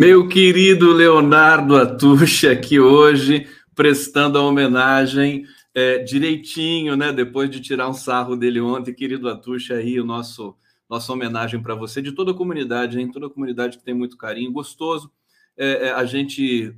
Meu 0.00 0.26
querido 0.26 0.94
Leonardo 0.94 1.76
Atucha 1.76 2.52
aqui 2.52 2.80
hoje, 2.80 3.46
prestando 3.74 4.38
a 4.38 4.42
homenagem 4.42 5.44
é, 5.74 5.98
direitinho, 5.98 6.96
né? 6.96 7.12
Depois 7.12 7.50
de 7.50 7.60
tirar 7.60 7.86
um 7.86 7.92
sarro 7.92 8.34
dele 8.34 8.62
ontem, 8.62 8.94
querido 8.94 9.28
Atucha, 9.28 9.74
aí 9.74 10.00
o 10.00 10.04
nosso 10.06 10.56
nossa 10.88 11.12
homenagem 11.12 11.62
para 11.62 11.74
você, 11.74 12.00
de 12.00 12.12
toda 12.12 12.30
a 12.30 12.34
comunidade, 12.34 12.98
hein? 12.98 13.12
Toda 13.12 13.26
a 13.26 13.30
comunidade 13.30 13.76
que 13.76 13.84
tem 13.84 13.92
muito 13.92 14.16
carinho, 14.16 14.50
gostoso 14.50 15.12
é, 15.54 15.88
é, 15.88 15.92
a 15.92 16.06
gente 16.06 16.74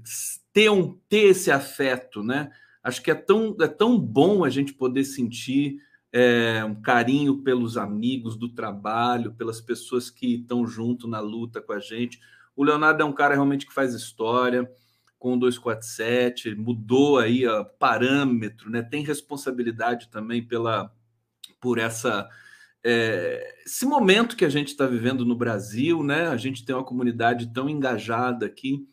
ter, 0.53 0.69
um, 0.69 0.99
ter 1.09 1.27
esse 1.27 1.53
afeto, 1.53 2.25
né? 2.25 2.51
Acho 2.83 3.01
que 3.01 3.11
é 3.13 3.15
tão, 3.15 3.57
é 3.61 3.69
tão 3.69 3.97
bom 4.01 4.45
a 4.45 4.51
gente 4.51 4.75
poder 4.75 5.05
sentir 5.05 5.77
é, 6.13 6.65
um 6.65 6.75
carinho 6.75 7.39
pelos 7.39 7.77
amigos 7.77 8.35
do 8.35 8.49
trabalho, 8.49 9.33
pelas 9.35 9.61
pessoas 9.61 10.11
que 10.11 10.41
estão 10.41 10.67
junto 10.67 11.07
na 11.07 11.21
luta 11.21 11.63
com 11.63 11.73
a 11.73 11.79
gente. 11.79 12.19
O 12.55 12.65
Leonardo 12.65 13.03
é 13.03 13.05
um 13.05 13.13
cara 13.13 13.35
realmente 13.35 13.67
que 13.67 13.75
faz 13.75 13.95
história 13.95 14.71
com 15.19 15.35
o 15.35 15.39
247, 15.39 16.55
mudou 16.57 17.19
aí 17.19 17.47
o 17.47 17.65
parâmetro, 17.65 18.69
né? 18.69 18.83
Tem 18.83 19.05
responsabilidade 19.05 20.09
também 20.09 20.45
pela 20.45 20.93
por 21.61 21.79
essa 21.79 22.29
é, 22.85 23.63
esse 23.65 23.87
momento 23.87 24.37
que 24.37 24.45
a 24.45 24.49
gente 24.49 24.69
está 24.69 24.87
vivendo 24.87 25.25
no 25.25 25.37
Brasil, 25.37 26.03
né? 26.03 26.27
A 26.27 26.37
gente 26.37 26.65
tem 26.65 26.75
uma 26.75 26.85
comunidade 26.85 27.53
tão 27.53 27.71
engajada 27.71 28.47
aqui 28.47 28.85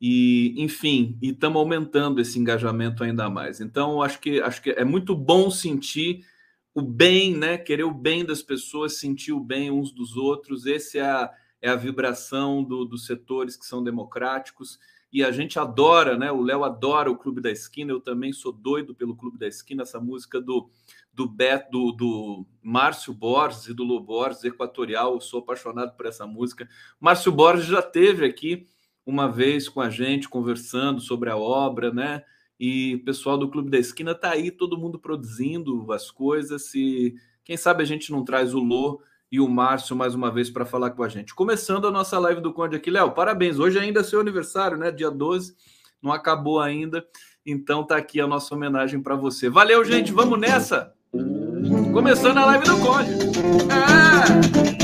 e, 0.00 0.54
enfim, 0.56 1.18
e 1.20 1.30
estamos 1.30 1.58
aumentando 1.58 2.20
esse 2.20 2.38
engajamento 2.38 3.02
ainda 3.02 3.28
mais. 3.28 3.60
Então, 3.60 4.00
acho 4.00 4.20
que 4.20 4.40
acho 4.40 4.62
que 4.62 4.70
é 4.70 4.84
muito 4.84 5.16
bom 5.16 5.50
sentir 5.50 6.24
o 6.72 6.82
bem, 6.82 7.36
né? 7.36 7.58
Querer 7.58 7.84
o 7.84 7.94
bem 7.94 8.24
das 8.24 8.42
pessoas, 8.42 8.98
sentir 8.98 9.32
o 9.32 9.40
bem 9.40 9.70
uns 9.70 9.92
dos 9.92 10.16
outros. 10.16 10.66
Esse 10.66 10.98
é 10.98 11.02
a, 11.02 11.30
é 11.64 11.70
a 11.70 11.76
vibração 11.76 12.62
do, 12.62 12.84
dos 12.84 13.06
setores 13.06 13.56
que 13.56 13.64
são 13.64 13.82
democráticos. 13.82 14.78
E 15.10 15.24
a 15.24 15.32
gente 15.32 15.58
adora, 15.58 16.14
né? 16.14 16.30
O 16.30 16.42
Léo 16.42 16.62
adora 16.62 17.10
o 17.10 17.16
Clube 17.16 17.40
da 17.40 17.50
Esquina. 17.50 17.90
Eu 17.90 18.00
também 18.00 18.34
sou 18.34 18.52
doido 18.52 18.94
pelo 18.94 19.16
Clube 19.16 19.38
da 19.38 19.48
Esquina. 19.48 19.82
Essa 19.82 19.98
música 19.98 20.38
do 20.42 20.68
do 21.10 21.26
Beto, 21.26 21.70
do, 21.70 21.92
do 21.92 22.46
Márcio 22.62 23.14
Borges 23.14 23.68
e 23.68 23.72
do 23.72 23.82
Lu 23.82 23.98
Borges, 23.98 24.44
Equatorial. 24.44 25.14
Eu 25.14 25.20
sou 25.22 25.40
apaixonado 25.40 25.96
por 25.96 26.04
essa 26.04 26.26
música. 26.26 26.68
Márcio 27.00 27.32
Borges 27.32 27.64
já 27.64 27.80
teve 27.80 28.26
aqui 28.26 28.66
uma 29.06 29.26
vez 29.26 29.66
com 29.66 29.80
a 29.80 29.88
gente 29.88 30.28
conversando 30.28 31.00
sobre 31.00 31.30
a 31.30 31.36
obra, 31.36 31.90
né? 31.90 32.24
E 32.60 32.96
o 32.96 33.04
pessoal 33.04 33.38
do 33.38 33.48
Clube 33.48 33.70
da 33.70 33.78
Esquina 33.78 34.10
está 34.10 34.32
aí, 34.32 34.50
todo 34.50 34.76
mundo 34.76 34.98
produzindo 34.98 35.90
as 35.92 36.10
coisas. 36.10 36.74
E 36.74 37.14
quem 37.42 37.56
sabe 37.56 37.82
a 37.82 37.86
gente 37.86 38.12
não 38.12 38.22
traz 38.22 38.52
o 38.52 38.58
Lô 38.58 39.00
e 39.34 39.40
o 39.40 39.48
Márcio 39.48 39.96
mais 39.96 40.14
uma 40.14 40.30
vez 40.30 40.48
para 40.48 40.64
falar 40.64 40.90
com 40.90 41.02
a 41.02 41.08
gente. 41.08 41.34
Começando 41.34 41.88
a 41.88 41.90
nossa 41.90 42.16
live 42.20 42.40
do 42.40 42.52
Conde 42.52 42.76
aqui, 42.76 42.88
Léo, 42.88 43.10
parabéns. 43.10 43.58
Hoje 43.58 43.80
ainda 43.80 43.98
é 43.98 44.04
seu 44.04 44.20
aniversário, 44.20 44.76
né? 44.76 44.92
Dia 44.92 45.10
12, 45.10 45.56
não 46.00 46.12
acabou 46.12 46.60
ainda. 46.60 47.04
Então 47.44 47.84
tá 47.84 47.96
aqui 47.96 48.20
a 48.20 48.28
nossa 48.28 48.54
homenagem 48.54 49.02
para 49.02 49.16
você. 49.16 49.50
Valeu, 49.50 49.84
gente. 49.84 50.12
Vamos 50.12 50.38
nessa. 50.38 50.94
Começando 51.92 52.38
a 52.38 52.44
live 52.44 52.64
do 52.64 52.78
Conde. 52.78 53.10
É. 54.70 54.74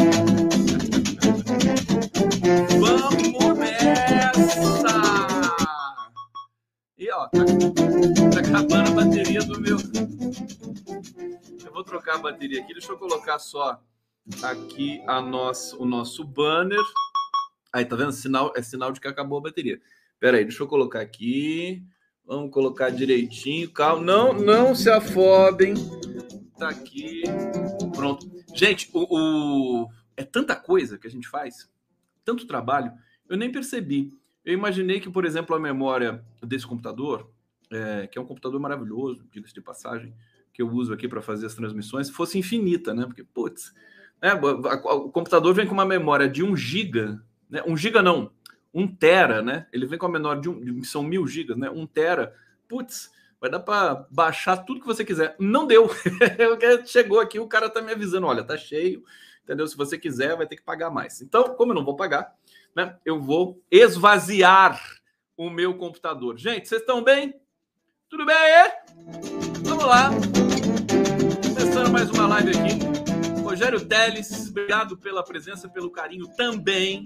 ó, 7.13 7.29
tá, 7.29 7.45
tá 8.33 8.41
acabando 8.41 8.89
a 8.89 9.05
bateria 9.05 9.43
do 9.43 9.61
meu. 9.61 9.77
Eu 11.65 11.73
vou 11.73 11.85
trocar 11.85 12.17
a 12.17 12.19
bateria 12.19 12.61
aqui. 12.61 12.73
Deixa 12.73 12.91
eu 12.91 12.99
colocar 12.99 13.39
só 13.39 13.81
aqui 14.43 15.03
a 15.07 15.21
nossa, 15.21 15.77
o 15.77 15.85
nosso 15.85 16.25
banner. 16.25 16.81
Aí, 17.73 17.85
tá 17.85 17.97
vendo? 17.97 18.13
Sinal, 18.13 18.53
é 18.57 18.63
sinal 18.63 18.93
de 18.93 19.01
que 19.01 19.09
acabou 19.09 19.39
a 19.39 19.43
bateria. 19.43 19.81
Pera 20.19 20.37
aí, 20.37 20.45
deixa 20.45 20.63
eu 20.63 20.67
colocar 20.67 21.01
aqui. 21.01 21.83
Vamos 22.25 22.51
colocar 22.51 22.91
direitinho. 22.91 23.71
Calma. 23.71 24.03
Não, 24.03 24.33
não 24.33 24.75
se 24.75 24.91
afobem. 24.91 25.75
Tá 26.59 26.69
aqui. 26.69 27.23
Pronto. 27.95 28.31
Gente, 28.55 28.91
o, 28.93 29.07
o, 29.85 29.89
é 30.17 30.25
tanta 30.25 30.55
coisa 30.55 30.99
que 30.99 31.07
a 31.07 31.11
gente 31.11 31.29
faz, 31.29 31.71
tanto 32.25 32.47
trabalho, 32.47 32.93
eu 33.29 33.37
nem 33.37 33.51
percebi. 33.51 34.13
Eu 34.45 34.55
imaginei 34.55 35.01
que, 35.01 35.11
por 35.11 35.25
exemplo, 35.25 35.55
a 35.55 35.61
memória 35.61 36.25
desse 36.43 36.67
computador, 36.67 37.31
é, 37.71 38.07
que 38.07 38.19
é 38.19 38.21
um 38.21 38.27
computador 38.27 38.61
maravilhoso, 38.61 39.27
diga-se 39.31 39.55
de 39.55 39.61
passagem, 39.61 40.15
que 40.53 40.63
eu 40.63 40.69
uso 40.69 40.93
aqui 40.93 41.09
para 41.09 41.23
fazer 41.23 41.47
as 41.47 41.55
transmissões, 41.55 42.11
fosse 42.11 42.39
infinita, 42.39 42.93
né? 42.93 43.07
Porque, 43.07 43.25
putz, 43.25 43.73
né, 44.23 44.35
o 44.35 45.11
computador 45.11 45.55
vem 45.55 45.67
com 45.67 45.75
uma 45.75 45.85
memória 45.85 46.29
de 46.29 46.43
1 46.43 46.57
giga, 46.57 47.23
né? 47.49 47.63
1 47.67 47.77
giga 47.77 48.03
não, 48.03 48.31
1 48.73 48.87
tera, 48.97 49.43
né? 49.43 49.67
Ele 49.73 49.87
vem 49.87 49.99
com 49.99 50.07
a 50.07 50.11
menor 50.11 50.41
de 50.41 50.49
um, 50.49 50.85
são 50.85 51.03
mil 51.03 51.27
gigas, 51.27 51.57
né? 51.57 51.71
1 51.71 51.87
tera, 51.87 52.35
putz, 52.69 53.11
vai 53.41 53.51
dar 53.51 53.61
para 53.61 54.07
baixar 54.11 54.59
tudo 54.59 54.81
que 54.81 54.87
você 54.87 55.05
quiser. 55.05 55.35
Não 55.39 55.67
deu. 55.67 55.91
Chegou 56.85 57.21
aqui, 57.21 57.39
o 57.39 57.49
cara 57.49 57.71
tá 57.71 57.81
me 57.81 57.93
avisando, 57.93 58.27
olha, 58.27 58.45
tá 58.45 58.57
cheio, 58.57 59.03
entendeu? 59.43 59.67
Se 59.67 59.77
você 59.77 59.97
quiser, 59.99 60.37
vai 60.37 60.47
ter 60.47 60.57
que 60.57 60.63
pagar 60.63 60.91
mais. 60.91 61.21
Então, 61.23 61.55
como 61.55 61.73
eu 61.73 61.77
não 61.77 61.85
vou 61.85 61.97
pagar, 61.97 62.35
né, 62.77 62.97
eu 63.05 63.21
vou 63.21 63.63
esvaziar 63.71 64.81
o 65.37 65.49
meu 65.49 65.75
computador. 65.75 66.37
Gente, 66.37 66.69
vocês 66.69 66.83
estão 66.83 67.03
bem? 67.03 67.35
Tudo 68.11 68.27
bem? 68.27 68.37
Vamos 69.63 69.85
lá. 69.85 70.11
Começando 71.55 71.91
mais 71.91 72.11
uma 72.11 72.27
live 72.27 72.51
aqui. 72.51 73.00
Rogério 73.61 73.85
Teles, 73.85 74.49
obrigado 74.49 74.97
pela 74.97 75.23
presença, 75.23 75.69
pelo 75.69 75.91
carinho 75.91 76.27
também. 76.35 77.05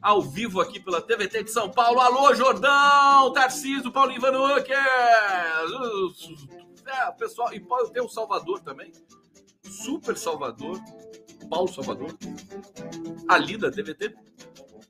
Ao 0.00 0.22
vivo 0.22 0.60
aqui 0.60 0.78
pela 0.78 1.02
TVT 1.02 1.42
de 1.42 1.50
São 1.50 1.68
Paulo. 1.68 1.98
Alô, 1.98 2.32
Jordão, 2.36 3.32
Tarcísio, 3.32 3.90
Paulo 3.90 4.12
Ivanuque. 4.12 4.70
É, 4.72 5.50
pessoal, 7.18 7.52
e 7.52 7.60
tem 7.92 8.00
o 8.00 8.08
Salvador 8.08 8.60
também. 8.60 8.92
Super 9.64 10.16
Salvador. 10.16 10.78
Paulo 11.50 11.66
Salvador. 11.66 12.16
Ali 13.28 13.56
da 13.56 13.68
TVT 13.68 14.14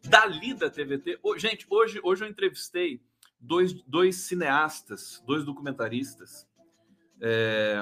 dali 0.04 0.52
da 0.52 0.68
TVT. 0.68 1.18
gente, 1.38 1.66
hoje, 1.70 2.00
hoje 2.02 2.22
eu 2.24 2.28
entrevistei 2.28 3.00
dois, 3.40 3.72
dois 3.86 4.16
cineastas, 4.16 5.22
dois 5.26 5.42
documentaristas. 5.42 6.46
É, 7.18 7.80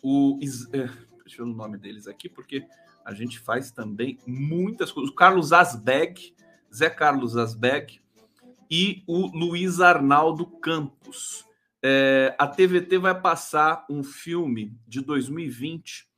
o, 0.00 0.38
é, 0.72 1.03
ver 1.32 1.42
o 1.42 1.46
nome 1.46 1.78
deles 1.78 2.06
aqui, 2.06 2.28
porque 2.28 2.66
a 3.04 3.14
gente 3.14 3.38
faz 3.38 3.70
também 3.70 4.18
muitas 4.26 4.90
coisas. 4.90 5.12
O 5.12 5.14
Carlos 5.14 5.52
Asbeg, 5.52 6.34
Zé 6.74 6.90
Carlos 6.90 7.36
Asbeg 7.36 8.00
e 8.70 9.02
o 9.06 9.26
Luiz 9.26 9.80
Arnaldo 9.80 10.46
Campos. 10.46 11.44
É, 11.82 12.34
a 12.38 12.46
TVT 12.46 12.98
vai 12.98 13.20
passar 13.20 13.84
um 13.90 14.02
filme 14.02 14.76
de 14.86 15.00
2020 15.00 16.08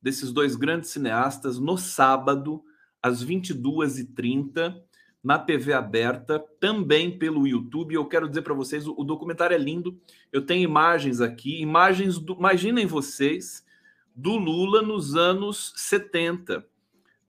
desses 0.00 0.32
dois 0.32 0.56
grandes 0.56 0.90
cineastas 0.90 1.58
no 1.58 1.76
sábado, 1.76 2.64
às 3.02 3.24
22h30, 3.24 4.74
na 5.22 5.38
TV 5.38 5.72
aberta, 5.72 6.44
também 6.58 7.16
pelo 7.16 7.46
YouTube. 7.46 7.94
Eu 7.94 8.06
quero 8.06 8.28
dizer 8.28 8.42
para 8.42 8.54
vocês, 8.54 8.86
o, 8.86 9.04
documentário 9.04 9.54
é 9.54 9.58
lindo. 9.58 10.00
Eu 10.32 10.44
tenho 10.44 10.64
imagens 10.64 11.20
aqui, 11.20 11.60
imagens 11.60 12.18
do. 12.18 12.32
Imaginem 12.32 12.86
vocês 12.86 13.64
do 14.14 14.36
Lula 14.36 14.82
nos 14.82 15.16
anos 15.16 15.72
70, 15.76 16.66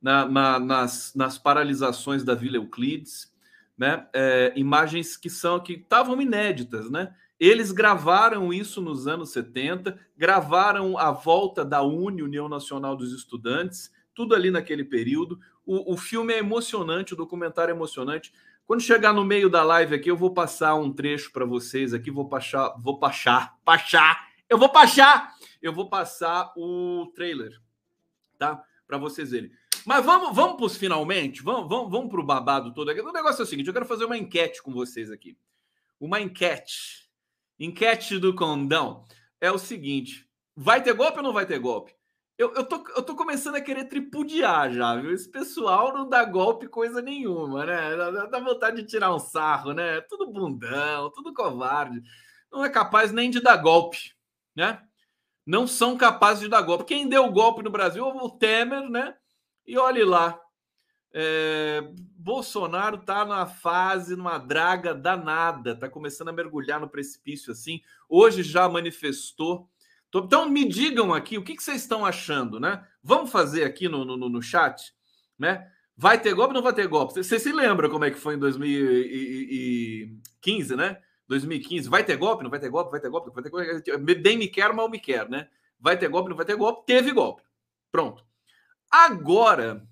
na, 0.02 0.28
na, 0.28 0.60
nas, 0.60 1.14
nas 1.16 1.38
paralisações 1.38 2.24
da 2.24 2.36
Vila 2.36 2.58
Euclides, 2.58 3.32
né? 3.78 4.08
É, 4.14 4.54
imagens 4.56 5.18
que 5.18 5.30
são 5.30 5.60
que 5.60 5.74
estavam 5.74 6.22
inéditas, 6.22 6.90
né? 6.90 7.14
Eles 7.40 7.72
gravaram 7.72 8.54
isso 8.54 8.82
nos 8.82 9.08
anos 9.08 9.32
70, 9.32 10.00
gravaram 10.18 10.98
a 10.98 11.12
volta 11.12 11.66
da 11.66 11.82
UNE, 11.82 12.22
União 12.22 12.48
Nacional 12.48 12.96
dos 12.96 13.12
Estudantes, 13.12 13.92
tudo 14.14 14.36
ali 14.36 14.52
naquele 14.52 14.84
período. 14.84 15.40
O, 15.66 15.94
o 15.94 15.98
filme 15.98 16.34
é 16.34 16.40
emocionante, 16.40 17.14
o 17.14 17.18
documentário 17.18 17.72
é 17.72 17.76
emocionante. 17.76 18.32
Quando 18.66 18.82
chegar 18.82 19.12
no 19.12 19.26
meio 19.26 19.50
da 19.50 19.64
live 19.64 19.96
aqui, 19.96 20.10
eu 20.10 20.16
vou 20.16 20.34
passar 20.34 20.76
um 20.76 20.92
trecho 20.92 21.32
para 21.34 21.46
vocês 21.46 21.94
aqui, 21.94 22.10
vou 22.10 22.30
passar, 22.30 22.74
vou 22.78 22.98
passar, 22.98 23.58
passar, 23.66 24.30
eu 24.50 24.58
vou 24.58 24.70
passar, 24.70 25.34
eu 25.64 25.74
vou 25.74 25.90
passar 25.90 26.52
o 26.58 27.10
trailer, 27.16 27.58
tá? 28.38 28.62
Para 28.86 28.98
vocês 28.98 29.32
verem. 29.32 29.50
Mas 29.86 30.06
vamos, 30.06 30.36
vamos 30.36 30.58
para 30.58 30.66
os 30.66 30.78
finalmente, 30.78 31.42
vamos, 31.42 31.70
vamos, 31.70 31.90
vamos 31.90 32.12
para 32.12 32.20
o 32.20 32.26
babado 32.26 32.74
todo 32.74 32.92
aqui. 32.92 33.02
O 33.02 33.12
negócio 33.12 33.42
é 33.42 33.44
o 33.44 33.48
seguinte: 33.48 33.68
eu 33.68 33.74
quero 33.74 33.86
fazer 33.86 34.06
uma 34.06 34.18
enquete 34.18 34.62
com 34.62 34.74
vocês 34.74 35.10
aqui. 35.10 35.38
Uma 36.00 36.20
enquete. 36.20 37.10
Enquete 37.58 38.20
do 38.20 38.36
condão. 38.36 39.06
É 39.40 39.50
o 39.52 39.58
seguinte: 39.58 40.30
vai 40.56 40.84
ter 40.84 40.94
golpe 40.94 41.18
ou 41.18 41.24
não 41.24 41.34
vai 41.34 41.46
ter 41.46 41.60
golpe? 41.60 41.96
Eu, 42.38 42.54
eu, 42.56 42.66
tô, 42.66 42.84
eu 42.96 43.04
tô 43.04 43.16
começando 43.16 43.56
a 43.56 43.62
querer 43.62 43.86
tripudiar 43.86 44.74
já, 44.74 44.96
viu? 44.96 45.14
Esse 45.14 45.30
pessoal 45.30 45.94
não 45.94 46.10
dá 46.10 46.26
golpe 46.26 46.68
coisa 46.68 47.02
nenhuma, 47.02 47.66
né? 47.66 47.96
Dá, 47.96 48.26
dá 48.26 48.40
vontade 48.40 48.82
de 48.82 48.88
tirar 48.88 49.14
um 49.14 49.20
sarro, 49.20 49.72
né? 49.72 50.02
Tudo 50.02 50.32
bundão, 50.32 51.12
tudo 51.12 51.34
covarde. 51.34 52.02
Não 52.52 52.66
é 52.66 52.70
capaz 52.70 53.12
nem 53.12 53.30
de 53.30 53.40
dar 53.40 53.58
golpe, 53.58 54.14
né? 54.56 54.82
Não 55.46 55.68
são 55.68 55.98
capazes 55.98 56.44
de 56.44 56.50
dar 56.50 56.62
golpe. 56.62 56.86
Quem 56.86 57.08
deu 57.08 57.30
golpe 57.32 57.62
no 57.62 57.70
Brasil 57.70 58.06
o 58.06 58.30
Temer, 58.30 58.90
né? 58.90 59.16
E 59.66 59.78
olhe 59.78 60.04
lá. 60.04 60.40
É, 61.16 61.84
Bolsonaro 62.16 62.98
tá 62.98 63.24
na 63.24 63.46
fase, 63.46 64.16
numa 64.16 64.40
draga 64.40 64.96
danada, 64.96 65.76
tá 65.76 65.88
começando 65.88 66.30
a 66.30 66.34
mergulhar 66.34 66.80
no 66.80 66.90
precipício 66.90 67.52
assim. 67.52 67.82
Hoje 68.10 68.42
já 68.42 68.68
manifestou. 68.68 69.70
Então 70.16 70.50
me 70.50 70.68
digam 70.68 71.14
aqui 71.14 71.38
o 71.38 71.44
que, 71.44 71.56
que 71.56 71.64
vocês 71.64 71.82
estão 71.82 72.06
achando, 72.06 72.60
né? 72.60 72.86
Vamos 73.02 73.32
fazer 73.32 73.64
aqui 73.64 73.90
no, 73.90 74.06
no, 74.06 74.30
no 74.30 74.42
chat, 74.42 74.94
né? 75.38 75.68
Vai 75.96 76.20
ter 76.20 76.34
golpe 76.34 76.50
ou 76.50 76.56
não 76.56 76.64
vai 76.64 76.74
ter 76.74 76.88
golpe? 76.88 77.14
Você 77.14 77.40
se 77.40 77.52
lembra 77.52 77.88
como 77.90 78.06
é 78.06 78.12
que 78.12 78.18
foi 78.18 78.36
em 78.36 78.40
2015, 78.40 80.76
né? 80.76 81.00
2015, 81.34 81.90
vai 81.90 82.04
ter 82.04 82.18
golpe, 82.18 82.44
não 82.44 82.50
vai 82.50 82.60
ter 82.60 82.70
golpe, 82.70 82.92
vai 82.92 83.00
ter 83.00 83.10
golpe, 83.10 83.32
vai 83.34 83.44
ter 83.44 83.50
golpe. 83.50 84.16
Bem 84.16 84.38
me 84.38 84.48
quer, 84.48 84.72
mal 84.74 84.90
me 84.90 85.00
quer, 85.00 85.28
né? 85.30 85.50
Vai 85.80 85.98
ter 85.98 86.08
golpe, 86.08 86.30
não 86.30 86.38
vai 86.38 86.46
ter 86.46 86.56
golpe, 86.56 86.86
teve 86.86 87.12
golpe. 87.12 87.42
Pronto. 87.92 88.24
Agora, 88.90 89.88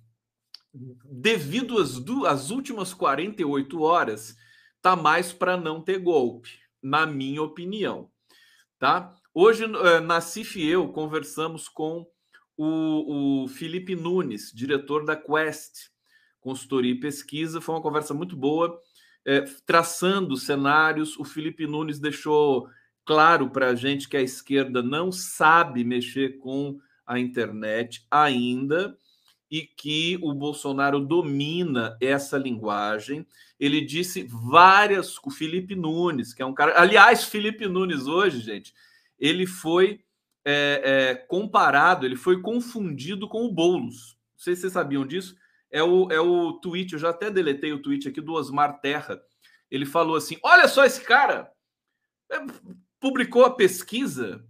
devido 0.73 1.79
às, 1.79 1.97
às 2.27 2.49
últimas 2.51 2.93
48 2.93 3.81
horas, 3.81 4.37
tá 4.81 4.95
mais 4.95 5.33
para 5.33 5.57
não 5.57 5.81
ter 5.81 5.99
golpe, 5.99 6.49
na 6.81 7.05
minha 7.05 7.41
opinião. 7.41 8.09
Tá? 8.77 9.15
Hoje, 9.33 9.65
eh, 9.65 9.99
na 9.99 10.21
CIF 10.21 10.63
eu 10.63 10.89
conversamos 10.89 11.67
com 11.67 12.07
o, 12.57 13.43
o 13.43 13.47
Felipe 13.47 13.95
Nunes, 13.95 14.51
diretor 14.53 15.05
da 15.05 15.15
Quest, 15.15 15.89
consultoria 16.39 16.91
e 16.91 16.99
pesquisa. 16.99 17.61
Foi 17.61 17.75
uma 17.75 17.81
conversa 17.81 18.13
muito 18.13 18.35
boa, 18.35 18.79
é, 19.25 19.41
traçando 19.65 20.37
cenários. 20.37 21.17
O 21.17 21.23
Felipe 21.23 21.67
Nunes 21.67 21.99
deixou 21.99 22.67
claro 23.05 23.49
para 23.49 23.69
a 23.69 23.75
gente 23.75 24.07
que 24.07 24.17
a 24.17 24.21
esquerda 24.21 24.81
não 24.81 25.11
sabe 25.11 25.83
mexer 25.83 26.37
com 26.39 26.79
a 27.05 27.19
internet 27.19 28.05
ainda 28.09 28.95
e 29.49 29.61
que 29.63 30.17
o 30.21 30.33
Bolsonaro 30.33 30.99
domina 30.99 31.97
essa 31.99 32.37
linguagem. 32.37 33.27
Ele 33.59 33.81
disse 33.81 34.23
várias. 34.23 35.17
O 35.17 35.29
Felipe 35.29 35.75
Nunes, 35.75 36.33
que 36.33 36.41
é 36.41 36.45
um 36.45 36.53
cara. 36.53 36.79
Aliás, 36.79 37.25
Felipe 37.25 37.67
Nunes, 37.67 38.07
hoje, 38.07 38.39
gente, 38.39 38.73
ele 39.19 39.45
foi 39.45 39.99
é, 40.45 40.81
é, 40.83 41.15
comparado, 41.15 42.05
ele 42.05 42.15
foi 42.15 42.41
confundido 42.41 43.27
com 43.27 43.45
o 43.45 43.51
Boulos. 43.51 44.17
Não 44.33 44.39
sei 44.43 44.55
se 44.55 44.61
vocês 44.61 44.73
sabiam 44.73 45.05
disso. 45.05 45.35
É 45.71 45.81
o, 45.81 46.11
é 46.11 46.19
o 46.19 46.53
tweet, 46.53 46.93
eu 46.93 46.99
já 46.99 47.09
até 47.09 47.31
deletei 47.31 47.71
o 47.71 47.81
tweet 47.81 48.07
aqui 48.07 48.19
do 48.19 48.33
Osmar 48.33 48.81
Terra. 48.81 49.21
Ele 49.69 49.85
falou 49.85 50.15
assim: 50.15 50.37
olha 50.43 50.67
só 50.67 50.83
esse 50.83 51.01
cara. 51.01 51.51
É, 52.31 52.37
publicou 52.99 53.45
a 53.45 53.55
pesquisa 53.55 54.45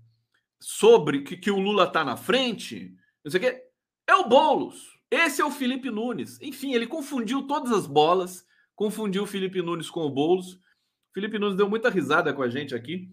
sobre 0.59 1.21
que, 1.21 1.37
que 1.37 1.49
o 1.49 1.59
Lula 1.59 1.85
está 1.85 2.03
na 2.03 2.17
frente, 2.17 2.93
não 3.23 3.31
sei 3.31 3.39
o 3.39 3.43
quê. 3.43 3.63
É 4.07 4.15
o 4.15 4.27
Boulos. 4.27 4.99
Esse 5.09 5.41
é 5.41 5.45
o 5.45 5.51
Felipe 5.51 5.89
Nunes. 5.89 6.39
Enfim, 6.41 6.73
ele 6.73 6.87
confundiu 6.87 7.47
todas 7.47 7.71
as 7.71 7.85
bolas, 7.85 8.45
confundiu 8.75 9.23
o 9.23 9.27
Felipe 9.27 9.61
Nunes 9.61 9.89
com 9.89 10.01
o 10.01 10.09
Boulos. 10.09 10.53
O 10.53 11.13
Felipe 11.13 11.37
Nunes 11.37 11.57
deu 11.57 11.69
muita 11.69 11.89
risada 11.89 12.33
com 12.33 12.41
a 12.41 12.49
gente 12.49 12.73
aqui. 12.73 13.09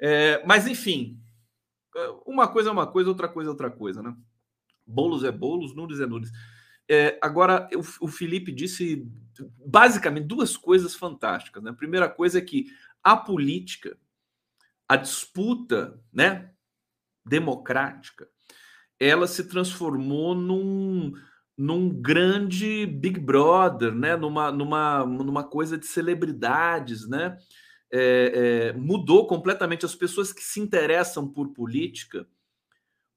É, 0.00 0.44
mas, 0.46 0.66
enfim, 0.66 1.18
uma 2.26 2.48
coisa 2.48 2.68
é 2.68 2.72
uma 2.72 2.86
coisa, 2.86 3.08
outra 3.08 3.28
coisa 3.28 3.48
é 3.48 3.52
outra 3.52 3.70
coisa, 3.70 4.02
né? 4.02 4.14
Boulos 4.86 5.24
é 5.24 5.32
Boulos, 5.32 5.74
Nunes 5.74 6.00
é 6.00 6.06
Nunes. 6.06 6.30
É, 6.88 7.18
agora, 7.20 7.68
o, 7.74 8.06
o, 8.06 8.08
Felipe 8.08 8.50
disse 8.50 9.06
basicamente 9.66 10.26
duas 10.26 10.56
coisas 10.56 10.94
fantásticas. 10.94 11.62
Né? 11.62 11.70
A 11.70 11.74
primeira 11.74 12.08
coisa 12.08 12.38
é 12.38 12.42
que 12.42 12.66
a 13.04 13.14
política, 13.14 13.96
a 14.88 14.96
disputa 14.96 16.00
né, 16.10 16.50
democrática, 17.26 18.26
ela 18.98 19.26
se 19.26 19.44
transformou 19.44 20.34
num, 20.34 21.12
num 21.56 21.90
grande 21.90 22.86
Big 22.86 23.20
Brother, 23.20 23.94
né? 23.94 24.16
numa, 24.16 24.50
numa, 24.50 25.04
numa 25.04 25.44
coisa 25.44 25.76
de 25.76 25.86
celebridades, 25.86 27.06
né? 27.06 27.36
É, 27.90 28.70
é, 28.70 28.72
mudou 28.74 29.26
completamente 29.26 29.86
as 29.86 29.94
pessoas 29.94 30.30
que 30.30 30.42
se 30.42 30.60
interessam 30.60 31.26
por 31.26 31.54
política 31.54 32.28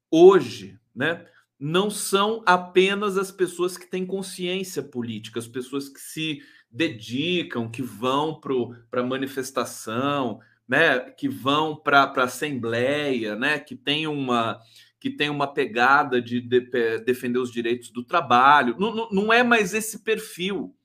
hoje, 0.10 0.80
né? 0.96 1.26
Não 1.64 1.92
são 1.92 2.42
apenas 2.44 3.20
as 3.20 3.32
pessoas 3.32 3.78
que 3.78 3.86
têm 3.86 4.04
consciência 4.04 4.82
política, 4.82 5.38
as 5.38 5.48
pessoas 5.48 5.88
que 5.88 6.02
se 6.02 6.42
dedicam, 6.72 7.70
que 7.70 7.84
vão 7.84 8.42
para 8.42 9.02
a 9.02 9.06
manifestação, 9.06 10.40
né? 10.68 11.00
Que 11.00 11.30
vão 11.30 11.76
para 11.76 12.02
a 12.02 12.24
assembleia, 12.24 13.36
né? 13.36 13.60
Que 13.60 13.76
tem 13.76 14.08
uma 14.08 14.60
que 15.00 15.10
tem 15.10 15.30
uma 15.32 15.52
pegada 15.52 16.22
de, 16.22 16.40
de, 16.40 16.60
de 16.60 17.00
defender 17.00 17.40
os 17.40 17.52
direitos 17.52 17.90
do 17.90 18.04
trabalho. 18.04 18.76
Não, 18.80 18.94
não, 18.94 19.10
não 19.10 19.34
é 19.34 19.44
mais 19.44 19.74
esse 19.74 20.04
perfil 20.04 20.76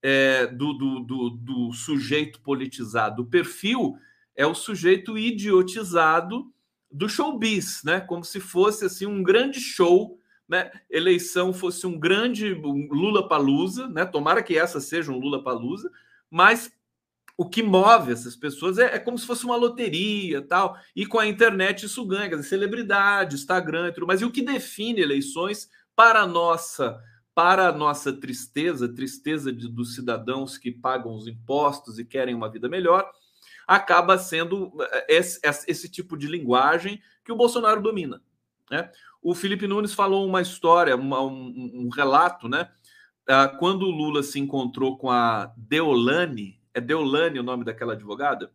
é, 0.00 0.46
do, 0.46 0.72
do, 0.72 1.00
do, 1.00 1.30
do, 1.30 1.72
sujeito 1.72 2.40
politizado. 2.40 3.22
O 3.22 3.26
perfil 3.26 3.96
é 4.36 4.46
o 4.46 4.54
sujeito 4.54 5.18
idiotizado 5.18 6.52
do 6.90 7.08
showbiz, 7.08 7.82
né? 7.84 8.00
Como 8.00 8.24
se 8.24 8.40
fosse 8.40 8.84
assim 8.84 9.06
um 9.06 9.22
grande 9.22 9.60
show, 9.60 10.18
né? 10.48 10.70
Eleição 10.90 11.52
fosse 11.52 11.86
um 11.86 11.98
grande 11.98 12.54
Lula 12.54 13.28
palusa, 13.28 13.88
né? 13.88 14.04
Tomara 14.04 14.42
que 14.42 14.58
essa 14.58 14.80
seja 14.80 15.12
um 15.12 15.18
Lula 15.18 15.42
palusa, 15.42 15.90
mas 16.30 16.72
o 17.36 17.48
que 17.48 17.62
move 17.62 18.10
essas 18.10 18.34
pessoas 18.34 18.78
é, 18.78 18.96
é, 18.96 18.98
como 18.98 19.16
se 19.16 19.24
fosse 19.24 19.44
uma 19.44 19.54
loteria 19.54 20.42
tal. 20.42 20.76
E 20.96 21.06
com 21.06 21.20
a 21.20 21.26
internet 21.26 21.86
isso 21.86 22.04
ganha, 22.04 22.28
dizer, 22.28 22.42
celebridade, 22.42 23.36
Instagram 23.36 23.88
e 23.88 23.92
tudo 23.92 24.06
mais. 24.06 24.20
E 24.20 24.24
o 24.24 24.30
que 24.32 24.42
define 24.42 25.00
eleições 25.00 25.70
para 25.94 26.26
nossa 26.26 27.00
para 27.38 27.70
nossa 27.70 28.12
tristeza, 28.12 28.92
tristeza 28.92 29.52
de, 29.52 29.68
dos 29.68 29.94
cidadãos 29.94 30.58
que 30.58 30.72
pagam 30.72 31.14
os 31.14 31.28
impostos 31.28 31.96
e 31.96 32.04
querem 32.04 32.34
uma 32.34 32.50
vida 32.50 32.68
melhor, 32.68 33.08
acaba 33.68 34.16
sendo 34.16 34.72
eh, 34.80 35.06
esse, 35.10 35.40
esse 35.44 35.88
tipo 35.90 36.16
de 36.16 36.26
linguagem 36.26 37.00
que 37.22 37.30
o 37.30 37.36
Bolsonaro 37.36 37.82
domina. 37.82 38.22
Né? 38.70 38.90
O 39.22 39.34
Felipe 39.34 39.68
Nunes 39.68 39.92
falou 39.92 40.26
uma 40.26 40.40
história, 40.40 40.96
uma, 40.96 41.20
um, 41.20 41.70
um, 41.74 41.88
relato, 41.94 42.48
né? 42.48 42.70
Ah, 43.28 43.46
quando 43.46 43.82
o 43.82 43.90
Lula 43.90 44.22
se 44.22 44.40
encontrou 44.40 44.96
com 44.96 45.10
a 45.10 45.52
Deolane, 45.54 46.58
é 46.72 46.80
Deolane 46.80 47.38
o 47.38 47.42
nome 47.42 47.62
daquela 47.62 47.92
advogada? 47.92 48.50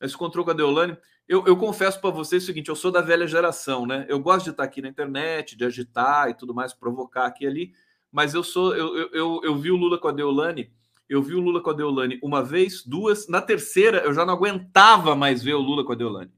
Ele 0.00 0.08
se 0.08 0.14
encontrou 0.14 0.44
com 0.44 0.52
a 0.52 0.54
Deolane. 0.54 0.96
Eu, 1.26 1.44
eu 1.44 1.56
confesso 1.56 2.00
para 2.00 2.10
vocês 2.10 2.44
o 2.44 2.46
seguinte: 2.46 2.68
eu 2.68 2.76
sou 2.76 2.92
da 2.92 3.00
velha 3.00 3.26
geração, 3.26 3.86
né? 3.86 4.06
Eu 4.08 4.20
gosto 4.20 4.44
de 4.44 4.50
estar 4.50 4.62
aqui 4.62 4.80
na 4.80 4.88
internet, 4.88 5.56
de 5.56 5.64
agitar 5.64 6.30
e 6.30 6.34
tudo 6.34 6.54
mais, 6.54 6.72
provocar 6.72 7.26
aqui 7.26 7.44
e 7.44 7.48
ali 7.48 7.72
mas 8.10 8.34
eu 8.34 8.42
sou 8.42 8.74
eu, 8.74 8.96
eu, 8.96 9.10
eu, 9.12 9.40
eu 9.44 9.56
vi 9.56 9.70
o 9.70 9.76
Lula 9.76 9.98
com 9.98 10.08
a 10.08 10.12
Deolane, 10.12 10.72
eu 11.08 11.22
vi 11.22 11.34
o 11.34 11.40
Lula 11.40 11.62
com 11.62 11.70
a 11.70 11.72
Deolane 11.72 12.18
uma 12.22 12.42
vez, 12.42 12.84
duas, 12.84 13.28
na 13.28 13.40
terceira 13.40 13.98
eu 13.98 14.12
já 14.12 14.26
não 14.26 14.34
aguentava 14.34 15.14
mais 15.16 15.42
ver 15.42 15.54
o 15.54 15.60
Lula 15.60 15.84
com 15.84 15.92
a 15.92 15.96
Deolane. 15.96 16.32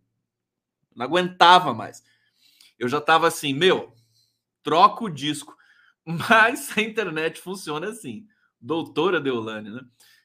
Não 0.95 1.05
aguentava 1.05 1.75
mais. 1.75 2.05
Eu 2.79 2.89
já 2.89 2.99
estava 2.99 3.27
assim, 3.27 3.53
meu, 3.53 3.93
troca 4.63 5.05
o 5.05 5.11
disco. 5.11 5.57
Mas 6.05 6.77
a 6.77 6.81
internet 6.81 7.41
funciona 7.41 7.89
assim. 7.89 8.27
Doutora 8.61 9.21
Deolane, 9.21 9.71
né? 9.71 9.81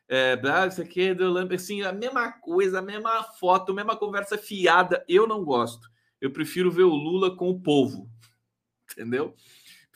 É, 0.07 0.39
ah, 0.43 0.67
isso 0.67 0.81
aqui 0.81 1.01
é 1.01 1.15
Deolane, 1.15 1.55
assim, 1.55 1.81
a 1.81 1.91
mesma 1.91 2.31
coisa, 2.31 2.79
a 2.79 2.81
mesma 2.81 3.23
foto, 3.23 3.71
a 3.71 3.75
mesma 3.75 3.95
conversa 3.95 4.37
fiada. 4.37 5.03
Eu 5.07 5.27
não 5.27 5.43
gosto. 5.43 5.89
Eu 6.21 6.31
prefiro 6.31 6.71
ver 6.71 6.83
o 6.83 6.93
Lula 6.93 7.35
com 7.35 7.49
o 7.49 7.59
povo. 7.59 8.09
Entendeu? 8.91 9.35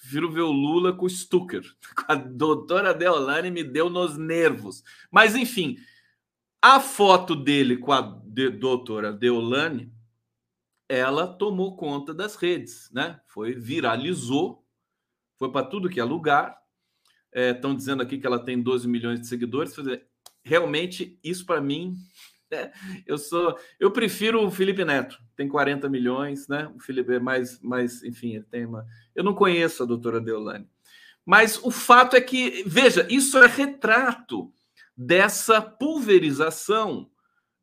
Prefiro 0.01 0.32
ver 0.32 0.41
o 0.41 0.51
Lula 0.51 0.94
com 0.94 1.06
o 1.06 1.10
Stucker. 1.10 1.63
A 2.08 2.15
doutora 2.15 2.94
Deolane 2.94 3.51
me 3.51 3.63
deu 3.63 3.89
nos 3.89 4.18
nervos. 4.18 4.84
Mas, 5.12 5.36
enfim, 5.36 5.77
a 6.62 6.79
foto 6.79 7.36
dele 7.36 7.77
com 7.77 7.91
a 7.91 8.01
de, 8.25 8.50
doutora 8.50 9.13
Deolane, 9.13 9.94
ela 10.88 11.27
tomou 11.27 11.77
conta 11.77 12.13
das 12.13 12.36
redes, 12.36 12.89
né? 12.91 13.20
Foi, 13.27 13.53
viralizou, 13.53 14.65
foi 15.38 15.51
para 15.51 15.65
tudo 15.65 15.89
que 15.89 16.00
é 16.00 16.03
lugar. 16.03 16.58
Estão 17.34 17.72
é, 17.72 17.75
dizendo 17.75 18.01
aqui 18.01 18.18
que 18.18 18.25
ela 18.25 18.44
tem 18.44 18.62
12 18.62 18.88
milhões 18.88 19.22
de 19.22 19.27
seguidores. 19.27 19.74
Realmente, 20.44 21.20
isso 21.24 21.46
para 21.46 21.62
mim 21.62 21.96
é, 22.51 22.72
eu 23.06 23.18
sou, 23.18 23.58
eu 23.79 23.91
prefiro 23.91 24.44
o 24.46 24.51
Felipe 24.51 24.84
Neto, 24.84 25.22
tem 25.36 25.48
40 25.48 25.88
milhões, 25.88 26.48
né? 26.48 26.72
O 26.75 26.79
Felipe 26.79 27.13
é 27.13 27.20
mais, 27.20 27.62
mais, 27.62 28.03
enfim, 28.03 28.36
ele 28.36 28.46
tem 28.46 28.65
uma. 28.65 28.86
Eu 29.20 29.26
não 29.26 29.34
conheço 29.34 29.84
a 29.84 29.86
doutora 29.86 30.22
Deolane, 30.22 30.66
mas 31.26 31.62
o 31.62 31.70
fato 31.70 32.16
é 32.16 32.22
que, 32.22 32.64
veja, 32.66 33.06
isso 33.10 33.38
é 33.38 33.48
retrato 33.48 34.50
dessa 34.96 35.62
pulverização 35.62 37.12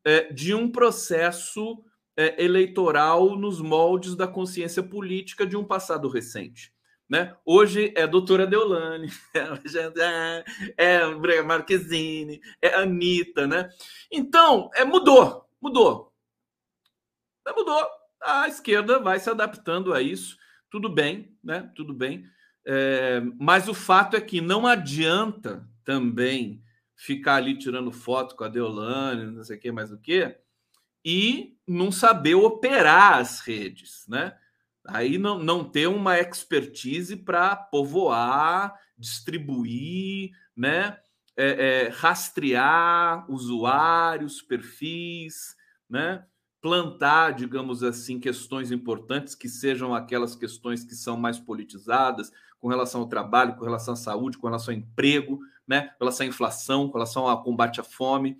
é, 0.05 0.31
de 0.31 0.53
um 0.53 0.71
processo 0.71 1.83
é, 2.15 2.43
eleitoral 2.43 3.35
nos 3.35 3.59
moldes 3.59 4.15
da 4.15 4.27
consciência 4.27 4.83
política 4.83 5.47
de 5.47 5.57
um 5.57 5.63
passado 5.63 6.07
recente. 6.07 6.71
Né? 7.09 7.35
Hoje 7.43 7.91
é 7.97 8.03
a 8.03 8.07
doutora 8.07 8.45
Deolane, 8.45 9.09
é, 10.77 11.01
é 11.07 11.41
Marquezine, 11.41 12.39
é 12.61 12.67
a 12.75 12.81
Anitta, 12.81 13.47
né? 13.47 13.67
Então, 14.11 14.69
é, 14.75 14.85
mudou, 14.85 15.49
mudou. 15.59 16.13
Mudou. 17.55 17.87
A 18.21 18.47
esquerda 18.47 18.99
vai 18.99 19.19
se 19.19 19.27
adaptando 19.27 19.91
a 19.91 20.03
isso. 20.03 20.37
Tudo 20.69 20.89
bem, 20.89 21.35
né? 21.43 21.71
Tudo 21.75 21.93
bem. 21.93 22.25
É, 22.65 23.21
mas 23.39 23.67
o 23.67 23.73
fato 23.73 24.17
é 24.17 24.21
que 24.21 24.41
não 24.41 24.67
adianta 24.67 25.67
também 25.85 26.61
ficar 26.95 27.35
ali 27.35 27.57
tirando 27.57 27.91
foto 27.91 28.35
com 28.35 28.43
a 28.43 28.49
Deolane, 28.49 29.31
não 29.31 29.43
sei 29.43 29.55
o 29.55 29.59
que, 29.59 29.71
mais 29.71 29.91
o 29.91 29.97
que, 29.97 30.35
e 31.05 31.55
não 31.65 31.91
saber 31.91 32.35
operar 32.35 33.19
as 33.19 33.39
redes, 33.39 34.05
né? 34.09 34.35
Aí 34.85 35.17
não, 35.17 35.37
não 35.37 35.63
ter 35.63 35.87
uma 35.87 36.19
expertise 36.19 37.15
para 37.15 37.55
povoar, 37.55 38.73
distribuir, 38.97 40.31
né? 40.55 40.97
É, 41.37 41.85
é, 41.85 41.89
rastrear 41.89 43.29
usuários, 43.31 44.41
perfis, 44.41 45.55
né? 45.89 46.25
Plantar, 46.61 47.31
digamos 47.31 47.83
assim, 47.83 48.19
questões 48.19 48.71
importantes 48.71 49.35
que 49.35 49.47
sejam 49.47 49.93
aquelas 49.93 50.35
questões 50.35 50.83
que 50.83 50.95
são 50.95 51.15
mais 51.15 51.39
politizadas 51.39 52.31
com 52.59 52.67
relação 52.67 53.01
ao 53.01 53.07
trabalho, 53.07 53.55
com 53.55 53.63
relação 53.63 53.93
à 53.93 53.97
saúde, 53.97 54.37
com 54.37 54.47
relação 54.47 54.73
ao 54.73 54.79
emprego, 54.79 55.39
né? 55.67 55.89
com 55.97 56.05
relação 56.05 56.25
à 56.25 56.29
inflação, 56.29 56.87
com 56.87 56.93
relação 56.93 57.27
ao 57.27 57.43
combate 57.43 57.79
à 57.79 57.83
fome. 57.83 58.37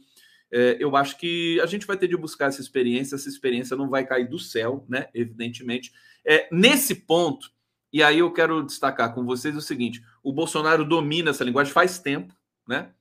É, 0.51 0.77
eu 0.79 0.95
acho 0.95 1.17
que 1.17 1.59
a 1.61 1.65
gente 1.65 1.85
vai 1.85 1.97
ter 1.97 2.07
de 2.07 2.17
buscar 2.17 2.47
essa 2.47 2.61
experiência, 2.61 3.15
essa 3.15 3.29
experiência 3.29 3.75
não 3.75 3.89
vai 3.89 4.05
cair 4.05 4.29
do 4.29 4.39
céu, 4.39 4.85
né? 4.87 5.07
Evidentemente. 5.13 5.91
É, 6.25 6.47
nesse 6.51 6.95
ponto, 6.95 7.51
e 7.91 8.01
aí 8.01 8.19
eu 8.19 8.31
quero 8.31 8.63
destacar 8.65 9.13
com 9.13 9.25
vocês 9.25 9.55
o 9.55 9.61
seguinte: 9.61 10.01
o 10.23 10.31
Bolsonaro 10.31 10.85
domina 10.85 11.31
essa 11.31 11.43
linguagem 11.43 11.73
faz 11.73 11.99
tempo, 11.99 12.33
né? 12.67 12.91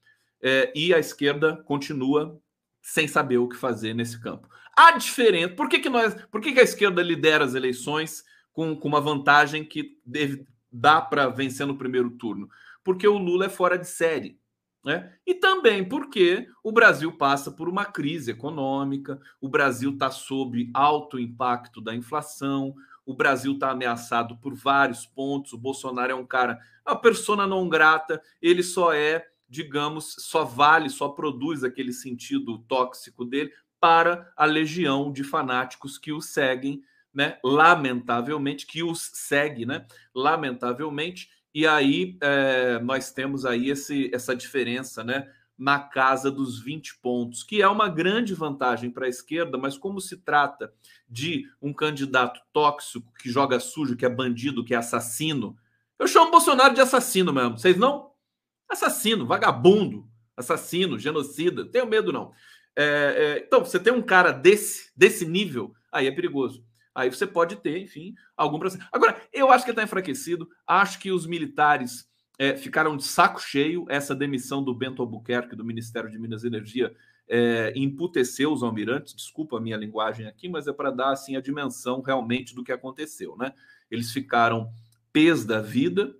É, 0.42 0.72
e 0.74 0.92
a 0.92 0.98
esquerda 0.98 1.56
continua 1.64 2.40
sem 2.82 3.08
saber 3.08 3.38
o 3.38 3.48
que 3.48 3.56
fazer 3.56 3.94
nesse 3.94 4.20
campo. 4.20 4.48
A 4.76 4.92
diferença. 4.92 5.54
Por 5.54 5.68
que, 5.68 5.78
que 5.78 5.88
nós. 5.88 6.14
Por 6.30 6.40
que, 6.40 6.52
que 6.52 6.60
a 6.60 6.64
esquerda 6.64 7.02
lidera 7.02 7.44
as 7.44 7.54
eleições 7.54 8.22
com, 8.52 8.76
com 8.76 8.88
uma 8.88 9.00
vantagem 9.00 9.64
que 9.64 9.98
deve, 10.04 10.46
dá 10.70 11.00
para 11.00 11.28
vencer 11.28 11.66
no 11.66 11.78
primeiro 11.78 12.10
turno? 12.10 12.48
Porque 12.84 13.08
o 13.08 13.16
Lula 13.16 13.46
é 13.46 13.48
fora 13.48 13.78
de 13.78 13.88
série. 13.88 14.38
Né? 14.84 15.12
E 15.26 15.34
também 15.34 15.82
porque 15.82 16.46
o 16.62 16.70
Brasil 16.70 17.10
passa 17.10 17.50
por 17.50 17.68
uma 17.68 17.84
crise 17.84 18.30
econômica, 18.30 19.18
o 19.40 19.48
Brasil 19.48 19.90
está 19.90 20.12
sob 20.12 20.70
alto 20.72 21.18
impacto 21.18 21.80
da 21.80 21.92
inflação, 21.92 22.72
o 23.04 23.12
Brasil 23.12 23.54
está 23.54 23.72
ameaçado 23.72 24.36
por 24.36 24.54
vários 24.54 25.04
pontos. 25.04 25.52
O 25.52 25.58
Bolsonaro 25.58 26.12
é 26.12 26.14
um 26.14 26.24
cara, 26.24 26.60
a 26.84 26.94
persona 26.94 27.48
não 27.48 27.68
grata, 27.68 28.22
ele 28.40 28.62
só 28.62 28.92
é, 28.92 29.26
digamos, 29.48 30.14
só 30.18 30.44
vale, 30.44 30.88
só 30.88 31.08
produz 31.08 31.64
aquele 31.64 31.92
sentido 31.92 32.58
tóxico 32.68 33.24
dele 33.24 33.50
para 33.86 34.32
a 34.36 34.44
legião 34.44 35.12
de 35.12 35.22
fanáticos 35.22 35.96
que 35.96 36.12
o 36.12 36.20
seguem, 36.20 36.82
né? 37.14 37.38
Lamentavelmente, 37.44 38.66
que 38.66 38.82
os 38.82 39.12
segue, 39.14 39.64
né? 39.64 39.86
Lamentavelmente. 40.12 41.30
E 41.54 41.64
aí 41.64 42.18
é, 42.20 42.80
nós 42.80 43.12
temos 43.12 43.46
aí 43.46 43.70
esse, 43.70 44.10
essa 44.12 44.34
diferença, 44.34 45.04
né? 45.04 45.30
Na 45.56 45.78
casa 45.78 46.32
dos 46.32 46.60
20 46.60 46.98
pontos, 46.98 47.44
que 47.44 47.62
é 47.62 47.68
uma 47.68 47.88
grande 47.88 48.34
vantagem 48.34 48.90
para 48.90 49.06
a 49.06 49.08
esquerda, 49.08 49.56
mas 49.56 49.78
como 49.78 50.00
se 50.00 50.16
trata 50.16 50.74
de 51.08 51.48
um 51.62 51.72
candidato 51.72 52.40
tóxico 52.52 53.12
que 53.20 53.30
joga 53.30 53.60
sujo, 53.60 53.96
que 53.96 54.04
é 54.04 54.10
bandido, 54.10 54.64
que 54.64 54.74
é 54.74 54.78
assassino, 54.78 55.56
eu 55.96 56.08
chamo 56.08 56.32
Bolsonaro 56.32 56.74
de 56.74 56.80
assassino 56.80 57.32
mesmo. 57.32 57.56
Vocês 57.56 57.76
não? 57.76 58.10
Assassino, 58.68 59.24
vagabundo, 59.24 60.08
assassino, 60.36 60.98
genocida. 60.98 61.64
Tenho 61.64 61.86
medo, 61.86 62.12
não. 62.12 62.32
É, 62.76 62.84
é, 62.84 63.44
então, 63.46 63.64
você 63.64 63.80
tem 63.80 63.92
um 63.92 64.02
cara 64.02 64.30
desse, 64.30 64.90
desse 64.94 65.24
nível, 65.24 65.74
aí 65.90 66.06
é 66.06 66.12
perigoso. 66.12 66.64
Aí 66.94 67.10
você 67.10 67.26
pode 67.26 67.56
ter, 67.56 67.78
enfim, 67.78 68.14
algum 68.36 68.58
processo. 68.58 68.86
Agora, 68.92 69.20
eu 69.32 69.50
acho 69.50 69.64
que 69.64 69.70
está 69.70 69.82
enfraquecido. 69.82 70.48
Acho 70.66 70.98
que 70.98 71.10
os 71.10 71.26
militares 71.26 72.08
é, 72.38 72.56
ficaram 72.56 72.96
de 72.96 73.04
saco 73.04 73.40
cheio. 73.40 73.84
Essa 73.88 74.14
demissão 74.14 74.62
do 74.62 74.74
Bento 74.74 75.02
Albuquerque, 75.02 75.54
do 75.54 75.64
Ministério 75.64 76.10
de 76.10 76.18
Minas 76.18 76.42
e 76.42 76.46
Energia, 76.46 76.94
é, 77.28 77.72
emputeceu 77.76 78.50
os 78.50 78.62
almirantes. 78.62 79.14
Desculpa 79.14 79.58
a 79.58 79.60
minha 79.60 79.76
linguagem 79.76 80.26
aqui, 80.26 80.48
mas 80.48 80.66
é 80.66 80.72
para 80.72 80.90
dar 80.90 81.10
assim 81.12 81.36
a 81.36 81.40
dimensão 81.40 82.00
realmente 82.00 82.54
do 82.54 82.64
que 82.64 82.72
aconteceu, 82.72 83.36
né? 83.36 83.52
Eles 83.90 84.10
ficaram 84.10 84.70
pés 85.12 85.44
da 85.44 85.60
vida 85.60 86.14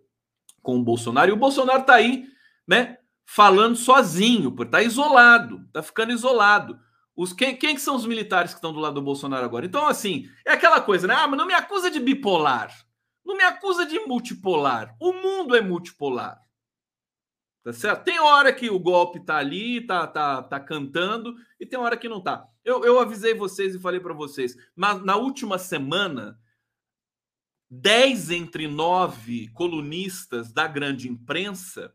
com 0.63 0.79
o 0.79 0.85
Bolsonaro. 0.85 1.31
E 1.31 1.33
o 1.33 1.39
Bolsonaro 1.39 1.81
está 1.81 1.95
aí, 1.95 2.29
né? 2.67 2.96
Falando 3.27 3.77
sozinho, 3.77 4.53
porque 4.53 4.69
está 4.69 4.83
isolado, 4.83 5.65
está 5.67 5.83
ficando 5.83 6.13
isolado. 6.13 6.79
Os, 7.17 7.33
quem, 7.33 7.57
quem 7.57 7.75
que 7.75 7.81
são 7.81 7.97
os 7.97 8.07
militares 8.07 8.53
que 8.53 8.59
estão 8.59 8.73
do 8.73 8.79
lado 8.79 8.95
do 8.95 9.03
Bolsonaro 9.03 9.45
agora? 9.45 9.67
Então, 9.67 9.87
assim, 9.87 10.29
é 10.45 10.53
aquela 10.53 10.81
coisa, 10.81 11.07
né? 11.07 11.15
Ah, 11.15 11.27
mas 11.27 11.37
não 11.37 11.47
me 11.47 11.55
acusa 11.55 11.91
de 11.91 11.99
bipolar. 11.99 12.73
Não 13.25 13.37
me 13.37 13.43
acusa 13.43 13.85
de 13.85 13.99
multipolar. 14.01 14.95
O 15.01 15.13
mundo 15.13 15.57
é 15.57 15.61
multipolar. 15.61 16.41
Tá 17.65 17.73
certo? 17.73 18.05
Tem 18.05 18.21
hora 18.21 18.53
que 18.53 18.71
o 18.71 18.79
golpe 18.79 19.19
tá 19.19 19.39
ali, 19.39 19.85
tá, 19.85 20.07
tá, 20.07 20.41
tá 20.41 20.61
cantando, 20.61 21.35
e 21.59 21.67
tem 21.67 21.77
hora 21.77 21.97
que 21.97 22.09
não 22.09 22.21
tá. 22.21 22.47
Eu, 22.65 22.85
eu 22.85 23.01
avisei 23.01 23.35
vocês 23.35 23.75
e 23.75 23.81
falei 23.81 23.99
para 23.99 24.15
vocês. 24.15 24.55
Mas 24.77 25.03
na 25.05 25.17
última 25.17 25.59
semana, 25.59 26.39
10 27.69 28.31
entre 28.31 28.69
9 28.69 29.49
colunistas 29.49 30.53
da 30.53 30.69
grande 30.69 31.09
imprensa 31.09 31.93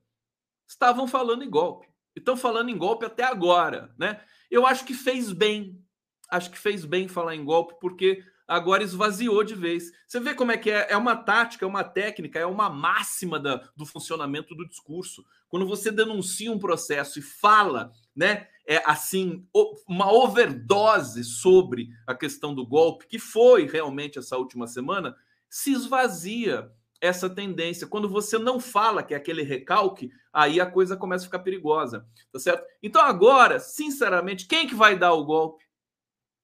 estavam 0.71 1.07
falando 1.07 1.43
em 1.43 1.49
golpe. 1.49 1.87
E 2.15 2.19
estão 2.19 2.35
falando 2.35 2.69
em 2.69 2.77
golpe 2.77 3.05
até 3.05 3.23
agora, 3.23 3.93
né? 3.97 4.21
Eu 4.49 4.65
acho 4.65 4.85
que 4.85 4.93
fez 4.93 5.31
bem. 5.31 5.81
Acho 6.29 6.49
que 6.49 6.57
fez 6.57 6.85
bem 6.85 7.07
falar 7.07 7.35
em 7.35 7.43
golpe, 7.43 7.75
porque 7.79 8.23
agora 8.47 8.83
esvaziou 8.83 9.43
de 9.43 9.53
vez. 9.53 9.91
Você 10.07 10.19
vê 10.19 10.33
como 10.33 10.51
é 10.51 10.57
que 10.57 10.69
é? 10.69 10.87
É 10.91 10.97
uma 10.97 11.15
tática, 11.15 11.65
é 11.65 11.67
uma 11.67 11.83
técnica, 11.83 12.39
é 12.39 12.45
uma 12.45 12.69
máxima 12.69 13.39
da, 13.39 13.57
do 13.75 13.85
funcionamento 13.85 14.55
do 14.55 14.67
discurso. 14.67 15.25
Quando 15.49 15.65
você 15.65 15.91
denuncia 15.91 16.51
um 16.51 16.59
processo 16.59 17.19
e 17.19 17.21
fala, 17.21 17.91
né, 18.15 18.47
é 18.65 18.81
assim, 18.85 19.45
uma 19.87 20.11
overdose 20.11 21.23
sobre 21.23 21.89
a 22.07 22.15
questão 22.15 22.53
do 22.55 22.65
golpe, 22.65 23.07
que 23.07 23.19
foi 23.19 23.67
realmente 23.67 24.19
essa 24.19 24.37
última 24.37 24.67
semana, 24.67 25.15
se 25.49 25.71
esvazia 25.71 26.71
essa 27.01 27.27
tendência. 27.27 27.87
Quando 27.87 28.07
você 28.07 28.37
não 28.37 28.59
fala 28.59 29.01
que 29.01 29.13
é 29.13 29.17
aquele 29.17 29.41
recalque, 29.41 30.11
aí 30.31 30.61
a 30.61 30.69
coisa 30.69 30.95
começa 30.95 31.23
a 31.23 31.27
ficar 31.27 31.39
perigosa, 31.39 32.07
tá 32.31 32.39
certo? 32.39 32.63
Então 32.81 33.01
agora, 33.01 33.59
sinceramente, 33.59 34.45
quem 34.45 34.67
que 34.67 34.75
vai 34.75 34.97
dar 34.97 35.13
o 35.13 35.25
golpe? 35.25 35.65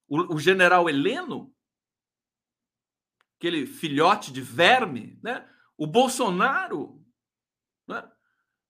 O, 0.09 0.35
o 0.35 0.39
general 0.39 0.89
Heleno? 0.89 1.53
Aquele 3.37 3.67
filhote 3.67 4.33
de 4.33 4.41
verme, 4.41 5.19
né? 5.21 5.47
O 5.77 5.85
Bolsonaro, 5.85 6.99
né? 7.87 8.09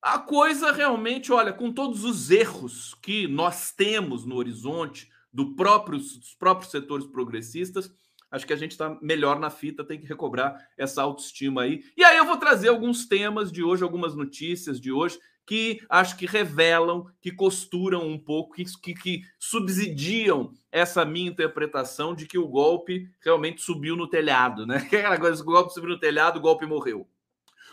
A 0.02 0.20
coisa 0.20 0.72
realmente, 0.72 1.32
olha, 1.32 1.54
com 1.54 1.74
todos 1.74 2.04
os 2.04 2.30
erros 2.30 2.94
que 2.96 3.28
nós 3.28 3.72
temos 3.72 4.26
no 4.26 4.36
horizonte 4.36 5.10
do 5.34 5.56
próprio, 5.56 5.98
dos 5.98 6.36
próprios 6.36 6.72
setores 6.72 7.06
progressistas, 7.08 7.92
acho 8.32 8.46
que 8.46 8.54
a 8.54 8.58
gente 8.58 8.72
está 8.72 8.98
melhor 9.02 9.40
na 9.40 9.50
fita, 9.50 9.84
tem 9.84 10.00
que 10.00 10.08
recobrar 10.08 10.56
essa 10.78 11.02
autoestima 11.02 11.64
aí. 11.64 11.82
E 11.96 12.04
aí 12.04 12.18
eu 12.18 12.26
vou 12.26 12.38
trazer 12.38 12.70
alguns 12.70 13.06
temas 13.08 13.52
de 13.52 13.64
hoje, 13.64 13.84
algumas 13.84 14.16
notícias 14.16 14.80
de 14.80 14.92
hoje, 14.92 15.20
que 15.48 15.80
acho 15.90 16.18
que 16.18 16.26
revelam, 16.26 17.06
que 17.22 17.32
costuram 17.32 18.06
um 18.06 18.20
pouco, 18.20 18.54
que, 18.54 18.94
que, 18.94 19.22
subsidiam 19.40 20.52
essa 20.70 21.06
minha 21.06 21.30
interpretação 21.30 22.14
de 22.14 22.28
que 22.28 22.38
o 22.38 22.50
golpe 22.50 23.10
realmente 23.24 23.62
subiu 23.62 23.96
no 23.96 24.10
telhado, 24.10 24.68
né? 24.68 24.78
Aquela 24.92 25.18
coisa, 25.18 25.42
o 25.42 25.46
golpe 25.46 25.74
subiu 25.74 25.92
no 25.92 26.00
telhado, 26.00 26.38
o 26.38 26.42
golpe 26.42 26.66
morreu. 26.66 27.08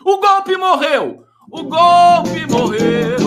O 0.01 0.17
golpe 0.17 0.55
morreu! 0.55 1.25
O 1.51 1.63
golpe 1.63 2.45
morreu! 2.49 3.17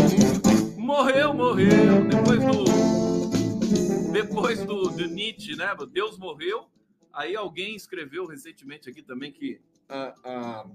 Morreu, 0.79 1.35
morreu! 1.35 2.05
Depois 2.09 2.41
do. 2.41 4.13
Depois 4.13 4.65
do, 4.65 4.89
do 4.89 5.07
Nietzsche, 5.09 5.55
né? 5.57 5.69
Deus 5.93 6.19
morreu, 6.19 6.67
Aí 7.13 7.35
alguém 7.35 7.75
escreveu 7.75 8.27
recentemente 8.27 8.89
aqui 8.89 9.03
também 9.03 9.33
que 9.33 9.61
a, 9.89 10.15
a, 10.25 10.67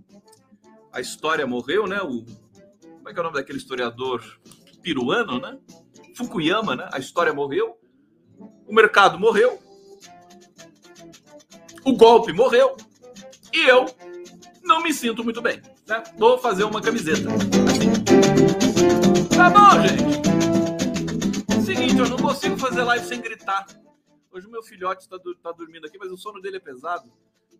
a 0.93 1.01
história 1.01 1.46
morreu, 1.48 1.87
né? 1.87 2.01
O, 2.01 2.25
como 2.81 3.09
é 3.09 3.13
que 3.13 3.19
é 3.19 3.22
o 3.22 3.24
nome 3.24 3.35
daquele 3.37 3.57
historiador 3.57 4.24
peruano, 4.81 5.39
né? 5.39 5.57
Fukuyama, 6.15 6.75
né? 6.75 6.89
A 6.91 7.00
história 7.00 7.33
morreu, 7.33 7.77
o 8.67 8.74
mercado 8.74 9.19
morreu, 9.19 9.59
o 11.85 11.93
golpe 11.93 12.31
morreu 12.31 12.75
e 13.53 13.67
eu 13.67 13.85
não 14.63 14.81
me 14.81 14.93
sinto 14.93 15.24
muito 15.24 15.41
bem. 15.41 15.61
Né? 15.87 16.03
Vou 16.17 16.37
fazer 16.37 16.63
uma 16.63 16.81
camiseta. 16.81 17.29
Assim. 17.29 17.91
Tá 19.35 19.50
bom, 19.50 19.81
gente. 19.81 20.24
Seguinte, 21.65 21.98
eu 21.98 22.09
não 22.09 22.17
consigo 22.17 22.57
fazer 22.57 22.83
live 22.83 23.05
sem 23.05 23.22
gritar. 23.22 23.65
Hoje 24.33 24.48
o 24.48 24.50
meu 24.50 24.63
filhote 24.63 25.03
está 25.03 25.19
tá 25.41 25.51
dormindo 25.51 25.85
aqui, 25.85 25.98
mas 25.98 26.11
o 26.11 26.17
sono 26.17 26.41
dele 26.41 26.57
é 26.57 26.59
pesado. 26.59 27.11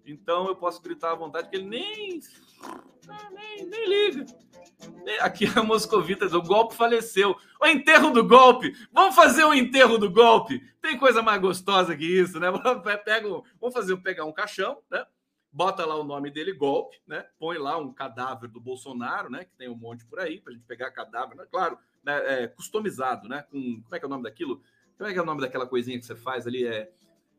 Então 0.06 0.48
eu 0.48 0.56
posso 0.56 0.82
gritar 0.82 1.12
à 1.12 1.16
vontade, 1.16 1.48
que 1.48 1.56
ele 1.56 1.70
nem, 1.70 2.20
ah, 3.08 3.30
nem, 3.32 3.66
nem 3.66 3.88
liga. 3.88 4.26
Aqui 5.22 5.46
a 5.56 5.64
Moscovita, 5.64 6.26
o 6.26 6.42
golpe 6.42 6.76
faleceu. 6.76 7.38
O 7.62 7.68
enterro 7.68 8.10
do 8.10 8.28
golpe. 8.28 8.74
Vamos 8.92 9.16
fazer 9.16 9.46
o 9.46 9.54
enterro 9.54 9.98
do 10.00 10.10
golpe. 10.10 10.62
Tem 10.82 10.98
coisa 10.98 11.22
mais 11.22 11.40
gostosa 11.40 11.96
que 11.96 12.06
isso, 12.06 12.40
né? 12.40 12.48
Pega, 13.06 13.30
vamos 13.62 13.74
fazer 13.74 13.96
pegar 13.98 14.26
um 14.26 14.34
caixão, 14.34 14.82
né? 14.90 15.06
bota 15.54 15.86
lá 15.86 15.96
o 15.96 16.04
nome 16.04 16.32
dele, 16.32 16.52
golpe, 16.52 17.00
né? 17.06 17.28
Põe 17.38 17.60
lá 17.60 17.78
um 17.78 17.94
cadáver 17.94 18.50
do 18.50 18.60
Bolsonaro, 18.60 19.30
né? 19.30 19.46
Que 19.46 19.56
tem 19.56 19.70
um 19.70 19.76
monte 19.76 20.04
por 20.06 20.20
aí, 20.20 20.42
para 20.42 20.52
a 20.52 20.56
gente 20.56 20.66
pegar 20.66 20.90
cadáver, 20.90 21.38
né? 21.38 21.46
claro, 21.50 21.78
né? 22.04 22.44
É, 22.44 22.48
customizado, 22.48 23.30
né? 23.30 23.44
Com, 23.44 23.82
como 23.84 23.96
é 23.96 24.00
que 24.00 24.06
é 24.06 24.08
o 24.08 24.10
nome 24.10 24.24
daquilo? 24.24 24.64
Como 24.98 25.10
é 25.10 25.14
que 25.14 25.20
é 25.20 25.22
o 25.22 25.26
nome 25.26 25.42
daquela 25.42 25.68
coisinha 25.68 26.00
que 26.00 26.06
você 26.06 26.16
faz 26.16 26.48
ali? 26.48 26.66
É, 26.66 26.90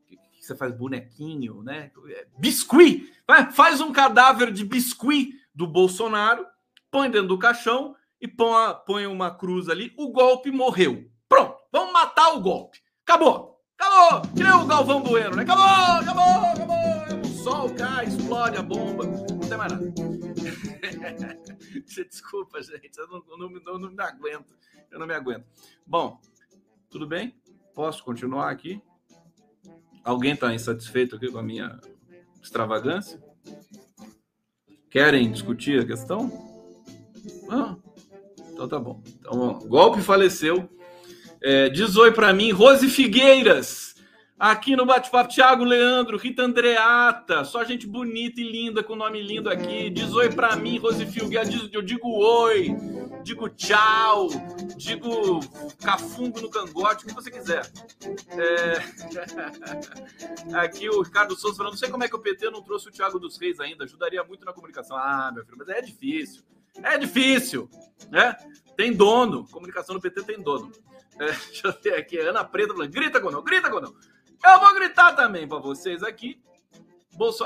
que, 0.07 0.19
você 0.40 0.57
faz 0.57 0.77
bonequinho, 0.77 1.62
né? 1.62 1.90
É, 2.09 2.27
biscuit! 2.38 3.12
Faz 3.53 3.81
um 3.81 3.93
cadáver 3.93 4.53
de 4.53 4.64
biscuit 4.64 5.33
do 5.55 5.67
Bolsonaro, 5.67 6.47
põe 6.90 7.11
dentro 7.11 7.29
do 7.29 7.38
caixão 7.38 7.97
e 8.21 8.29
põe, 8.29 8.75
põe 8.87 9.07
uma 9.07 9.31
cruz 9.31 9.69
ali. 9.69 9.93
O 9.97 10.11
golpe 10.11 10.51
morreu. 10.51 11.09
Pronto, 11.29 11.57
vamos 11.73 11.93
matar 11.93 12.35
o 12.35 12.40
golpe. 12.40 12.81
Acabou! 13.03 13.61
Acabou! 13.79 14.23
Que 14.35 14.43
nem 14.43 14.53
o 14.53 14.67
Galvão 14.67 15.03
Bueno, 15.03 15.37
né? 15.37 15.43
Acabou! 15.43 15.64
Acabou! 15.64 16.25
Acabou! 16.53 17.21
O 17.21 17.29
sol 17.29 17.75
cai, 17.75 18.07
explode 18.07 18.57
a 18.57 18.62
bomba. 18.62 19.05
Não 19.05 19.40
tem 19.40 19.57
mais 19.57 19.73
nada. 19.73 19.85
Desculpa, 22.09 22.62
gente. 22.62 22.99
Eu 22.99 23.09
não, 23.09 23.23
não, 23.38 23.49
não, 23.49 23.79
não 23.79 23.90
me 23.90 24.03
aguento. 24.03 24.55
Eu 24.90 24.99
não 24.99 25.07
me 25.07 25.14
aguento. 25.14 25.45
Bom, 25.87 26.21
tudo 26.88 27.07
bem? 27.07 27.35
Posso 27.75 28.05
continuar 28.05 28.51
aqui? 28.51 28.81
Alguém 30.05 30.35
está 30.35 30.55
insatisfeito 30.55 31.17
aqui 31.17 31.31
com 31.31 31.39
a 31.39 31.43
minha 31.43 31.81
extravagância? 32.43 33.23
Querem 34.91 35.33
discutir 35.33 35.81
a 35.81 35.87
questão? 35.87 36.31
Ah, 37.51 37.77
então 38.53 38.69
tá 38.69 38.79
bom. 38.79 39.03
Então, 39.19 39.59
golpe 39.67 40.01
faleceu 40.01 40.69
é, 41.47 41.69
diz 41.69 41.95
oi 41.95 42.11
para 42.11 42.33
mim, 42.33 42.53
Rose 42.53 42.89
Figueiras, 42.89 43.94
aqui 44.38 44.77
no 44.77 44.85
Bate-Papo. 44.85 45.33
Thiago 45.33 45.64
Leandro, 45.64 46.16
Rita 46.16 46.42
Andreata, 46.42 47.44
só 47.44 47.64
gente 47.64 47.87
bonita 47.87 48.40
e 48.40 48.44
linda 48.44 48.83
com 48.83 48.94
nome 48.94 49.23
lindo 49.23 49.49
aqui. 49.49 49.90
Diz 49.90 50.12
oi 50.12 50.31
para 50.31 50.57
mim, 50.57 50.79
Rose. 50.79 51.07
Eu 51.73 51.83
digo 51.83 52.09
oi, 52.09 52.68
digo 53.23 53.49
tchau, 53.49 54.29
digo 54.77 55.40
cafungo 55.81 56.40
no 56.40 56.51
cangote, 56.51 57.05
o 57.05 57.09
que 57.09 57.14
você 57.14 57.31
quiser. 57.31 57.70
É... 58.31 58.75
Aqui 60.59 60.88
o 60.88 61.03
Ricardo 61.03 61.37
Souza 61.37 61.57
falando: 61.57 61.73
não 61.73 61.79
sei 61.79 61.90
como 61.90 62.05
é 62.05 62.09
que 62.09 62.16
o 62.16 62.20
PT 62.20 62.51
não 62.51 62.62
trouxe 62.62 62.88
o 62.88 62.92
Thiago 62.92 63.18
dos 63.18 63.38
Reis 63.38 63.61
ainda, 63.61 63.85
ajudaria 63.85 64.23
muito 64.25 64.44
na 64.44 64.53
comunicação. 64.53 64.97
Ah, 64.97 65.31
meu 65.33 65.44
filho, 65.44 65.59
mas 65.59 65.68
é 65.68 65.81
difícil. 65.81 66.42
É 66.83 66.99
difícil, 66.99 67.70
né? 68.11 68.37
Tem 68.77 68.92
dono. 68.92 69.47
Comunicação 69.49 69.94
no 69.94 70.01
PT 70.01 70.25
tem 70.25 70.42
dono. 70.42 70.73
É, 71.18 71.27
deixa 71.49 71.68
eu 71.68 71.75
ver 71.81 71.94
aqui, 71.94 72.18
Ana 72.18 72.44
Preta 72.44 72.73
falando, 72.73 72.90
grita, 72.90 73.18
Gondão, 73.18 73.42
grita, 73.42 73.68
Gondão. 73.68 73.94
Eu 74.45 74.61
vou 74.61 74.75
gritar 74.75 75.15
também 75.15 75.49
para 75.49 75.59
vocês 75.59 76.03
aqui. 76.03 76.39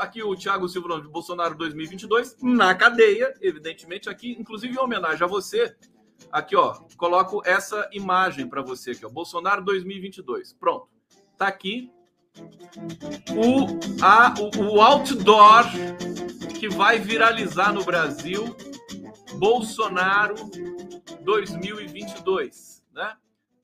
Aqui 0.00 0.22
o 0.22 0.34
Thiago 0.34 0.68
Silva 0.68 1.00
de 1.00 1.08
Bolsonaro 1.08 1.54
2022, 1.54 2.38
na 2.42 2.74
cadeia, 2.74 3.34
evidentemente, 3.40 4.08
aqui, 4.08 4.34
inclusive 4.38 4.74
em 4.74 4.78
homenagem 4.78 5.22
a 5.22 5.26
você. 5.26 5.76
Aqui, 6.32 6.56
ó, 6.56 6.74
coloco 6.96 7.42
essa 7.44 7.88
imagem 7.92 8.48
para 8.48 8.62
você 8.62 8.92
aqui, 8.92 9.04
ó, 9.06 9.10
Bolsonaro 9.10 9.62
2022. 9.62 10.54
Pronto. 10.54 10.88
Tá 11.36 11.46
aqui 11.46 11.92
o, 13.30 13.78
a, 14.02 14.34
o, 14.40 14.74
o 14.74 14.80
outdoor 14.80 15.64
que 16.58 16.68
vai 16.68 16.98
viralizar 16.98 17.72
no 17.72 17.84
Brasil, 17.84 18.56
Bolsonaro 19.34 20.34
2022, 21.22 22.82
né? 22.92 23.16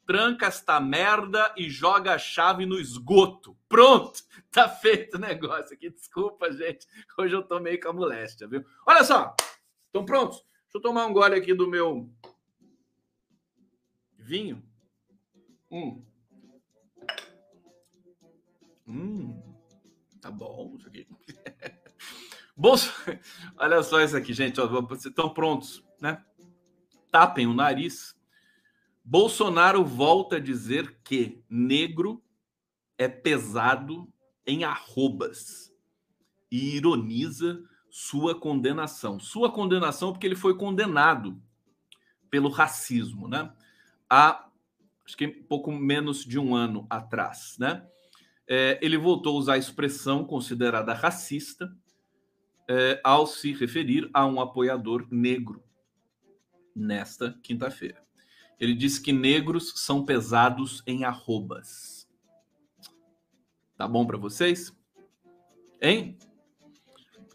Tranca 0.06 0.46
esta 0.46 0.80
merda 0.80 1.52
e 1.56 1.68
joga 1.68 2.14
a 2.14 2.18
chave 2.18 2.66
no 2.66 2.78
esgoto. 2.78 3.56
Pronto, 3.68 4.22
tá 4.50 4.68
feito 4.68 5.16
o 5.16 5.20
negócio 5.20 5.74
aqui. 5.74 5.90
Desculpa, 5.90 6.52
gente. 6.52 6.86
Hoje 7.18 7.34
eu 7.34 7.42
tô 7.42 7.58
meio 7.60 7.80
com 7.80 7.88
a 7.88 7.92
moléstia, 7.92 8.46
viu? 8.46 8.64
Olha 8.86 9.04
só, 9.04 9.34
estão 9.86 10.04
prontos? 10.04 10.38
Deixa 10.38 10.76
eu 10.76 10.80
tomar 10.80 11.06
um 11.06 11.12
gole 11.12 11.34
aqui 11.34 11.54
do 11.54 11.68
meu 11.68 12.10
vinho. 14.18 14.62
Hum. 15.70 16.04
Hum, 18.86 19.42
tá 20.20 20.30
bom 20.30 20.74
isso 20.78 20.88
aqui. 20.88 21.08
Bolso... 22.56 22.92
Olha 23.56 23.82
só 23.82 24.00
isso 24.00 24.16
aqui, 24.16 24.32
gente. 24.32 24.60
Vocês 24.60 25.06
estão 25.06 25.32
prontos, 25.32 25.82
né? 26.00 26.24
Tapem 27.10 27.46
o 27.46 27.54
nariz 27.54 28.13
Bolsonaro 29.04 29.84
volta 29.84 30.36
a 30.36 30.40
dizer 30.40 30.98
que 31.04 31.44
negro 31.48 32.24
é 32.96 33.06
pesado 33.06 34.10
em 34.46 34.64
arrobas 34.64 35.70
e 36.50 36.76
ironiza 36.76 37.62
sua 37.90 38.34
condenação. 38.34 39.20
Sua 39.20 39.52
condenação 39.52 40.10
porque 40.10 40.26
ele 40.26 40.34
foi 40.34 40.56
condenado 40.56 41.38
pelo 42.30 42.48
racismo, 42.48 43.28
né? 43.28 43.52
Há 44.08 44.48
acho 45.06 45.16
que 45.18 45.28
pouco 45.28 45.70
menos 45.70 46.24
de 46.24 46.38
um 46.38 46.54
ano 46.54 46.86
atrás, 46.88 47.56
né? 47.58 47.86
É, 48.48 48.78
ele 48.80 48.96
voltou 48.96 49.36
a 49.36 49.38
usar 49.38 49.52
a 49.54 49.58
expressão 49.58 50.24
considerada 50.24 50.94
racista 50.94 51.74
é, 52.68 53.00
ao 53.04 53.26
se 53.26 53.52
referir 53.52 54.08
a 54.14 54.26
um 54.26 54.40
apoiador 54.40 55.06
negro 55.10 55.62
nesta 56.74 57.38
quinta-feira. 57.42 58.03
Ele 58.58 58.74
disse 58.74 59.00
que 59.00 59.12
negros 59.12 59.72
são 59.76 60.04
pesados 60.04 60.82
em 60.86 61.04
arrobas. 61.04 62.08
Tá 63.76 63.88
bom 63.88 64.06
para 64.06 64.16
vocês? 64.16 64.72
Hein? 65.80 66.16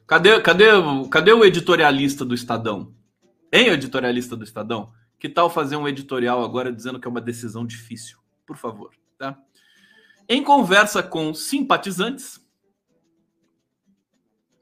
Cadê, 0.07 0.41
cadê, 0.41 0.65
cadê 1.11 1.33
o 1.33 1.43
editorialista 1.43 2.25
do 2.25 2.33
Estadão? 2.33 2.95
Hein, 3.51 3.67
editorialista 3.67 4.35
do 4.35 4.43
Estadão? 4.43 4.91
Que 5.19 5.27
tal 5.27 5.49
fazer 5.49 5.75
um 5.75 5.87
editorial 5.87 6.43
agora 6.43 6.71
dizendo 6.71 6.99
que 6.99 7.07
é 7.07 7.11
uma 7.11 7.21
decisão 7.21 7.65
difícil? 7.65 8.17
Por 8.45 8.55
favor, 8.55 8.95
tá? 9.17 9.37
Em 10.27 10.43
conversa 10.43 11.03
com 11.03 11.33
simpatizantes, 11.33 12.39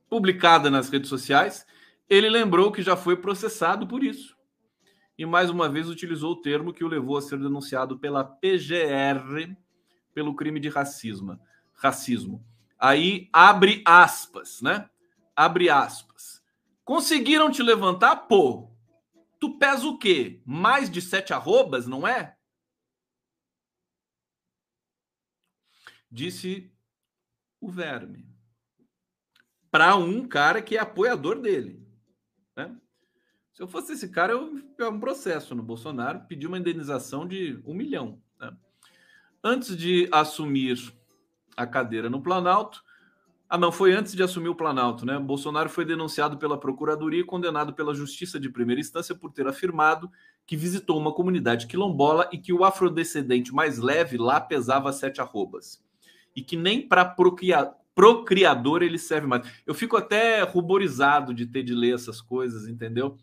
publicada 0.09 0.71
nas 0.71 0.89
redes 0.89 1.09
sociais, 1.09 1.65
ele 2.09 2.29
lembrou 2.29 2.71
que 2.71 2.81
já 2.81 2.95
foi 2.95 3.15
processado 3.17 3.85
por 3.85 4.03
isso 4.03 4.36
e 5.17 5.25
mais 5.25 5.49
uma 5.49 5.67
vez 5.67 5.89
utilizou 5.89 6.33
o 6.33 6.41
termo 6.41 6.73
que 6.73 6.83
o 6.83 6.87
levou 6.87 7.17
a 7.17 7.21
ser 7.21 7.39
denunciado 7.39 7.97
pela 7.97 8.23
PGR 8.23 9.55
pelo 10.13 10.35
crime 10.35 10.59
de 10.59 10.69
racismo. 10.69 11.39
Racismo. 11.73 12.45
Aí 12.77 13.29
abre 13.33 13.83
aspas, 13.85 14.61
né? 14.61 14.89
Abre 15.35 15.69
aspas. 15.69 16.43
Conseguiram 16.83 17.51
te 17.51 17.63
levantar? 17.63 18.15
Pô, 18.27 18.71
tu 19.39 19.57
pesa 19.57 19.87
o 19.87 19.97
quê? 19.97 20.41
Mais 20.45 20.89
de 20.89 21.01
sete 21.01 21.33
arrobas, 21.33 21.87
não 21.87 22.07
é? 22.07 22.37
Disse 26.09 26.71
o 27.59 27.69
verme. 27.69 28.25
Para 29.69 29.95
um 29.95 30.27
cara 30.27 30.61
que 30.61 30.77
é 30.77 30.79
apoiador 30.79 31.39
dele. 31.41 31.85
Né? 32.55 32.75
Se 33.57 33.63
eu 33.63 33.67
fosse 33.67 33.93
esse 33.93 34.09
cara, 34.09 34.33
eu 34.33 34.61
ia 34.79 34.87
um 34.87 34.99
processo 34.99 35.55
no 35.55 35.63
Bolsonaro, 35.63 36.21
pedir 36.27 36.45
uma 36.45 36.59
indenização 36.59 37.27
de 37.27 37.59
um 37.65 37.73
milhão. 37.73 38.21
Né? 38.39 38.51
Antes 39.43 39.75
de 39.75 40.07
assumir 40.11 40.93
a 41.55 41.65
cadeira 41.65 42.07
no 42.07 42.21
Planalto, 42.21 42.83
ah, 43.49 43.57
não, 43.57 43.71
foi 43.71 43.93
antes 43.93 44.13
de 44.13 44.21
assumir 44.21 44.49
o 44.49 44.55
Planalto, 44.55 45.07
né? 45.07 45.17
Bolsonaro 45.17 45.69
foi 45.69 45.85
denunciado 45.85 46.37
pela 46.37 46.59
Procuradoria 46.59 47.21
e 47.21 47.23
condenado 47.23 47.73
pela 47.73 47.95
Justiça 47.95 48.39
de 48.39 48.47
primeira 48.47 48.79
instância 48.79 49.15
por 49.15 49.31
ter 49.31 49.47
afirmado 49.47 50.07
que 50.45 50.55
visitou 50.55 50.95
uma 50.95 51.11
comunidade 51.11 51.65
quilombola 51.65 52.29
e 52.31 52.37
que 52.37 52.53
o 52.53 52.63
afrodescendente 52.63 53.51
mais 53.51 53.79
leve 53.79 54.19
lá 54.19 54.39
pesava 54.39 54.93
sete 54.93 55.19
arrobas. 55.19 55.83
E 56.35 56.43
que 56.43 56.55
nem 56.55 56.87
para 56.87 57.05
procriador 57.95 58.83
ele 58.83 58.99
serve 58.99 59.25
mais. 59.25 59.49
Eu 59.65 59.73
fico 59.73 59.97
até 59.97 60.43
ruborizado 60.43 61.33
de 61.33 61.47
ter 61.47 61.63
de 61.63 61.73
ler 61.73 61.95
essas 61.95 62.21
coisas, 62.21 62.67
entendeu? 62.67 63.17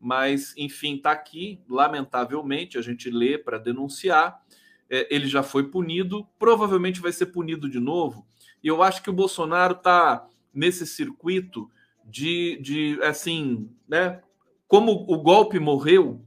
Mas 0.00 0.54
enfim, 0.56 0.96
está 0.96 1.12
aqui. 1.12 1.60
Lamentavelmente, 1.68 2.78
a 2.78 2.82
gente 2.82 3.10
lê 3.10 3.38
para 3.38 3.58
denunciar. 3.58 4.42
É, 4.88 5.12
ele 5.14 5.26
já 5.26 5.42
foi 5.42 5.64
punido, 5.64 6.26
provavelmente 6.38 7.00
vai 7.00 7.12
ser 7.12 7.26
punido 7.26 7.68
de 7.68 7.80
novo. 7.80 8.26
E 8.62 8.68
eu 8.68 8.82
acho 8.82 9.02
que 9.02 9.10
o 9.10 9.12
Bolsonaro 9.12 9.74
está 9.74 10.26
nesse 10.52 10.86
circuito 10.86 11.70
de, 12.04 12.58
de 12.62 12.98
assim, 13.02 13.70
né? 13.88 14.20
Como 14.68 14.92
o 14.92 15.18
golpe 15.18 15.58
morreu, 15.58 16.24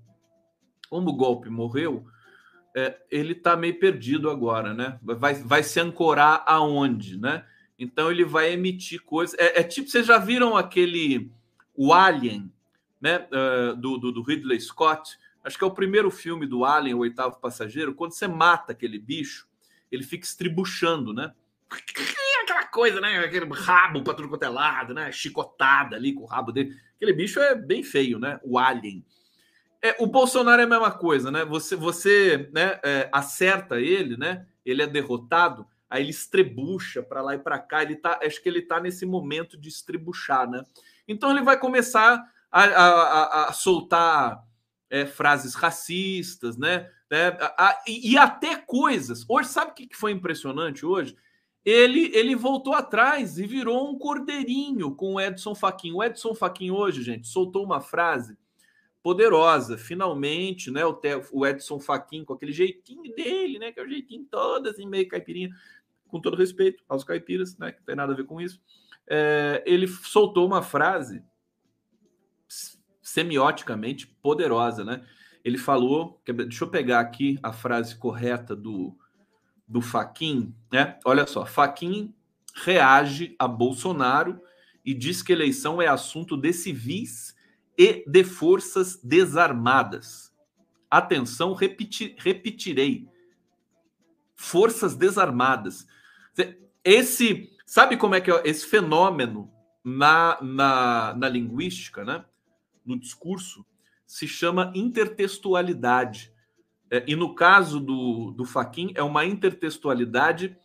como 0.89 1.09
o 1.09 1.15
golpe 1.15 1.49
morreu, 1.49 2.05
é, 2.75 2.97
ele 3.09 3.33
está 3.33 3.55
meio 3.55 3.79
perdido 3.79 4.29
agora, 4.29 4.73
né? 4.73 4.99
Vai, 5.01 5.33
vai 5.35 5.63
se 5.63 5.79
ancorar 5.79 6.43
aonde, 6.45 7.17
né? 7.19 7.45
Então 7.77 8.11
ele 8.11 8.25
vai 8.25 8.51
emitir 8.51 9.01
coisas. 9.03 9.37
É, 9.39 9.59
é 9.59 9.63
tipo, 9.63 9.89
vocês 9.89 10.05
já 10.05 10.17
viram 10.17 10.55
aquele 10.55 11.31
o 11.75 11.93
Alien, 11.93 12.51
né, 13.01 13.27
uh, 13.31 13.75
do, 13.75 13.97
do, 13.97 14.11
do, 14.11 14.21
Ridley 14.21 14.59
Scott. 14.59 15.17
Acho 15.43 15.57
que 15.57 15.63
é 15.63 15.67
o 15.67 15.71
primeiro 15.71 16.11
filme 16.11 16.45
do 16.45 16.65
Alien, 16.65 16.95
o 16.95 16.99
oitavo 16.99 17.39
passageiro. 17.39 17.93
Quando 17.93 18.11
você 18.11 18.27
mata 18.27 18.71
aquele 18.71 18.99
bicho, 18.99 19.47
ele 19.91 20.03
fica 20.03 20.25
estribuchando, 20.25 21.13
né? 21.13 21.33
aquela 22.43 22.65
coisa, 22.65 22.99
né? 22.99 23.19
Aquele 23.19 23.45
rabo 23.53 24.03
para 24.03 24.13
tudo 24.13 24.29
quanto 24.29 24.43
é 24.43 24.49
lado, 24.49 24.93
né? 24.93 25.11
Chicotada 25.11 25.95
ali 25.95 26.13
com 26.13 26.23
o 26.23 26.27
rabo 26.27 26.51
dele. 26.51 26.75
Aquele 26.95 27.13
bicho 27.13 27.39
é 27.39 27.55
bem 27.55 27.83
feio, 27.83 28.19
né? 28.19 28.39
O 28.43 28.57
alien. 28.57 29.05
É, 29.81 29.95
o 29.99 30.05
Bolsonaro 30.05 30.61
é 30.61 30.65
a 30.65 30.67
mesma 30.67 30.91
coisa, 30.91 31.31
né? 31.31 31.45
Você, 31.45 31.75
você 31.75 32.49
né, 32.51 32.79
é, 32.83 33.09
acerta 33.11 33.79
ele, 33.79 34.17
né? 34.17 34.45
Ele 34.65 34.81
é 34.81 34.87
derrotado, 34.87 35.65
aí 35.89 36.03
ele 36.03 36.09
estrebucha 36.09 37.01
para 37.01 37.21
lá 37.21 37.35
e 37.35 37.39
para 37.39 37.57
cá. 37.59 37.81
Ele 37.81 37.95
tá, 37.95 38.19
acho 38.21 38.41
que 38.41 38.49
ele 38.49 38.61
tá 38.61 38.79
nesse 38.79 39.05
momento 39.05 39.57
de 39.57 39.69
estrebuchar, 39.69 40.49
né? 40.49 40.63
Então 41.07 41.31
ele 41.31 41.41
vai 41.41 41.57
começar 41.57 42.21
a, 42.51 42.63
a, 42.63 43.49
a 43.49 43.53
soltar 43.53 44.43
é, 44.89 45.05
frases 45.05 45.53
racistas, 45.53 46.57
né? 46.57 46.89
É, 47.11 47.37
a, 47.57 47.81
e, 47.87 48.13
e, 48.13 48.17
até 48.17 48.55
coisas. 48.55 49.25
Hoje, 49.27 49.49
sabe 49.49 49.71
o 49.71 49.73
que 49.73 49.95
foi 49.95 50.11
impressionante 50.11 50.85
hoje? 50.85 51.15
Ele, 51.65 52.11
ele 52.15 52.35
voltou 52.35 52.73
atrás 52.73 53.37
e 53.37 53.45
virou 53.45 53.89
um 53.89 53.97
cordeirinho 53.97 54.95
com 54.95 55.15
o 55.15 55.21
Edson 55.21 55.53
Fachin. 55.53 55.91
O 55.91 56.03
Edson 56.03 56.33
Fachin 56.33 56.71
hoje, 56.71 57.03
gente, 57.03 57.27
soltou 57.27 57.63
uma 57.63 57.81
frase 57.81 58.37
poderosa. 59.03 59.77
Finalmente, 59.77 60.71
né? 60.71 60.85
O, 60.85 60.99
o 61.33 61.45
Edson 61.45 61.79
Fachin 61.79 62.23
com 62.23 62.33
aquele 62.33 62.51
jeitinho 62.51 63.13
dele, 63.15 63.59
né? 63.59 63.71
Que 63.71 63.79
é 63.79 63.83
o 63.83 63.89
jeitinho 63.89 64.25
todo 64.29 64.69
assim, 64.69 64.87
meio 64.87 65.07
caipirinha, 65.07 65.49
com 66.07 66.19
todo 66.19 66.37
respeito 66.37 66.83
aos 66.87 67.03
caipiras, 67.03 67.57
né? 67.57 67.71
Que 67.71 67.79
não 67.79 67.85
tem 67.85 67.95
nada 67.95 68.13
a 68.13 68.15
ver 68.15 68.25
com 68.25 68.39
isso. 68.39 68.61
É, 69.07 69.63
ele 69.65 69.87
soltou 69.87 70.45
uma 70.45 70.61
frase 70.61 71.23
semioticamente 73.09 74.05
poderosa, 74.21 74.85
né? 74.85 75.03
Ele 75.43 75.57
falou, 75.57 76.21
deixa 76.25 76.63
eu 76.63 76.69
pegar 76.69 76.99
aqui 76.99 77.39
a 77.41 77.51
frase 77.51 77.95
correta 77.95 78.55
do, 78.55 78.95
do 79.67 79.81
Faquin, 79.81 80.53
né? 80.71 80.99
Olha 81.03 81.25
só, 81.25 81.45
Faquin 81.45 82.13
reage 82.53 83.35
a 83.39 83.47
Bolsonaro 83.47 84.39
e 84.85 84.93
diz 84.93 85.23
que 85.23 85.33
eleição 85.33 85.81
é 85.81 85.87
assunto 85.87 86.37
de 86.37 86.53
civis 86.53 87.35
e 87.75 88.03
de 88.07 88.23
forças 88.23 88.97
desarmadas. 89.01 90.31
Atenção, 90.89 91.53
repetir, 91.53 92.15
repetirei. 92.17 93.07
Forças 94.35 94.95
desarmadas. 94.95 95.87
Esse, 96.83 97.57
sabe 97.65 97.97
como 97.97 98.13
é 98.13 98.21
que 98.21 98.31
é 98.31 98.41
esse 98.45 98.67
fenômeno 98.67 99.51
na, 99.83 100.37
na, 100.41 101.13
na 101.15 101.29
linguística, 101.29 102.03
né? 102.03 102.23
No 102.89 102.99
discurso, 102.99 103.65
se 104.05 104.27
chama 104.27 104.71
intertextualidade. 104.75 106.33
É, 106.89 107.03
e 107.07 107.15
no 107.15 107.35
caso 107.35 107.79
do, 107.79 108.31
do 108.31 108.43
Faquin, 108.43 108.91
é 108.95 109.03
uma 109.03 109.23
intertextualidade 109.23 110.57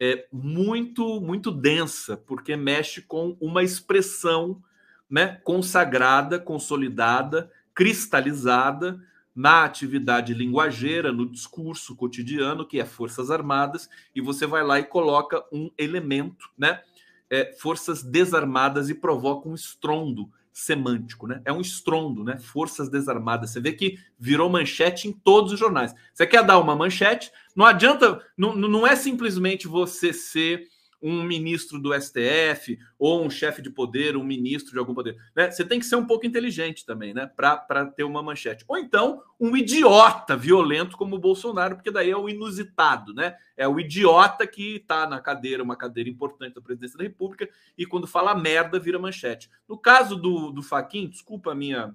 é, 0.00 0.26
muito, 0.32 1.20
muito 1.20 1.52
densa, 1.52 2.16
porque 2.16 2.56
mexe 2.56 3.00
com 3.02 3.36
uma 3.40 3.62
expressão 3.62 4.60
né, 5.08 5.40
consagrada, 5.44 6.40
consolidada, 6.40 7.50
cristalizada 7.72 9.00
na 9.34 9.64
atividade 9.64 10.34
linguageira, 10.34 11.12
no 11.12 11.24
discurso 11.24 11.94
cotidiano, 11.94 12.66
que 12.66 12.80
é 12.80 12.84
Forças 12.84 13.30
Armadas, 13.30 13.88
e 14.12 14.20
você 14.20 14.44
vai 14.44 14.64
lá 14.64 14.80
e 14.80 14.84
coloca 14.84 15.44
um 15.52 15.70
elemento, 15.78 16.50
né? 16.58 16.82
É, 17.30 17.52
forças 17.60 18.02
desarmadas 18.02 18.88
e 18.88 18.94
provoca 18.94 19.48
um 19.48 19.54
estrondo 19.54 20.28
semântico, 20.58 21.26
né? 21.26 21.40
É 21.44 21.52
um 21.52 21.60
estrondo, 21.60 22.24
né? 22.24 22.36
Forças 22.38 22.88
desarmadas. 22.88 23.50
Você 23.50 23.60
vê 23.60 23.72
que 23.72 23.98
virou 24.18 24.50
manchete 24.50 25.06
em 25.06 25.12
todos 25.12 25.52
os 25.52 25.58
jornais. 25.58 25.94
Você 26.12 26.26
quer 26.26 26.44
dar 26.44 26.58
uma 26.58 26.74
manchete? 26.74 27.30
Não 27.54 27.64
adianta, 27.64 28.20
não, 28.36 28.54
não 28.56 28.86
é 28.86 28.96
simplesmente 28.96 29.68
você 29.68 30.12
ser 30.12 30.66
um 31.00 31.22
ministro 31.22 31.78
do 31.78 31.92
STF 31.94 32.78
ou 32.98 33.24
um 33.24 33.30
chefe 33.30 33.62
de 33.62 33.70
poder, 33.70 34.16
um 34.16 34.24
ministro 34.24 34.72
de 34.72 34.78
algum 34.78 34.94
poder. 34.94 35.16
Né? 35.34 35.50
Você 35.50 35.64
tem 35.64 35.78
que 35.78 35.86
ser 35.86 35.96
um 35.96 36.06
pouco 36.06 36.26
inteligente 36.26 36.84
também, 36.84 37.14
né? 37.14 37.26
Para 37.26 37.86
ter 37.86 38.04
uma 38.04 38.22
manchete. 38.22 38.64
Ou 38.66 38.76
então, 38.76 39.22
um 39.38 39.56
idiota 39.56 40.36
violento 40.36 40.96
como 40.96 41.16
o 41.16 41.20
Bolsonaro, 41.20 41.76
porque 41.76 41.90
daí 41.90 42.10
é 42.10 42.16
o 42.16 42.28
inusitado, 42.28 43.14
né? 43.14 43.36
É 43.56 43.68
o 43.68 43.78
idiota 43.78 44.46
que 44.46 44.76
está 44.76 45.08
na 45.08 45.20
cadeira, 45.20 45.62
uma 45.62 45.76
cadeira 45.76 46.10
importante 46.10 46.54
da 46.54 46.60
presidência 46.60 46.98
da 46.98 47.04
República, 47.04 47.48
e 47.76 47.86
quando 47.86 48.06
fala 48.06 48.34
merda, 48.34 48.80
vira 48.80 48.98
manchete. 48.98 49.48
No 49.68 49.78
caso 49.78 50.16
do, 50.16 50.50
do 50.50 50.62
Faquin, 50.62 51.08
desculpa 51.08 51.52
a 51.52 51.54
minha 51.54 51.94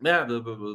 né, 0.00 0.24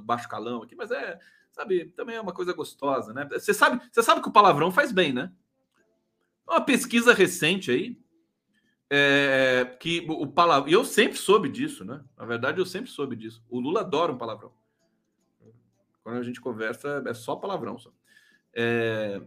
baixo 0.03 0.27
calão 0.27 0.61
aqui, 0.61 0.75
mas 0.75 0.91
é, 0.91 1.17
sabe, 1.51 1.85
também 1.95 2.15
é 2.15 2.21
uma 2.21 2.33
coisa 2.33 2.53
gostosa, 2.53 3.13
né? 3.13 3.27
Você 3.31 3.53
sabe, 3.53 3.81
você 3.91 4.03
sabe 4.03 4.21
que 4.21 4.27
o 4.27 4.33
palavrão 4.33 4.71
faz 4.71 4.91
bem, 4.91 5.13
né? 5.13 5.31
Uma 6.53 6.61
pesquisa 6.61 7.15
recente 7.15 7.71
aí, 7.71 7.97
é, 8.87 9.75
que 9.79 10.05
o 10.07 10.27
palavrão. 10.27 10.71
Eu 10.71 10.85
sempre 10.85 11.17
soube 11.17 11.49
disso, 11.49 11.83
né? 11.83 11.99
Na 12.15 12.25
verdade, 12.25 12.59
eu 12.59 12.65
sempre 12.65 12.91
soube 12.91 13.15
disso. 13.15 13.43
O 13.49 13.59
Lula 13.59 13.81
adora 13.81 14.11
um 14.11 14.17
palavrão. 14.19 14.53
Quando 16.03 16.19
a 16.19 16.23
gente 16.23 16.39
conversa, 16.39 17.03
é 17.07 17.13
só 17.15 17.35
palavrão. 17.35 17.79
Só. 17.79 17.91
É, 18.53 19.19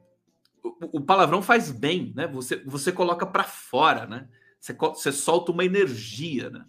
o, 0.62 0.98
o, 0.98 1.00
palavrão 1.00 1.42
faz 1.42 1.72
bem, 1.72 2.12
né? 2.14 2.28
Você, 2.28 2.62
você 2.64 2.92
coloca 2.92 3.26
para 3.26 3.42
fora, 3.42 4.06
né? 4.06 4.28
Você, 4.60 4.72
você 4.72 5.10
solta 5.10 5.50
uma 5.50 5.64
energia, 5.64 6.48
né? 6.48 6.64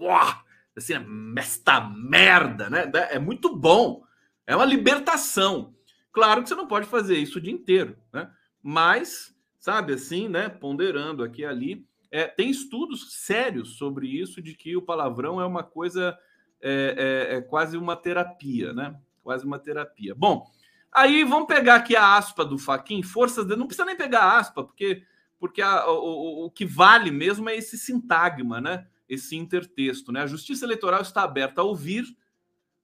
Uau! 0.00 0.42
Assim, 0.74 0.94
esta 1.38 1.80
merda, 1.80 2.68
né? 2.68 2.90
É 3.10 3.20
muito 3.20 3.54
bom. 3.54 4.02
É 4.48 4.56
uma 4.56 4.64
libertação. 4.64 5.76
Claro 6.10 6.42
que 6.42 6.48
você 6.48 6.56
não 6.56 6.66
pode 6.66 6.88
fazer 6.88 7.18
isso 7.18 7.38
o 7.38 7.40
dia 7.40 7.52
inteiro, 7.52 7.96
né? 8.12 8.28
Mas 8.60 9.31
sabe 9.62 9.92
assim, 9.94 10.28
né? 10.28 10.48
Ponderando 10.48 11.22
aqui 11.22 11.42
e 11.42 11.44
ali. 11.44 11.86
É, 12.10 12.26
tem 12.26 12.50
estudos 12.50 13.14
sérios 13.14 13.76
sobre 13.76 14.08
isso, 14.08 14.42
de 14.42 14.54
que 14.54 14.76
o 14.76 14.82
palavrão 14.82 15.40
é 15.40 15.46
uma 15.46 15.62
coisa, 15.62 16.18
é, 16.60 17.30
é, 17.30 17.36
é 17.36 17.40
quase 17.40 17.76
uma 17.78 17.94
terapia, 17.94 18.72
né? 18.72 18.98
Quase 19.22 19.46
uma 19.46 19.60
terapia. 19.60 20.16
Bom, 20.16 20.44
aí 20.90 21.22
vamos 21.22 21.46
pegar 21.46 21.76
aqui 21.76 21.94
a 21.94 22.16
aspa 22.16 22.44
do 22.44 22.58
Faquin, 22.58 23.04
forças 23.04 23.46
de... 23.46 23.54
Não 23.54 23.68
precisa 23.68 23.84
nem 23.84 23.96
pegar 23.96 24.24
a 24.24 24.38
aspa, 24.38 24.64
porque, 24.64 25.04
porque 25.38 25.62
a, 25.62 25.88
o, 25.88 26.46
o 26.46 26.50
que 26.50 26.66
vale 26.66 27.12
mesmo 27.12 27.48
é 27.48 27.56
esse 27.56 27.78
sintagma, 27.78 28.60
né? 28.60 28.84
Esse 29.08 29.36
intertexto, 29.36 30.10
né? 30.10 30.22
A 30.22 30.26
justiça 30.26 30.64
eleitoral 30.64 31.02
está 31.02 31.22
aberta 31.22 31.60
a 31.60 31.64
ouvir, 31.64 32.04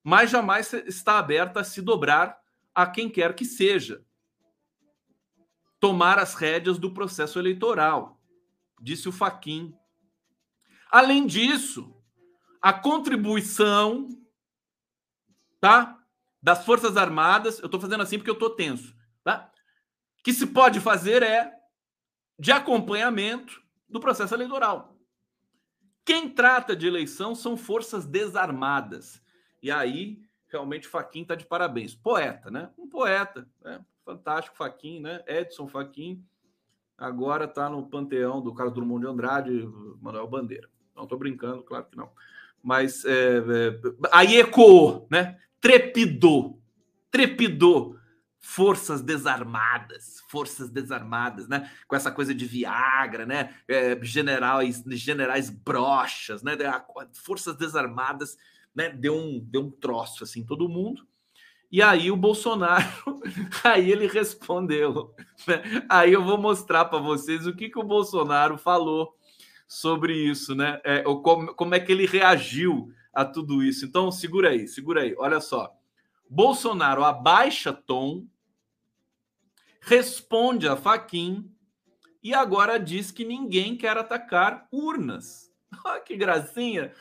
mas 0.05 0.31
jamais 0.31 0.73
está 0.73 1.19
aberta 1.19 1.59
a 1.59 1.65
se 1.65 1.83
dobrar 1.83 2.39
a 2.73 2.87
quem 2.87 3.11
quer 3.11 3.35
que 3.35 3.45
seja 3.45 4.01
tomar 5.81 6.19
as 6.19 6.35
rédeas 6.35 6.79
do 6.79 6.93
processo 6.93 7.39
eleitoral, 7.39 8.21
disse 8.81 9.09
o 9.09 9.13
Faquin. 9.13 9.75
Além 10.91 11.27
disso, 11.27 11.95
a 12.61 12.73
contribuição 12.73 14.09
tá, 15.61 15.99
das 16.43 16.65
Forças 16.65 16.97
Armadas, 16.97 17.59
eu 17.59 17.67
estou 17.67 17.81
fazendo 17.81 18.03
assim 18.03 18.19
porque 18.19 18.31
eu 18.31 18.35
estou 18.35 18.51
tenso, 18.51 18.97
tá? 19.23 19.51
que 20.23 20.33
se 20.35 20.47
pode 20.47 20.81
fazer 20.81 21.23
é 21.23 21.53
de 22.39 22.53
acompanhamento 22.53 23.63
do 23.89 23.99
processo 23.99 24.35
eleitoral. 24.35 24.97
Quem 26.05 26.29
trata 26.29 26.77
de 26.77 26.87
eleição 26.87 27.35
são 27.35 27.57
forças 27.57 28.07
desarmadas. 28.07 29.23
E 29.63 29.71
aí, 29.71 30.21
realmente, 30.49 30.87
Faquin 30.87 31.23
está 31.23 31.35
de 31.35 31.47
parabéns. 31.47 31.95
Poeta, 31.95 32.51
né? 32.51 32.71
Um 32.79 32.89
poeta, 32.89 33.49
né? 33.63 33.85
Fantástico, 34.09 34.57
Faquin, 34.57 35.01
né? 35.01 35.23
Edson 35.27 35.69
Faquin, 35.69 36.25
agora 36.97 37.45
está 37.45 37.69
no 37.69 37.87
panteão 37.87 38.41
do 38.41 38.55
Carlos 38.55 38.75
Drummond 38.75 39.05
de 39.05 39.13
Andrade, 39.13 39.69
Manuel 40.01 40.27
Bandeira. 40.27 40.67
Não 40.97 41.03
estou 41.03 41.19
brincando, 41.19 41.63
claro 41.63 41.85
que 41.85 41.97
não. 41.97 42.11
Mas 42.63 43.05
é, 43.05 43.39
é, 43.39 43.81
aí 44.11 44.37
ecoou, 44.37 45.07
né? 45.11 45.39
Trepidou, 45.61 46.59
trepidou. 47.11 47.97
Forças 48.41 49.03
desarmadas, 49.03 50.23
forças 50.29 50.71
desarmadas, 50.71 51.49
né? 51.49 51.71
Com 51.87 51.95
essa 51.95 52.11
coisa 52.11 52.33
de 52.33 52.47
Viagra, 52.47 53.27
né? 53.27 53.55
É, 53.67 53.99
generais, 54.03 54.83
generais 54.87 55.51
brochas, 55.51 56.43
né? 56.43 56.53
Forças 57.13 57.57
desarmadas, 57.57 58.39
né? 58.75 58.89
Deu 58.89 59.15
um, 59.15 59.39
deu 59.39 59.63
um 59.63 59.71
troço 59.71 60.25
assim, 60.25 60.47
todo 60.47 60.69
mundo. 60.69 61.07
E 61.71 61.83
aí 61.83 62.11
o 62.11 62.17
Bolsonaro, 62.17 63.21
aí 63.63 63.91
ele 63.91 64.07
respondeu. 64.07 65.15
Né? 65.47 65.85
Aí 65.89 66.13
eu 66.13 66.25
vou 66.25 66.39
mostrar 66.39 66.87
para 66.87 66.99
vocês 66.99 67.47
o 67.47 67.55
que, 67.55 67.69
que 67.69 67.79
o 67.79 67.85
Bolsonaro 67.85 68.57
falou 68.57 69.15
sobre 69.67 70.15
isso, 70.15 70.55
né? 70.55 70.81
É, 70.83 71.03
como, 71.03 71.55
como 71.55 71.75
é 71.75 71.81
que 71.81 71.93
ele 71.93 72.07
reagiu 72.07 72.91
a 73.13 73.25
tudo 73.25 73.63
isso. 73.63 73.85
Então, 73.85 74.11
segura 74.11 74.51
aí, 74.51 74.67
segura 74.69 75.03
aí. 75.03 75.15
Olha 75.19 75.41
só. 75.41 75.75
Bolsonaro 76.31 77.05
abaixa 77.05 77.73
tom, 77.73 78.27
responde 79.81 80.69
a 80.69 80.77
Faquin 80.77 81.51
e 82.23 82.35
agora 82.35 82.79
diz 82.79 83.11
que 83.11 83.25
ninguém 83.25 83.77
quer 83.77 83.97
atacar 83.97 84.69
urnas. 84.71 85.51
Olha 85.85 86.01
que 86.01 86.17
gracinha. 86.17 86.93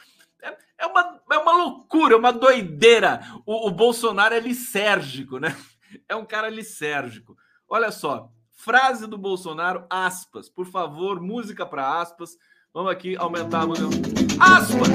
É, 0.42 0.58
é, 0.80 0.86
uma, 0.86 1.22
é 1.32 1.38
uma 1.38 1.52
loucura, 1.52 2.14
é 2.14 2.18
uma 2.18 2.34
doideira. 2.34 3.22
O, 3.46 3.68
o 3.68 3.72
Bolsonaro 3.72 4.34
é 4.34 4.40
lisérgico, 4.40 5.40
né? 5.40 5.56
É 6.08 6.16
um 6.16 6.26
cara 6.26 6.50
lisérgico. 6.50 7.38
Olha 7.68 7.92
só, 7.92 8.32
Frase 8.58 9.06
do 9.06 9.20
Bolsonaro, 9.20 9.86
aspas. 9.88 10.50
Por 10.50 10.66
favor, 10.66 11.22
música 11.22 11.64
para 11.64 12.02
aspas. 12.02 12.36
Vamos 12.74 12.92
aqui 12.92 13.16
aumentar 13.16 13.62
a 13.62 13.68
música. 13.68 13.88
Aspas! 14.40 14.90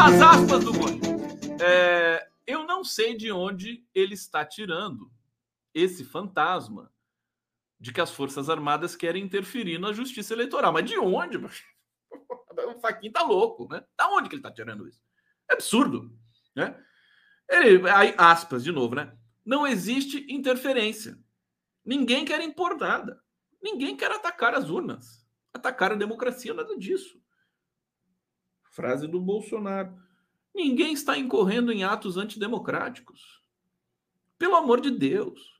As 0.00 0.22
aspas 0.22 0.64
do 0.64 0.72
Conde. 0.72 1.00
É, 1.62 2.26
eu 2.46 2.64
não 2.64 2.82
sei 2.82 3.14
de 3.14 3.30
onde 3.30 3.84
ele 3.94 4.14
está 4.14 4.46
tirando 4.46 5.10
esse 5.74 6.04
fantasma 6.04 6.90
de 7.78 7.92
que 7.92 8.00
as 8.00 8.10
Forças 8.10 8.48
Armadas 8.48 8.96
querem 8.96 9.22
interferir 9.22 9.78
na 9.78 9.92
justiça 9.92 10.32
eleitoral. 10.32 10.72
Mas 10.72 10.88
de 10.88 10.98
onde? 10.98 11.38
O 12.64 12.80
Faquinha 12.80 13.12
tá 13.12 13.22
louco, 13.22 13.68
né? 13.70 13.84
Da 13.96 14.08
onde 14.08 14.28
que 14.28 14.36
ele 14.36 14.42
tá 14.42 14.50
tirando 14.50 14.88
isso? 14.88 15.00
É 15.48 15.54
absurdo, 15.54 16.16
né? 16.54 16.80
Ele, 17.48 17.88
aí, 17.88 18.14
aspas, 18.18 18.64
de 18.64 18.72
novo, 18.72 18.94
né? 18.94 19.16
Não 19.44 19.66
existe 19.66 20.26
interferência. 20.28 21.18
Ninguém 21.84 22.24
quer 22.24 22.40
impor 22.40 22.76
nada. 22.76 23.20
Ninguém 23.62 23.96
quer 23.96 24.10
atacar 24.10 24.54
as 24.54 24.68
urnas, 24.68 25.24
atacar 25.52 25.92
a 25.92 25.96
democracia, 25.96 26.52
nada 26.52 26.76
disso. 26.76 27.20
Frase 28.70 29.06
do 29.06 29.20
Bolsonaro. 29.20 29.96
Ninguém 30.54 30.92
está 30.92 31.16
incorrendo 31.16 31.72
em 31.72 31.84
atos 31.84 32.16
antidemocráticos. 32.16 33.42
Pelo 34.38 34.56
amor 34.56 34.80
de 34.80 34.90
Deus. 34.90 35.56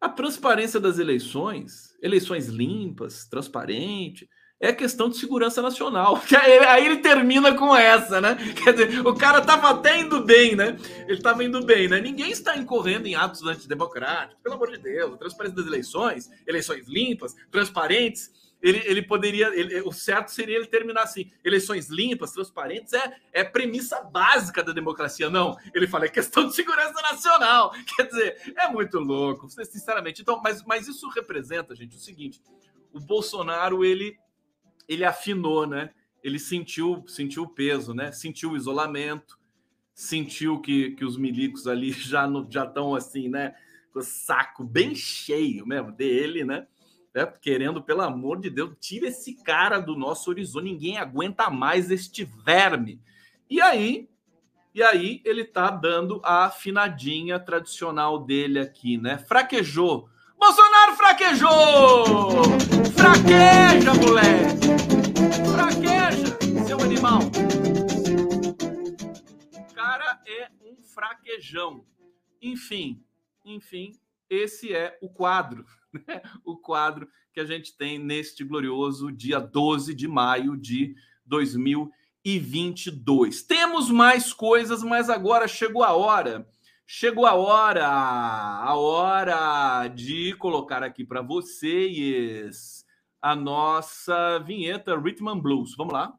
A 0.00 0.08
transparência 0.08 0.80
das 0.80 0.98
eleições, 0.98 1.96
eleições 2.02 2.48
limpas, 2.48 3.26
transparente, 3.26 4.28
é 4.60 4.72
questão 4.74 5.08
de 5.08 5.16
segurança 5.16 5.62
nacional. 5.62 6.22
Aí 6.68 6.84
ele 6.84 6.98
termina 6.98 7.54
com 7.54 7.74
essa, 7.74 8.20
né? 8.20 8.36
Quer 8.62 8.74
dizer, 8.74 9.06
o 9.06 9.14
cara 9.14 9.38
estava 9.38 9.70
até 9.70 9.98
indo 9.98 10.22
bem, 10.22 10.54
né? 10.54 10.76
Ele 11.08 11.16
estava 11.16 11.42
indo 11.42 11.64
bem, 11.64 11.88
né? 11.88 11.98
Ninguém 11.98 12.30
está 12.30 12.56
incorrendo 12.56 13.06
em 13.06 13.14
atos 13.14 13.42
antidemocráticos, 13.42 14.42
pelo 14.42 14.56
amor 14.56 14.70
de 14.70 14.78
Deus. 14.78 15.18
Transparência 15.18 15.56
das 15.56 15.66
eleições, 15.66 16.30
eleições 16.46 16.86
limpas, 16.86 17.34
transparentes, 17.50 18.30
ele, 18.62 18.82
ele 18.84 19.02
poderia. 19.02 19.48
Ele, 19.58 19.80
o 19.80 19.92
certo 19.92 20.30
seria 20.30 20.56
ele 20.56 20.66
terminar 20.66 21.04
assim: 21.04 21.30
eleições 21.42 21.88
limpas, 21.88 22.32
transparentes, 22.32 22.92
é, 22.92 23.16
é 23.32 23.42
premissa 23.42 24.02
básica 24.02 24.62
da 24.62 24.72
democracia. 24.72 25.30
Não, 25.30 25.56
ele 25.74 25.86
fala, 25.86 26.04
é 26.04 26.08
questão 26.08 26.46
de 26.46 26.54
segurança 26.54 27.00
nacional. 27.00 27.72
Quer 27.96 28.08
dizer, 28.08 28.54
é 28.56 28.68
muito 28.68 28.98
louco, 28.98 29.48
sinceramente. 29.48 30.20
Então, 30.20 30.40
mas, 30.44 30.62
mas 30.64 30.86
isso 30.86 31.08
representa, 31.08 31.74
gente, 31.74 31.96
o 31.96 32.00
seguinte: 32.00 32.42
o 32.92 33.00
Bolsonaro, 33.00 33.82
ele, 33.82 34.18
ele 34.88 35.04
afinou, 35.04 35.66
né? 35.66 35.90
Ele 36.22 36.38
sentiu, 36.38 37.04
sentiu 37.06 37.44
o 37.44 37.48
peso, 37.48 37.94
né? 37.94 38.12
Sentiu 38.12 38.52
o 38.52 38.56
isolamento, 38.56 39.38
sentiu 39.94 40.60
que, 40.60 40.92
que 40.92 41.04
os 41.04 41.16
milicos 41.16 41.66
ali 41.66 41.92
já 41.92 42.26
estão 42.64 42.94
assim, 42.94 43.28
né? 43.28 43.54
Com 43.92 44.00
o 44.00 44.02
saco 44.02 44.64
bem 44.64 44.94
cheio 44.94 45.66
mesmo 45.66 45.92
dele, 45.92 46.44
né? 46.44 46.66
né, 47.14 47.26
querendo, 47.40 47.82
pelo 47.82 48.02
amor 48.02 48.40
de 48.40 48.50
Deus, 48.50 48.74
tira 48.80 49.08
esse 49.08 49.42
cara 49.42 49.78
do 49.78 49.96
nosso 49.96 50.30
horizonte, 50.30 50.64
ninguém 50.64 50.96
aguenta 50.96 51.50
mais 51.50 51.90
este 51.90 52.24
verme. 52.24 53.00
E 53.48 53.60
aí, 53.60 54.08
e 54.74 54.82
aí 54.82 55.20
ele 55.24 55.44
tá 55.44 55.70
dando 55.70 56.20
a 56.24 56.44
afinadinha 56.44 57.38
tradicional 57.38 58.24
dele 58.24 58.60
aqui, 58.60 58.96
né? 58.96 59.18
Fraquejou. 59.18 60.08
Bolsonaro 60.40 60.96
fraquejou! 60.96 62.42
Fraqueja, 62.96 63.92
moleque! 63.92 64.72
Fraqueja, 65.52 66.38
seu 66.66 66.80
animal! 66.80 67.20
O 69.52 69.74
cara 69.74 70.18
é 70.26 70.48
um 70.62 70.82
fraquejão. 70.82 71.84
Enfim, 72.40 73.04
enfim, 73.44 74.00
esse 74.30 74.74
é 74.74 74.96
o 75.02 75.10
quadro 75.10 75.66
né? 75.92 76.22
o 76.42 76.56
quadro 76.56 77.06
que 77.34 77.40
a 77.40 77.44
gente 77.44 77.76
tem 77.76 77.98
neste 77.98 78.42
glorioso 78.42 79.12
dia 79.12 79.38
12 79.38 79.94
de 79.94 80.08
maio 80.08 80.56
de 80.56 80.94
2022. 81.26 83.42
Temos 83.42 83.90
mais 83.90 84.32
coisas, 84.32 84.82
mas 84.82 85.10
agora 85.10 85.46
chegou 85.46 85.84
a 85.84 85.92
hora. 85.92 86.48
Chegou 86.92 87.24
a 87.24 87.34
hora, 87.34 87.86
a 87.86 88.74
hora 88.74 89.86
de 89.86 90.34
colocar 90.34 90.82
aqui 90.82 91.04
para 91.04 91.22
vocês 91.22 92.84
a 93.22 93.36
nossa 93.36 94.40
vinheta 94.40 94.98
Rhythm 94.98 95.28
and 95.28 95.38
Blues. 95.38 95.76
Vamos 95.76 95.92
lá. 95.92 96.12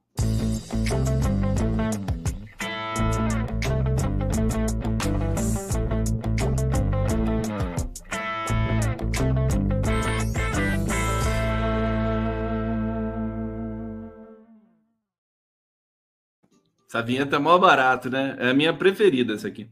Essa 16.88 17.02
vinheta 17.04 17.36
é 17.36 17.40
mó 17.40 17.58
barato, 17.58 18.10
né? 18.10 18.38
É 18.40 18.50
a 18.52 18.54
minha 18.54 18.74
preferida 18.74 19.34
essa 19.34 19.50
aqui. 19.50 19.70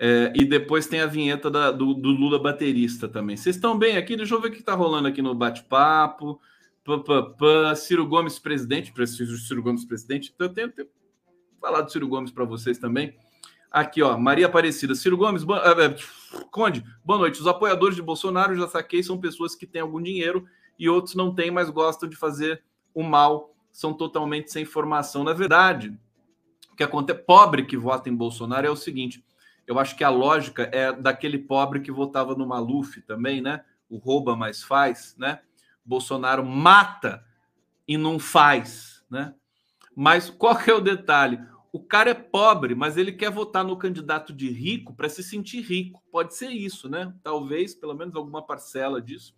É, 0.00 0.32
e 0.34 0.44
depois 0.44 0.86
tem 0.86 1.00
a 1.00 1.06
vinheta 1.06 1.50
da, 1.50 1.72
do, 1.72 1.92
do, 1.92 2.10
Lula 2.10 2.38
baterista 2.38 3.08
também. 3.08 3.36
Vocês 3.36 3.56
estão 3.56 3.76
bem 3.76 3.96
aqui? 3.96 4.16
Deixa 4.16 4.32
eu 4.32 4.40
ver 4.40 4.48
o 4.48 4.52
que 4.52 4.60
está 4.60 4.74
rolando 4.74 5.08
aqui 5.08 5.20
no 5.20 5.34
bate-papo. 5.34 6.40
Ciro 7.76 8.06
Gomes 8.06 8.38
presidente, 8.38 8.92
preciso 8.92 9.36
Ciro 9.36 9.62
Gomes 9.62 9.84
presidente. 9.84 10.32
Então, 10.32 10.46
eu 10.46 10.54
tenho, 10.54 10.70
tenho 10.70 10.88
falar 11.60 11.82
do 11.82 11.90
Ciro 11.90 12.06
Gomes 12.06 12.30
para 12.30 12.44
vocês 12.44 12.78
também. 12.78 13.14
Aqui, 13.70 14.00
ó, 14.00 14.16
Maria 14.16 14.46
Aparecida. 14.46 14.94
Ciro 14.94 15.16
Gomes, 15.16 15.42
bo... 15.42 15.56
É, 15.56 15.86
é, 15.86 15.96
Conde, 16.50 16.84
boa 17.04 17.18
noite. 17.18 17.40
Os 17.40 17.46
apoiadores 17.46 17.96
de 17.96 18.02
Bolsonaro, 18.02 18.54
já 18.54 18.68
saquei, 18.68 19.02
são 19.02 19.18
pessoas 19.18 19.54
que 19.54 19.66
têm 19.66 19.82
algum 19.82 20.00
dinheiro 20.00 20.46
e 20.78 20.88
outros 20.88 21.16
não 21.16 21.34
têm, 21.34 21.50
mas 21.50 21.68
gostam 21.68 22.08
de 22.08 22.16
fazer 22.16 22.62
o 22.94 23.02
mal, 23.02 23.52
são 23.72 23.92
totalmente 23.92 24.50
sem 24.50 24.64
formação. 24.64 25.24
Na 25.24 25.32
verdade, 25.32 25.98
que 26.78 26.84
acontece, 26.84 27.20
pobre 27.26 27.66
que 27.66 27.76
vota 27.76 28.08
em 28.08 28.14
Bolsonaro 28.14 28.66
é 28.66 28.70
o 28.70 28.76
seguinte: 28.76 29.22
eu 29.68 29.78
acho 29.78 29.94
que 29.94 30.02
a 30.02 30.08
lógica 30.08 30.62
é 30.72 30.90
daquele 30.90 31.38
pobre 31.38 31.80
que 31.80 31.92
votava 31.92 32.34
no 32.34 32.46
Maluf 32.46 33.02
também, 33.02 33.42
né? 33.42 33.62
O 33.86 33.98
rouba, 33.98 34.34
mas 34.34 34.62
faz, 34.62 35.14
né? 35.18 35.40
Bolsonaro 35.84 36.42
mata 36.42 37.22
e 37.86 37.98
não 37.98 38.18
faz, 38.18 39.04
né? 39.10 39.34
Mas 39.94 40.30
qual 40.30 40.56
que 40.56 40.70
é 40.70 40.74
o 40.74 40.80
detalhe? 40.80 41.38
O 41.70 41.80
cara 41.84 42.10
é 42.10 42.14
pobre, 42.14 42.74
mas 42.74 42.96
ele 42.96 43.12
quer 43.12 43.30
votar 43.30 43.62
no 43.62 43.76
candidato 43.76 44.32
de 44.32 44.48
rico 44.48 44.94
para 44.94 45.06
se 45.10 45.22
sentir 45.22 45.60
rico. 45.60 46.02
Pode 46.10 46.34
ser 46.34 46.48
isso, 46.48 46.88
né? 46.88 47.12
Talvez, 47.22 47.74
pelo 47.74 47.94
menos 47.94 48.16
alguma 48.16 48.40
parcela 48.40 49.02
disso. 49.02 49.36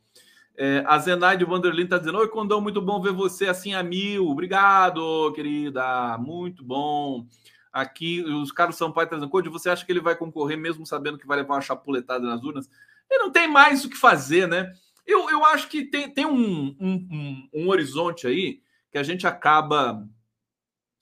É, 0.57 0.85
a 0.87 0.97
Zenaide 0.99 1.45
Vanderlin 1.45 1.85
está 1.85 1.99
dizendo: 1.99 2.19
Oi, 2.19 2.29
Condão, 2.29 2.61
muito 2.61 2.81
bom 2.81 3.01
ver 3.01 3.13
você 3.13 3.47
assim 3.47 3.75
a 3.75 3.83
mil. 3.83 4.29
Obrigado, 4.29 5.33
querida. 5.35 6.17
Muito 6.19 6.63
bom. 6.63 7.27
Aqui, 7.73 8.23
os 8.23 8.51
Carlos 8.51 8.77
Sampaio 8.77 9.05
está 9.05 9.17
dizendo: 9.17 9.31
Code, 9.31 9.49
você 9.49 9.71
acha 9.71 9.85
que 9.85 9.93
ele 9.93 10.01
vai 10.01 10.17
concorrer 10.17 10.59
mesmo 10.59 10.85
sabendo 10.85 11.19
que 11.19 11.27
vai 11.27 11.39
levar 11.39 11.55
uma 11.55 11.61
chapuletada 11.61 12.27
nas 12.27 12.43
urnas? 12.43 12.69
Ele 13.11 13.23
não 13.23 13.31
tem 13.31 13.49
mais 13.49 13.85
o 13.85 13.91
que 13.91 13.97
fazer, 13.97 14.49
né? 14.49 14.73
Eu, 15.07 15.29
eu 15.31 15.45
acho 15.45 15.69
que 15.69 15.85
tem, 15.85 16.09
tem 16.11 16.27
um, 16.27 16.77
um, 16.81 17.09
um, 17.11 17.49
um 17.55 17.69
horizonte 17.69 18.27
aí 18.27 18.61
que 18.91 18.99
a 18.99 19.03
gente 19.03 19.27
acaba 19.27 20.07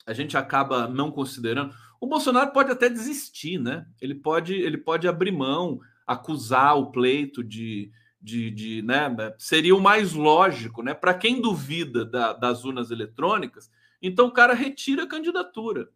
a 0.06 0.14
gente 0.14 0.38
acaba 0.38 0.88
não 0.88 1.10
considerando. 1.10 1.74
O 2.00 2.06
Bolsonaro 2.06 2.50
pode 2.50 2.70
até 2.70 2.88
desistir, 2.88 3.58
né? 3.58 3.86
Ele 4.00 4.14
pode, 4.14 4.54
ele 4.54 4.78
pode 4.78 5.06
abrir 5.06 5.32
mão, 5.32 5.80
acusar 6.06 6.78
o 6.78 6.90
pleito 6.90 7.44
de, 7.44 7.90
de, 8.20 8.50
de 8.50 8.82
né, 8.82 9.14
seria 9.36 9.76
o 9.76 9.80
mais 9.80 10.14
lógico, 10.14 10.82
né? 10.82 10.94
Para 10.94 11.12
quem 11.12 11.42
duvida 11.42 12.06
da, 12.06 12.32
das 12.32 12.64
urnas 12.64 12.90
eletrônicas, 12.90 13.70
então 14.00 14.28
o 14.28 14.32
cara 14.32 14.54
retira 14.54 15.02
a 15.02 15.08
candidatura. 15.08 15.90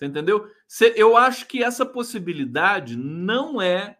Você 0.00 0.06
entendeu? 0.06 0.50
Eu 0.96 1.14
acho 1.14 1.46
que 1.46 1.62
essa 1.62 1.84
possibilidade 1.84 2.96
não 2.96 3.60
é, 3.60 3.98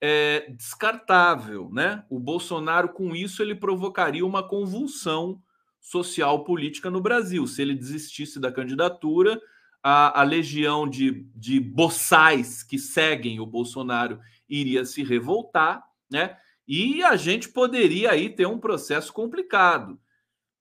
é 0.00 0.50
descartável, 0.56 1.68
né? 1.70 2.02
O 2.08 2.18
Bolsonaro, 2.18 2.88
com 2.88 3.14
isso, 3.14 3.42
ele 3.42 3.54
provocaria 3.54 4.24
uma 4.24 4.42
convulsão 4.42 5.42
social 5.78 6.44
política 6.44 6.88
no 6.88 6.98
Brasil. 6.98 7.46
Se 7.46 7.60
ele 7.60 7.74
desistisse 7.74 8.40
da 8.40 8.50
candidatura, 8.50 9.38
a, 9.82 10.22
a 10.22 10.24
legião 10.24 10.88
de, 10.88 11.28
de 11.36 11.60
boçais 11.60 12.62
que 12.62 12.78
seguem 12.78 13.38
o 13.38 13.44
Bolsonaro 13.44 14.18
iria 14.48 14.82
se 14.86 15.04
revoltar, 15.04 15.84
né? 16.10 16.38
E 16.66 17.02
a 17.02 17.16
gente 17.16 17.50
poderia 17.50 18.12
aí 18.12 18.30
ter 18.30 18.46
um 18.46 18.58
processo 18.58 19.12
complicado, 19.12 20.00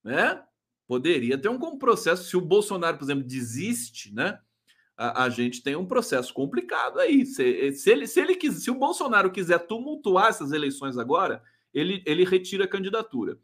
né? 0.03 0.43
Poderia 0.85 1.37
ter 1.37 1.47
um 1.47 1.77
processo, 1.77 2.25
se 2.25 2.35
o 2.35 2.41
Bolsonaro, 2.41 2.97
por 2.97 3.05
exemplo, 3.05 3.23
desiste, 3.23 4.13
né? 4.13 4.37
A, 4.97 5.23
a 5.23 5.29
gente 5.29 5.63
tem 5.63 5.75
um 5.75 5.85
processo 5.85 6.33
complicado 6.33 6.99
aí. 6.99 7.25
Se, 7.25 7.71
se, 7.73 7.89
ele, 7.89 8.07
se, 8.07 8.19
ele 8.19 8.51
se 8.51 8.69
o 8.71 8.75
Bolsonaro 8.75 9.31
quiser 9.31 9.59
tumultuar 9.59 10.27
essas 10.27 10.51
eleições 10.51 10.97
agora, 10.97 11.41
ele, 11.73 12.03
ele 12.05 12.23
retira 12.23 12.65
a 12.65 12.67
candidatura. 12.67 13.37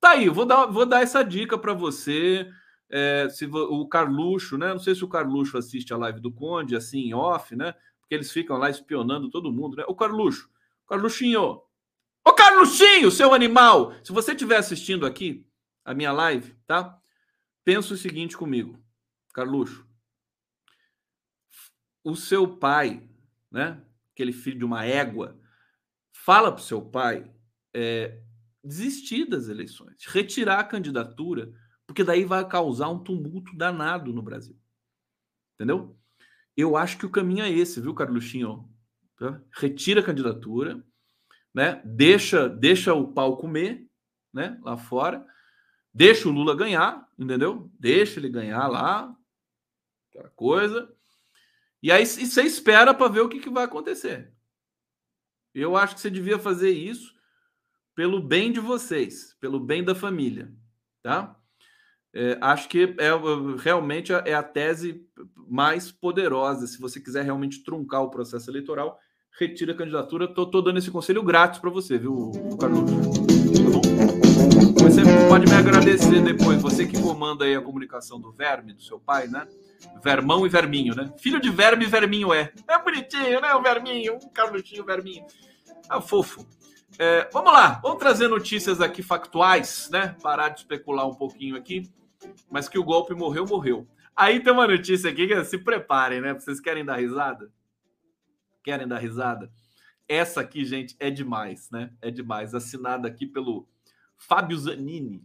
Tá 0.00 0.10
aí, 0.10 0.28
vou 0.28 0.44
dar, 0.44 0.66
vou 0.66 0.86
dar 0.86 1.02
essa 1.02 1.22
dica 1.22 1.56
para 1.56 1.72
você. 1.72 2.48
É, 2.88 3.28
se 3.28 3.46
o 3.46 3.86
Carluxo, 3.88 4.56
né? 4.56 4.68
Não 4.68 4.78
sei 4.78 4.94
se 4.94 5.04
o 5.04 5.08
Carluxo 5.08 5.58
assiste 5.58 5.92
a 5.92 5.96
live 5.96 6.20
do 6.20 6.32
Conde, 6.32 6.76
assim, 6.76 7.12
off, 7.12 7.56
né? 7.56 7.74
Porque 8.00 8.14
eles 8.14 8.30
ficam 8.30 8.56
lá 8.56 8.70
espionando 8.70 9.30
todo 9.30 9.52
mundo, 9.52 9.76
né? 9.76 9.84
O 9.88 9.94
Carluxo, 9.94 10.48
Carluxinho, 10.86 11.60
Ô, 12.26 12.32
Carluxinho, 12.32 13.08
seu 13.08 13.32
animal! 13.32 13.92
Se 14.02 14.10
você 14.10 14.32
estiver 14.32 14.56
assistindo 14.56 15.06
aqui 15.06 15.46
a 15.84 15.94
minha 15.94 16.10
live, 16.10 16.56
tá? 16.66 16.98
Pensa 17.64 17.94
o 17.94 17.96
seguinte 17.96 18.36
comigo, 18.36 18.76
Carluxo. 19.32 19.85
O 22.06 22.14
seu 22.14 22.56
pai, 22.56 23.02
né? 23.50 23.82
Aquele 24.12 24.32
filho 24.32 24.60
de 24.60 24.64
uma 24.64 24.84
égua, 24.84 25.36
fala 26.12 26.52
pro 26.52 26.62
seu 26.62 26.80
pai 26.80 27.28
é, 27.74 28.22
desistir 28.62 29.28
das 29.28 29.48
eleições, 29.48 30.04
retirar 30.06 30.60
a 30.60 30.64
candidatura, 30.64 31.52
porque 31.84 32.04
daí 32.04 32.24
vai 32.24 32.46
causar 32.48 32.90
um 32.90 33.02
tumulto 33.02 33.56
danado 33.56 34.12
no 34.12 34.22
Brasil. 34.22 34.56
Entendeu? 35.54 35.98
Eu 36.56 36.76
acho 36.76 36.96
que 36.96 37.06
o 37.06 37.10
caminho 37.10 37.42
é 37.42 37.50
esse, 37.50 37.80
viu, 37.80 37.92
Carluxinho? 37.92 38.72
Tá? 39.18 39.42
Retira 39.50 40.00
a 40.00 40.04
candidatura, 40.04 40.86
né? 41.52 41.82
Deixa, 41.84 42.48
deixa 42.48 42.94
o 42.94 43.12
pau 43.12 43.36
comer, 43.36 43.84
né? 44.32 44.60
Lá 44.62 44.76
fora, 44.76 45.26
deixa 45.92 46.28
o 46.28 46.32
Lula 46.32 46.54
ganhar, 46.54 47.04
entendeu? 47.18 47.68
Deixa 47.80 48.20
ele 48.20 48.28
ganhar 48.28 48.68
lá, 48.68 49.12
aquela 50.08 50.30
coisa. 50.30 50.95
E 51.82 51.92
aí 51.92 52.04
você 52.06 52.42
espera 52.42 52.92
para 52.94 53.12
ver 53.12 53.20
o 53.20 53.28
que, 53.28 53.40
que 53.40 53.50
vai 53.50 53.64
acontecer. 53.64 54.32
Eu 55.54 55.76
acho 55.76 55.94
que 55.94 56.00
você 56.00 56.10
devia 56.10 56.38
fazer 56.38 56.70
isso 56.70 57.14
pelo 57.94 58.20
bem 58.20 58.52
de 58.52 58.60
vocês, 58.60 59.34
pelo 59.40 59.58
bem 59.58 59.82
da 59.82 59.94
família, 59.94 60.52
tá? 61.02 61.34
É, 62.14 62.38
acho 62.40 62.68
que 62.68 62.94
é 62.98 63.10
realmente 63.58 64.12
é 64.12 64.34
a 64.34 64.42
tese 64.42 65.06
mais 65.48 65.90
poderosa. 65.92 66.66
Se 66.66 66.78
você 66.78 67.00
quiser 67.00 67.24
realmente 67.24 67.62
truncar 67.62 68.02
o 68.02 68.10
processo 68.10 68.50
eleitoral, 68.50 68.98
retira 69.38 69.72
a 69.72 69.76
candidatura. 69.76 70.26
Tô 70.26 70.62
dando 70.62 70.78
esse 70.78 70.90
conselho 70.90 71.22
grátis 71.22 71.60
para 71.60 71.70
você, 71.70 71.98
viu, 71.98 72.30
Carlos? 72.58 73.35
Você 74.86 75.02
pode 75.28 75.46
me 75.46 75.56
agradecer 75.56 76.22
depois. 76.22 76.62
Você 76.62 76.86
que 76.86 77.02
comanda 77.02 77.44
aí 77.44 77.56
a 77.56 77.60
comunicação 77.60 78.20
do 78.20 78.30
Verme, 78.30 78.72
do 78.72 78.80
seu 78.80 79.00
pai, 79.00 79.26
né? 79.26 79.44
Vermão 80.00 80.46
e 80.46 80.48
Verminho, 80.48 80.94
né? 80.94 81.12
Filho 81.18 81.40
de 81.40 81.50
Verme 81.50 81.86
e 81.86 81.88
Verminho 81.88 82.32
é. 82.32 82.52
É 82.68 82.78
bonitinho, 82.78 83.40
né? 83.40 83.52
O 83.56 83.60
Verminho, 83.60 84.14
um 84.14 84.28
Carluxinho 84.28 84.84
Verminho. 84.84 85.26
É 85.92 86.00
fofo. 86.00 86.46
É, 87.00 87.28
vamos 87.32 87.52
lá, 87.52 87.80
vamos 87.82 87.98
trazer 87.98 88.28
notícias 88.28 88.80
aqui 88.80 89.02
factuais, 89.02 89.90
né? 89.90 90.14
Parar 90.22 90.50
de 90.50 90.60
especular 90.60 91.08
um 91.08 91.14
pouquinho 91.14 91.56
aqui. 91.56 91.90
Mas 92.48 92.68
que 92.68 92.78
o 92.78 92.84
golpe 92.84 93.12
morreu, 93.12 93.44
morreu. 93.44 93.88
Aí 94.14 94.38
tem 94.38 94.52
uma 94.52 94.68
notícia 94.68 95.10
aqui 95.10 95.26
que 95.26 95.44
se 95.44 95.58
preparem, 95.58 96.20
né? 96.20 96.32
Vocês 96.32 96.60
querem 96.60 96.84
dar 96.84 96.98
risada? 96.98 97.50
Querem 98.62 98.86
dar 98.86 98.98
risada? 98.98 99.50
Essa 100.08 100.42
aqui, 100.42 100.64
gente, 100.64 100.94
é 101.00 101.10
demais, 101.10 101.68
né? 101.72 101.90
É 102.00 102.08
demais. 102.08 102.54
Assinada 102.54 103.08
aqui 103.08 103.26
pelo 103.26 103.66
Fábio 104.16 104.56
Zanini. 104.58 105.22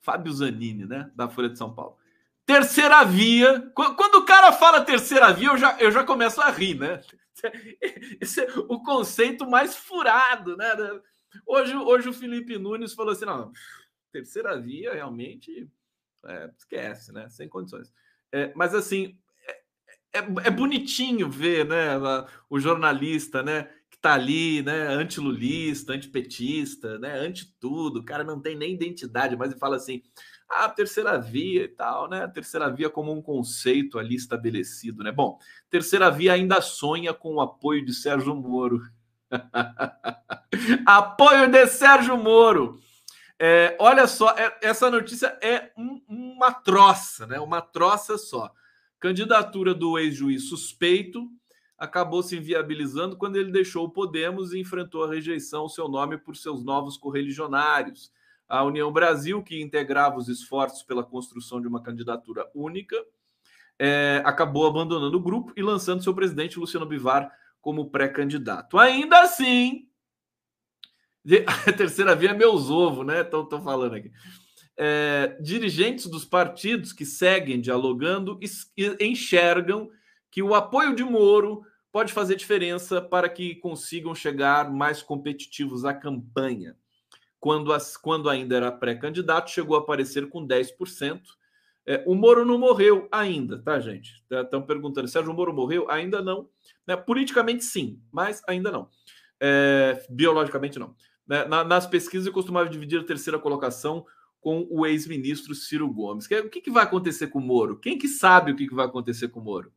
Fábio 0.00 0.32
Zanini, 0.32 0.86
né? 0.86 1.10
Da 1.14 1.28
Folha 1.28 1.48
de 1.48 1.58
São 1.58 1.72
Paulo. 1.74 1.96
Terceira 2.44 3.04
via. 3.04 3.72
Quando 3.74 4.16
o 4.16 4.24
cara 4.24 4.52
fala 4.52 4.84
terceira 4.84 5.32
via, 5.32 5.48
eu 5.48 5.58
já, 5.58 5.78
eu 5.78 5.90
já 5.90 6.04
começo 6.04 6.40
a 6.40 6.50
rir, 6.50 6.78
né? 6.78 7.00
Esse 8.20 8.40
é 8.40 8.48
o 8.68 8.80
conceito 8.80 9.48
mais 9.48 9.76
furado, 9.76 10.56
né? 10.56 10.72
Hoje, 11.44 11.74
hoje 11.74 12.08
o 12.08 12.12
Felipe 12.12 12.56
Nunes 12.58 12.94
falou 12.94 13.12
assim: 13.12 13.24
não, 13.24 13.52
terceira 14.12 14.58
via 14.60 14.94
realmente 14.94 15.68
é, 16.24 16.50
esquece, 16.56 17.12
né? 17.12 17.28
Sem 17.28 17.48
condições. 17.48 17.92
É, 18.32 18.52
mas 18.54 18.74
assim, 18.74 19.18
é, 20.12 20.18
é, 20.44 20.50
bonitinho 20.50 21.28
ver, 21.28 21.66
né, 21.66 21.90
o 22.48 22.58
jornalista, 22.58 23.42
né, 23.42 23.70
tá 24.06 24.14
ali, 24.14 24.62
né, 24.62 24.86
antilulista, 24.88 25.92
antipetista, 25.92 26.96
né, 26.98 27.18
anti 27.18 27.52
tudo, 27.58 27.98
o 27.98 28.04
cara 28.04 28.22
não 28.22 28.40
tem 28.40 28.56
nem 28.56 28.72
identidade, 28.72 29.36
mas 29.36 29.50
ele 29.50 29.58
fala 29.58 29.76
assim, 29.76 30.00
ah, 30.48 30.68
terceira 30.68 31.18
via 31.18 31.64
e 31.64 31.68
tal, 31.68 32.08
né, 32.08 32.26
terceira 32.28 32.70
via 32.70 32.88
como 32.88 33.12
um 33.12 33.20
conceito 33.20 33.98
ali 33.98 34.14
estabelecido, 34.14 35.02
né, 35.02 35.10
bom, 35.10 35.38
terceira 35.68 36.08
via 36.08 36.34
ainda 36.34 36.60
sonha 36.60 37.12
com 37.12 37.34
o 37.34 37.40
apoio 37.40 37.84
de 37.84 37.92
Sérgio 37.92 38.34
Moro, 38.34 38.80
apoio 40.86 41.50
de 41.50 41.66
Sérgio 41.66 42.16
Moro, 42.16 42.78
é, 43.38 43.76
olha 43.80 44.06
só, 44.06 44.30
é, 44.30 44.56
essa 44.62 44.88
notícia 44.88 45.36
é 45.42 45.70
um, 45.76 46.00
uma 46.08 46.52
troça, 46.52 47.26
né? 47.26 47.38
Uma 47.38 47.60
troça 47.60 48.16
só. 48.16 48.50
Candidatura 48.98 49.74
do 49.74 49.98
ex-juiz 49.98 50.48
suspeito 50.48 51.30
acabou 51.78 52.22
se 52.22 52.36
inviabilizando 52.36 53.16
quando 53.16 53.36
ele 53.36 53.52
deixou 53.52 53.84
o 53.84 53.90
Podemos 53.90 54.52
e 54.52 54.58
enfrentou 54.58 55.04
a 55.04 55.10
rejeição 55.10 55.62
ao 55.62 55.68
seu 55.68 55.88
nome 55.88 56.16
por 56.16 56.36
seus 56.36 56.64
novos 56.64 56.96
correligionários. 56.96 58.10
A 58.48 58.62
União 58.62 58.92
Brasil, 58.92 59.42
que 59.42 59.60
integrava 59.60 60.16
os 60.16 60.28
esforços 60.28 60.82
pela 60.82 61.04
construção 61.04 61.60
de 61.60 61.66
uma 61.66 61.82
candidatura 61.82 62.48
única, 62.54 62.96
é, 63.78 64.22
acabou 64.24 64.66
abandonando 64.66 65.16
o 65.16 65.22
grupo 65.22 65.52
e 65.56 65.62
lançando 65.62 66.02
seu 66.02 66.14
presidente, 66.14 66.58
Luciano 66.58 66.86
Bivar, 66.86 67.30
como 67.60 67.90
pré-candidato. 67.90 68.78
Ainda 68.78 69.20
assim, 69.20 69.88
a 71.68 71.72
terceira 71.72 72.14
via 72.14 72.30
é 72.30 72.34
meus 72.34 72.70
ovos, 72.70 73.04
né? 73.04 73.20
Estou 73.20 73.60
falando 73.60 73.94
aqui. 73.94 74.10
É, 74.78 75.36
dirigentes 75.40 76.06
dos 76.06 76.24
partidos 76.24 76.92
que 76.92 77.04
seguem 77.04 77.60
dialogando 77.60 78.38
enxergam 79.00 79.90
que 80.30 80.42
o 80.42 80.54
apoio 80.54 80.94
de 80.94 81.04
Moro 81.04 81.62
pode 81.92 82.12
fazer 82.12 82.36
diferença 82.36 83.00
para 83.00 83.28
que 83.28 83.54
consigam 83.54 84.14
chegar 84.14 84.70
mais 84.70 85.02
competitivos 85.02 85.84
à 85.84 85.94
campanha. 85.94 86.76
Quando, 87.40 87.72
as, 87.72 87.96
quando 87.96 88.28
ainda 88.28 88.56
era 88.56 88.72
pré-candidato, 88.72 89.50
chegou 89.50 89.76
a 89.76 89.80
aparecer 89.80 90.28
com 90.28 90.46
10%. 90.46 91.20
É, 91.86 92.02
o 92.04 92.14
Moro 92.14 92.44
não 92.44 92.58
morreu 92.58 93.08
ainda, 93.12 93.62
tá, 93.62 93.78
gente? 93.78 94.22
Estão 94.30 94.60
tá, 94.60 94.66
perguntando, 94.66 95.08
Sérgio 95.08 95.32
Moro 95.32 95.54
morreu? 95.54 95.90
Ainda 95.90 96.20
não. 96.20 96.48
Né? 96.86 96.96
Politicamente, 96.96 97.64
sim, 97.64 98.00
mas 98.10 98.42
ainda 98.46 98.70
não. 98.70 98.90
É, 99.40 100.04
biologicamente, 100.10 100.78
não. 100.78 100.94
Né? 101.26 101.44
nas 101.46 101.86
pesquisas, 101.86 102.26
eu 102.26 102.32
costumava 102.32 102.68
dividir 102.68 103.00
a 103.00 103.04
terceira 103.04 103.38
colocação 103.38 104.04
com 104.40 104.66
o 104.70 104.86
ex-ministro 104.86 105.54
Ciro 105.54 105.90
Gomes. 105.90 106.26
O 106.26 106.50
que, 106.50 106.60
que 106.60 106.70
vai 106.70 106.84
acontecer 106.84 107.28
com 107.28 107.38
o 107.38 107.42
Moro? 107.42 107.78
Quem 107.78 107.96
que 107.96 108.06
sabe 108.06 108.52
o 108.52 108.56
que, 108.56 108.66
que 108.66 108.74
vai 108.74 108.86
acontecer 108.86 109.28
com 109.28 109.40
o 109.40 109.42
Moro? 109.42 109.72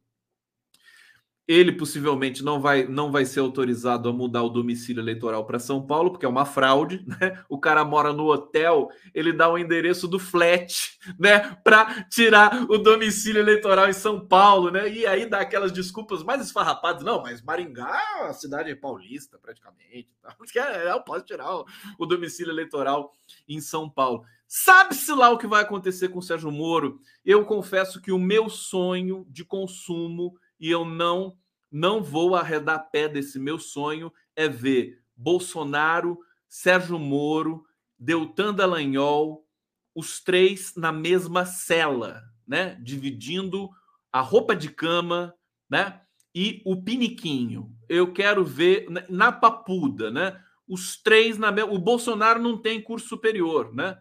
Ele 1.50 1.72
possivelmente 1.72 2.44
não 2.44 2.62
vai, 2.62 2.86
não 2.86 3.12
vai 3.12 3.26
ser 3.26 3.40
autorizado 3.40 4.08
a 4.08 4.14
mudar 4.14 4.44
o 4.44 4.50
domicílio 4.50 5.02
eleitoral 5.02 5.44
para 5.48 5.58
São 5.58 5.84
Paulo, 5.84 6.12
porque 6.12 6.24
é 6.24 6.30
uma 6.30 6.46
fraude, 6.46 7.04
né? 7.10 7.44
O 7.50 7.60
cara 7.60 7.84
mora 7.84 8.14
no 8.14 8.28
hotel, 8.28 8.88
ele 9.16 9.34
dá 9.34 9.50
o 9.50 9.58
endereço 9.58 10.08
do 10.08 10.20
flat, 10.20 11.00
né? 11.18 11.58
Para 11.64 12.04
tirar 12.04 12.70
o 12.70 12.78
domicílio 12.78 13.40
eleitoral 13.40 13.90
em 13.90 13.94
São 13.94 14.28
Paulo, 14.28 14.70
né? 14.70 14.88
E 14.88 15.08
aí 15.08 15.26
dá 15.26 15.40
aquelas 15.40 15.72
desculpas 15.72 16.22
mais 16.22 16.40
esfarrapadas. 16.40 17.04
Não, 17.04 17.24
mas 17.24 17.42
Maringá 17.42 18.00
é 18.18 18.24
uma 18.26 18.34
cidade 18.34 18.76
paulista, 18.76 19.40
praticamente. 19.40 20.08
Tá? 20.22 20.36
É, 20.56 20.92
eu 20.92 21.02
posso 21.02 21.26
tirar 21.26 21.52
o, 21.52 21.66
o 21.98 22.06
domicílio 22.06 22.52
eleitoral 22.52 23.12
em 23.48 23.60
São 23.60 23.90
Paulo. 23.90 24.24
Sabe-se 24.48 25.12
lá 25.14 25.30
o 25.32 25.38
que 25.38 25.48
vai 25.48 25.64
acontecer 25.64 26.10
com 26.10 26.20
o 26.20 26.24
Sérgio 26.24 26.52
Moro? 26.52 27.00
Eu 27.26 27.44
confesso 27.46 28.00
que 28.02 28.12
o 28.12 28.20
meu 28.20 28.50
sonho 28.50 29.26
de 29.30 29.44
consumo 29.44 30.36
e 30.60 30.70
eu 30.70 30.86
não 30.86 31.38
não 31.72 32.02
vou 32.02 32.36
arredar 32.36 32.90
pé 32.90 33.08
desse 33.08 33.38
meu 33.38 33.60
sonho 33.60 34.12
é 34.36 34.48
ver 34.48 35.04
Bolsonaro, 35.16 36.18
Sérgio 36.48 36.98
Moro, 36.98 37.64
Deltan 37.98 38.54
Dallagnol, 38.54 39.46
os 39.94 40.20
três 40.20 40.74
na 40.76 40.92
mesma 40.92 41.46
cela, 41.46 42.24
né? 42.48 42.76
Dividindo 42.82 43.70
a 44.12 44.22
roupa 44.22 44.56
de 44.56 44.70
cama, 44.70 45.36
né? 45.70 46.02
E 46.34 46.62
o 46.66 46.82
piniquinho. 46.82 47.76
Eu 47.88 48.14
quero 48.14 48.44
ver 48.44 48.88
na 49.10 49.32
papuda, 49.32 50.10
né? 50.10 50.42
Os 50.68 50.96
três 51.02 51.38
na 51.38 51.50
o 51.66 51.78
Bolsonaro 51.78 52.42
não 52.42 52.58
tem 52.58 52.82
curso 52.82 53.08
superior, 53.08 53.74
né? 53.74 53.98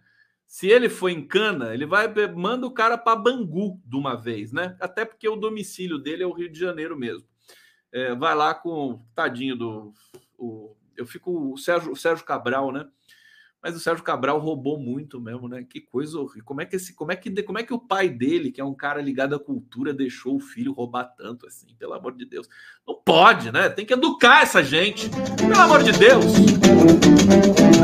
Se 0.49 0.67
ele 0.67 0.89
for 0.89 1.11
em 1.11 1.25
cana, 1.25 1.75
ele 1.75 1.85
vai 1.85 2.09
manda 2.35 2.67
o 2.67 2.73
cara 2.73 2.97
para 2.97 3.15
Bangu 3.15 3.79
de 3.85 3.95
uma 3.95 4.17
vez, 4.17 4.51
né? 4.51 4.79
Até 4.81 5.05
porque 5.05 5.29
o 5.29 5.37
domicílio 5.37 5.99
dele 5.99 6.23
é 6.23 6.27
o 6.27 6.33
Rio 6.33 6.51
de 6.51 6.59
Janeiro 6.59 6.99
mesmo. 6.99 7.29
É, 7.93 8.15
vai 8.15 8.35
lá 8.35 8.55
com 8.55 9.05
tadinho 9.15 9.55
do 9.55 9.93
o, 10.39 10.75
eu 10.97 11.07
fico 11.07 11.53
o 11.53 11.59
Sérgio, 11.59 11.93
o 11.93 11.97
Sérgio 11.97 12.25
Cabral, 12.25 12.73
né? 12.73 12.87
Mas 13.63 13.75
o 13.77 13.81
Sérgio 13.81 14.05
Cabral 14.05 14.39
roubou 14.39 14.79
muito 14.79 15.21
mesmo, 15.21 15.49
né? 15.49 15.67
Que 15.69 15.81
coisa 15.81 16.19
horrível. 16.19 16.45
Como 16.45 16.63
é 16.63 16.65
que 16.65 16.77
esse, 16.77 16.95
como 16.95 17.13
é 17.13 17.17
que, 17.17 17.43
como 17.43 17.59
é 17.59 17.63
que 17.63 17.75
o 17.75 17.79
pai 17.79 18.09
dele, 18.09 18.51
que 18.51 18.61
é 18.61 18.65
um 18.65 18.75
cara 18.75 19.03
ligado 19.03 19.35
à 19.35 19.39
cultura, 19.39 19.93
deixou 19.93 20.37
o 20.37 20.41
filho 20.41 20.73
roubar 20.73 21.13
tanto 21.17 21.47
assim? 21.47 21.67
Pelo 21.77 21.93
amor 21.93 22.17
de 22.17 22.25
Deus. 22.25 22.49
Não 22.87 22.95
pode, 23.05 23.51
né? 23.51 23.69
Tem 23.69 23.85
que 23.85 23.93
educar 23.93 24.43
essa 24.43 24.63
gente. 24.63 25.11
Pelo 25.37 25.61
amor 25.61 25.83
de 25.83 25.93
Deus. 25.93 26.25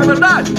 É 0.01 0.05
verdade? 0.05 0.51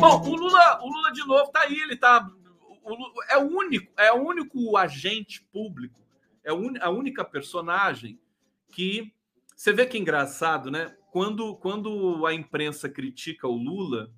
É... 0.00 0.02
Bom, 0.02 0.22
o 0.22 0.34
Lula, 0.34 0.82
o 0.82 0.88
Lula 0.88 1.12
de 1.12 1.20
novo 1.26 1.50
tá 1.52 1.60
aí, 1.60 1.78
ele 1.78 1.94
tá 1.94 2.26
o 2.82 2.94
Lula 2.94 3.12
é 3.28 3.36
o 3.36 3.42
único, 3.42 3.92
é 4.00 4.10
o 4.10 4.16
único 4.16 4.76
agente 4.76 5.42
público, 5.52 6.00
é 6.42 6.50
a 6.50 6.90
única 6.90 7.22
personagem 7.22 8.18
que 8.72 9.12
Você 9.54 9.74
vê 9.74 9.84
que 9.84 9.98
engraçado, 9.98 10.70
né? 10.70 10.96
Quando, 11.12 11.54
quando 11.56 12.24
a 12.24 12.32
imprensa 12.32 12.88
critica 12.88 13.46
o 13.46 13.56
Lula, 13.56 14.10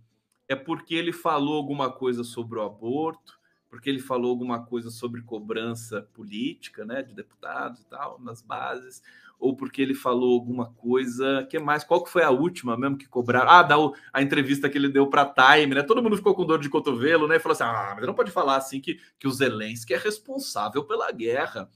é 0.49 0.55
porque 0.55 0.95
ele 0.95 1.13
falou 1.13 1.57
alguma 1.57 1.91
coisa 1.91 2.23
sobre 2.23 2.61
o 2.61 2.63
aborto, 2.63 3.41
porque 3.73 3.89
ele 3.89 4.01
falou 4.01 4.33
alguma 4.33 4.63
coisa 4.63 4.91
sobre 4.91 5.23
cobrança 5.23 6.07
política, 6.13 6.85
né, 6.85 7.03
de 7.03 7.15
deputados 7.15 7.81
e 7.81 7.87
tal, 7.87 8.21
nas 8.21 8.43
bases, 8.43 9.03
ou 9.41 9.57
porque 9.57 9.81
ele 9.81 9.95
falou 9.95 10.35
alguma 10.35 10.67
coisa, 10.75 11.47
que 11.49 11.59
mais? 11.59 11.83
Qual 11.83 12.05
que 12.05 12.11
foi 12.11 12.23
a 12.23 12.29
última 12.29 12.77
mesmo 12.77 12.99
que 12.99 13.09
cobraram? 13.09 13.51
Ah, 13.51 13.63
da 13.63 13.77
a 14.13 14.21
entrevista 14.21 14.69
que 14.69 14.77
ele 14.77 14.91
deu 14.91 15.07
para 15.07 15.25
Time, 15.25 15.75
né? 15.75 15.83
Todo 15.83 16.03
mundo 16.03 16.19
ficou 16.19 16.35
com 16.35 16.45
dor 16.45 16.59
de 16.59 16.69
cotovelo, 16.69 17.27
né? 17.27 17.37
E 17.37 17.41
falou 17.41 17.55
assim: 17.55 17.65
"Ah, 17.65 17.95
mas 17.97 18.07
não 18.07 18.13
pode 18.13 18.31
falar 18.31 18.57
assim 18.57 18.79
que 18.79 19.01
que 19.19 19.27
o 19.27 19.31
Zelensky 19.31 19.95
é 19.95 19.99
responsável 19.99 20.85
pela 20.85 21.11
guerra" 21.11 21.71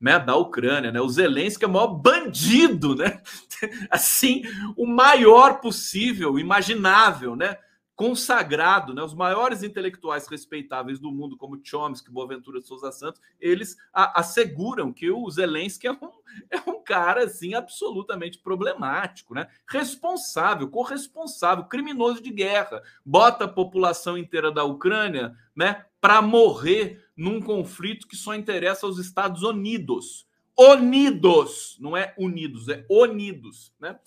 né, 0.00 0.18
da 0.18 0.34
Ucrânia, 0.34 0.90
né? 0.90 1.00
O 1.00 1.08
Zelensky 1.08 1.64
é 1.64 1.68
o 1.68 1.70
maior 1.70 1.94
bandido, 1.94 2.96
né? 2.96 3.22
Assim, 3.88 4.42
o 4.76 4.84
maior 4.84 5.60
possível, 5.60 6.38
imaginável, 6.38 7.34
né? 7.34 7.56
Consagrado, 7.96 8.92
né? 8.92 9.02
Os 9.02 9.14
maiores 9.14 9.62
intelectuais 9.62 10.28
respeitáveis 10.28 11.00
do 11.00 11.10
mundo, 11.10 11.34
como 11.34 11.58
Chomsky, 11.64 12.10
Boaventura 12.10 12.60
Souza 12.60 12.92
Santos, 12.92 13.22
eles 13.40 13.74
a, 13.90 14.20
asseguram 14.20 14.92
que 14.92 15.10
o 15.10 15.28
Zelensky 15.30 15.86
é 15.86 15.92
um, 15.92 16.10
é 16.50 16.70
um 16.70 16.84
cara 16.84 17.24
assim 17.24 17.54
absolutamente 17.54 18.38
problemático, 18.38 19.34
né? 19.34 19.48
Responsável, 19.66 20.68
corresponsável, 20.68 21.64
criminoso 21.64 22.22
de 22.22 22.30
guerra, 22.30 22.82
bota 23.02 23.46
a 23.46 23.48
população 23.48 24.18
inteira 24.18 24.52
da 24.52 24.62
Ucrânia, 24.62 25.34
né, 25.56 25.86
para 25.98 26.20
morrer 26.20 27.02
num 27.16 27.40
conflito 27.40 28.06
que 28.06 28.14
só 28.14 28.34
interessa 28.34 28.84
aos 28.84 28.98
Estados 28.98 29.42
Unidos. 29.42 30.26
Unidos, 30.58 31.78
não 31.80 31.96
é 31.96 32.14
unidos, 32.18 32.68
é 32.68 32.84
unidos, 32.90 33.72
né? 33.80 33.98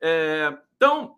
É, 0.00 0.56
então, 0.76 1.16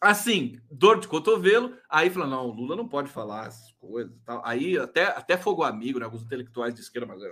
assim, 0.00 0.60
dor 0.70 1.00
de 1.00 1.08
cotovelo, 1.08 1.74
aí 1.88 2.10
falou, 2.10 2.28
não, 2.28 2.46
o 2.46 2.52
Lula 2.52 2.76
não 2.76 2.86
pode 2.86 3.08
falar 3.08 3.46
essas 3.46 3.72
coisas 3.72 4.12
tal. 4.24 4.42
Aí 4.44 4.78
até, 4.78 5.04
até 5.04 5.36
fogo 5.36 5.62
amigo, 5.62 5.98
né? 5.98 6.04
Alguns 6.04 6.22
intelectuais 6.22 6.74
de 6.74 6.80
esquerda, 6.80 7.06
mas 7.06 7.22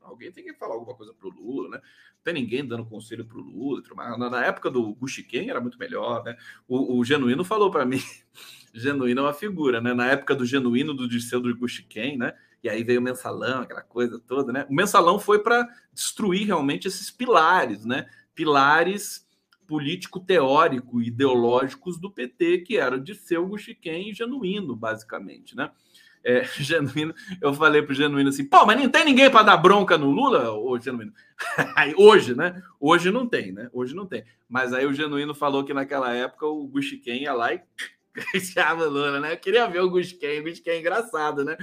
alguém 0.00 0.30
tem 0.32 0.44
que 0.44 0.54
falar 0.54 0.74
alguma 0.74 0.94
coisa 0.94 1.12
pro 1.12 1.28
Lula, 1.28 1.68
né? 1.68 1.76
Não 1.78 2.22
tem 2.24 2.34
ninguém 2.34 2.66
dando 2.66 2.86
conselho 2.86 3.24
pro 3.24 3.40
Lula. 3.40 3.82
Na 4.16 4.44
época 4.44 4.70
do 4.70 4.94
Guxiquem 4.94 5.50
era 5.50 5.60
muito 5.60 5.78
melhor, 5.78 6.24
né? 6.24 6.36
O, 6.66 6.98
o 6.98 7.04
Genuíno 7.04 7.44
falou 7.44 7.70
para 7.70 7.84
mim, 7.84 8.00
Genuíno 8.72 9.20
é 9.20 9.24
uma 9.24 9.34
figura, 9.34 9.80
né? 9.80 9.92
Na 9.92 10.06
época 10.06 10.34
do 10.34 10.46
Genuíno, 10.46 10.94
do 10.94 11.08
Dirceu 11.08 11.40
do 11.40 11.54
Guxiquem, 11.56 12.16
né? 12.16 12.34
E 12.62 12.68
aí 12.68 12.84
veio 12.84 13.00
o 13.00 13.02
mensalão, 13.02 13.62
aquela 13.62 13.82
coisa 13.82 14.20
toda, 14.20 14.52
né? 14.52 14.66
O 14.70 14.74
mensalão 14.74 15.18
foi 15.18 15.40
para 15.40 15.68
destruir 15.92 16.46
realmente 16.46 16.86
esses 16.86 17.10
pilares, 17.10 17.84
né? 17.84 18.08
Pilares 18.34 19.26
político 19.66 20.20
teórico 20.20 21.00
ideológicos 21.00 21.98
do 21.98 22.10
PT, 22.10 22.58
que 22.58 22.76
era 22.76 22.98
de 22.98 23.14
seu 23.14 23.46
Guxiquem 23.46 24.10
e 24.10 24.14
Genuíno, 24.14 24.76
basicamente, 24.76 25.56
né? 25.56 25.70
É, 26.24 26.44
genuíno, 26.60 27.14
eu 27.40 27.52
falei 27.52 27.82
pro 27.82 27.94
Genuíno 27.94 28.28
assim, 28.28 28.44
pô, 28.44 28.64
mas 28.64 28.80
não 28.80 28.88
tem 28.88 29.04
ninguém 29.04 29.30
para 29.30 29.42
dar 29.42 29.56
bronca 29.56 29.98
no 29.98 30.10
Lula, 30.10 30.52
ô 30.52 30.78
Genuíno. 30.78 31.12
Hoje, 31.96 32.34
né? 32.34 32.62
Hoje 32.78 33.10
não 33.10 33.26
tem, 33.26 33.52
né? 33.52 33.68
Hoje 33.72 33.94
não 33.94 34.06
tem. 34.06 34.24
Mas 34.48 34.72
aí 34.72 34.86
o 34.86 34.94
Genuíno 34.94 35.34
falou 35.34 35.64
que 35.64 35.74
naquela 35.74 36.12
época 36.12 36.46
o 36.46 36.66
Guxiquem 36.68 37.22
ia 37.22 37.32
lá 37.32 37.52
e 37.52 37.60
criticava 38.14 38.84
Lula, 38.84 39.18
né? 39.18 39.32
Eu 39.32 39.38
queria 39.38 39.66
ver 39.66 39.80
o 39.80 39.90
Guxiquem, 39.90 40.40
o 40.40 40.44
Guxiquem 40.44 40.74
é 40.74 40.80
engraçado, 40.80 41.44
né? 41.44 41.56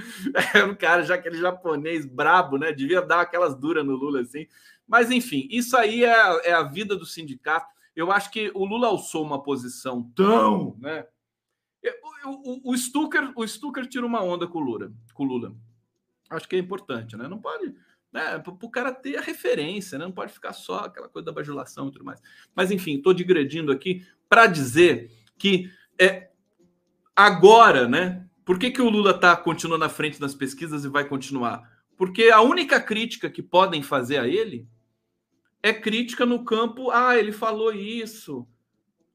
É 0.54 0.64
um 0.64 0.74
cara, 0.74 1.02
já 1.02 1.14
aquele 1.14 1.38
japonês 1.38 2.04
brabo, 2.04 2.58
né? 2.58 2.72
Devia 2.72 3.00
dar 3.00 3.22
aquelas 3.22 3.54
duras 3.54 3.84
no 3.84 3.94
Lula 3.94 4.20
assim. 4.20 4.46
Mas 4.86 5.10
enfim, 5.10 5.46
isso 5.50 5.76
aí 5.76 6.04
é, 6.04 6.50
é 6.50 6.52
a 6.52 6.64
vida 6.64 6.96
do 6.96 7.06
sindicato 7.06 7.79
eu 8.00 8.10
acho 8.10 8.30
que 8.30 8.50
o 8.54 8.64
Lula 8.64 8.88
alçou 8.88 9.22
uma 9.22 9.42
posição 9.42 10.02
tão, 10.14 10.76
né? 10.78 11.06
O, 12.24 12.28
o, 12.28 12.72
o, 12.72 12.76
Stucker, 12.76 13.32
o 13.34 13.46
Stucker 13.46 13.86
tira 13.86 14.04
uma 14.04 14.22
onda 14.22 14.46
com 14.46 14.58
o 14.58 14.62
Lula, 14.62 14.92
com 15.14 15.24
o 15.24 15.26
Lula. 15.26 15.54
Acho 16.28 16.48
que 16.48 16.56
é 16.56 16.58
importante, 16.58 17.16
né? 17.16 17.28
Não 17.28 17.38
pode, 17.38 17.74
né? 18.12 18.38
Para 18.38 18.52
o 18.52 18.70
cara 18.70 18.92
ter 18.92 19.16
a 19.16 19.20
referência, 19.20 19.98
né? 19.98 20.04
Não 20.04 20.12
pode 20.12 20.32
ficar 20.32 20.52
só 20.52 20.80
aquela 20.80 21.08
coisa 21.08 21.26
da 21.26 21.32
bajulação 21.32 21.88
e 21.88 21.92
tudo 21.92 22.04
mais. 22.04 22.22
Mas 22.54 22.70
enfim, 22.70 22.96
estou 22.96 23.12
digredindo 23.12 23.72
aqui 23.72 24.06
para 24.28 24.46
dizer 24.46 25.10
que 25.38 25.70
é 25.98 26.30
agora, 27.14 27.86
né? 27.86 28.26
Por 28.44 28.58
que, 28.58 28.70
que 28.70 28.82
o 28.82 28.90
Lula 28.90 29.12
tá 29.12 29.36
continua 29.36 29.78
na 29.78 29.88
frente 29.88 30.18
das 30.18 30.34
pesquisas 30.34 30.84
e 30.84 30.88
vai 30.88 31.06
continuar? 31.06 31.70
Porque 31.96 32.30
a 32.30 32.40
única 32.40 32.80
crítica 32.80 33.28
que 33.28 33.42
podem 33.42 33.82
fazer 33.82 34.18
a 34.18 34.26
ele 34.26 34.66
é 35.62 35.72
crítica 35.72 36.24
no 36.24 36.44
campo, 36.44 36.90
ah, 36.90 37.16
ele 37.16 37.32
falou 37.32 37.72
isso, 37.72 38.46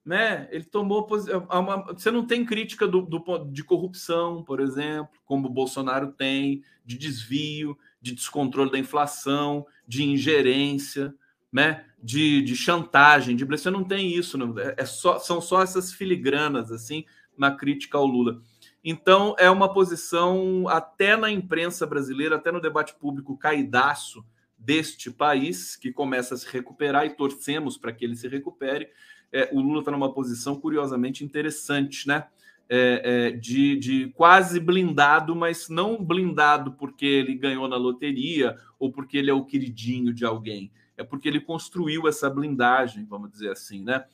né? 0.05 0.47
Ele 0.51 0.63
tomou 0.63 1.07
é 1.27 1.93
você 1.93 2.11
não 2.11 2.25
tem 2.25 2.45
crítica 2.45 2.87
do, 2.87 3.01
do, 3.01 3.45
de 3.45 3.63
corrupção, 3.63 4.43
por 4.43 4.59
exemplo, 4.59 5.19
como 5.25 5.47
o 5.47 5.51
Bolsonaro 5.51 6.11
tem, 6.11 6.63
de 6.85 6.97
desvio, 6.97 7.77
de 7.99 8.13
descontrole 8.13 8.71
da 8.71 8.77
inflação, 8.77 9.65
de 9.87 10.03
ingerência, 10.03 11.13
né? 11.51 11.85
De, 12.01 12.43
de 12.43 12.55
chantagem, 12.55 13.35
de 13.35 13.43
você 13.45 13.71
não 13.71 13.83
tem 13.83 14.13
isso, 14.15 14.37
não. 14.37 14.57
É, 14.59 14.75
é 14.77 14.85
só, 14.85 15.17
são 15.17 15.41
só 15.41 15.63
essas 15.63 15.91
filigranas 15.91 16.71
assim 16.71 17.03
na 17.35 17.51
crítica 17.51 17.97
ao 17.97 18.05
Lula. 18.05 18.39
Então 18.83 19.35
é 19.39 19.49
uma 19.49 19.73
posição 19.73 20.67
até 20.67 21.17
na 21.17 21.31
imprensa 21.31 21.87
brasileira, 21.87 22.35
até 22.35 22.51
no 22.51 22.61
debate 22.61 22.93
público 22.93 23.35
caidaço 23.35 24.23
deste 24.65 25.11
país, 25.11 25.75
que 25.75 25.91
começa 25.91 26.33
a 26.33 26.37
se 26.37 26.47
recuperar 26.51 27.05
e 27.05 27.11
torcemos 27.11 27.77
para 27.77 27.93
que 27.93 28.03
ele 28.03 28.15
se 28.15 28.27
recupere. 28.27 28.89
É, 29.31 29.49
o 29.53 29.61
Lula 29.61 29.79
está 29.79 29.91
numa 29.91 30.11
posição 30.11 30.59
curiosamente 30.59 31.23
interessante, 31.23 32.07
né? 32.07 32.25
É, 32.67 33.01
é, 33.27 33.31
de, 33.31 33.77
de 33.77 34.07
quase 34.15 34.59
blindado, 34.59 35.35
mas 35.35 35.69
não 35.69 36.03
blindado 36.03 36.71
porque 36.71 37.05
ele 37.05 37.35
ganhou 37.35 37.67
na 37.67 37.77
loteria 37.77 38.57
ou 38.79 38.91
porque 38.91 39.19
ele 39.19 39.29
é 39.29 39.33
o 39.33 39.45
queridinho 39.45 40.11
de 40.11 40.25
alguém. 40.25 40.71
É 40.97 41.03
porque 41.03 41.27
ele 41.27 41.39
construiu 41.39 42.07
essa 42.07 42.27
blindagem, 42.27 43.05
vamos 43.05 43.29
dizer 43.29 43.51
assim, 43.51 43.83
né? 43.83 44.05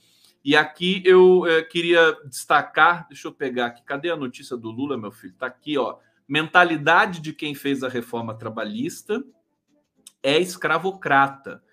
E 0.44 0.56
aqui 0.56 1.02
eu 1.06 1.46
é, 1.46 1.62
queria 1.62 2.18
destacar, 2.26 3.08
deixa 3.08 3.28
eu 3.28 3.32
pegar 3.32 3.68
aqui, 3.68 3.84
cadê 3.84 4.10
a 4.10 4.18
notícia 4.18 4.58
do 4.58 4.70
Lula, 4.70 4.98
meu 4.98 5.12
filho? 5.12 5.36
Tá 5.38 5.46
aqui, 5.46 5.78
ó. 5.78 5.98
Mentalidade 6.28 7.22
de 7.22 7.32
quem 7.32 7.54
fez 7.54 7.84
a 7.84 7.90
reforma 7.90 8.34
trabalhista, 8.34 9.24
é 10.24 10.40
escravocrata, 10.40 11.64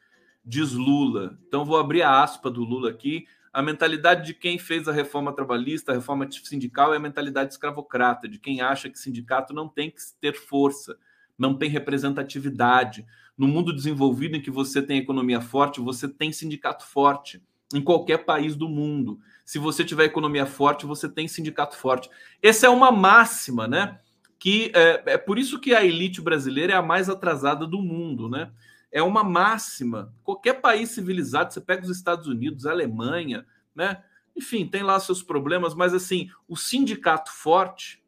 diz 0.45 0.73
Lula. 0.73 1.39
Então 1.47 1.65
vou 1.65 1.79
abrir 1.79 2.03
a 2.03 2.23
aspa 2.23 2.51
do 2.51 2.65
Lula 2.65 2.91
aqui. 2.91 3.27
A 3.53 3.63
mentalidade 3.63 4.27
de 4.27 4.35
quem 4.35 4.59
fez 4.59 4.89
a 4.89 4.93
reforma 4.93 5.33
trabalhista, 5.33 5.93
a 5.93 5.95
reforma 5.95 6.29
sindical, 6.31 6.93
é 6.93 6.97
a 6.97 7.01
mentalidade 7.01 7.53
escravocrata, 7.53 8.29
de 8.29 8.39
quem 8.39 8.61
acha 8.61 8.89
que 8.89 8.99
sindicato 8.99 9.53
não 9.53 9.69
tem 9.69 9.91
que 9.91 9.99
ter 10.21 10.35
força, 10.35 10.97
não 11.37 11.55
tem 11.55 11.69
representatividade. 11.69 13.07
No 13.37 13.49
mundo 13.49 13.75
desenvolvido 13.75 14.37
em 14.37 14.43
que 14.43 14.51
você 14.51 14.83
tem 14.83 14.99
economia 14.99 15.41
forte, 15.41 15.81
você 15.81 16.09
tem 16.09 16.33
sindicato 16.33 16.85
forte 16.85 17.43
em 17.75 17.81
qualquer 17.81 18.25
país 18.25 18.57
do 18.57 18.69
mundo. 18.69 19.19
Se 19.45 19.59
você 19.59 19.85
tiver 19.85 20.05
economia 20.05 20.47
forte, 20.47 20.87
você 20.87 21.09
tem 21.09 21.27
sindicato 21.27 21.77
forte. 21.77 22.11
Essa 22.43 22.67
é 22.67 22.71
uma 22.71 22.91
máxima, 22.91 23.67
né? 23.67 23.99
Que 24.39 24.71
é, 24.75 25.03
é 25.15 25.19
por 25.19 25.39
isso 25.39 25.59
que 25.59 25.75
a 25.75 25.85
elite 25.85 26.21
brasileira 26.21 26.73
é 26.73 26.77
a 26.77 26.83
mais 26.83 27.09
atrasada 27.09 27.67
do 27.67 27.81
mundo, 27.83 28.29
né? 28.29 28.53
É 28.91 29.03
uma 29.03 29.25
máxima. 29.25 30.15
Qualquer 30.23 30.61
país 30.61 30.91
civilizado, 30.91 31.53
você 31.53 31.61
pega 31.61 31.83
os 31.83 31.91
Estados 31.91 32.27
Unidos, 32.27 32.65
a 32.65 32.71
Alemanha, 32.71 33.45
né? 33.75 34.03
Enfim, 34.37 34.67
tem 34.67 34.83
lá 34.83 34.99
seus 35.01 35.23
problemas, 35.23 35.75
mas 35.75 35.93
assim, 35.93 36.31
o 36.47 36.57
sindicato 36.57 37.33
forte, 37.33 38.03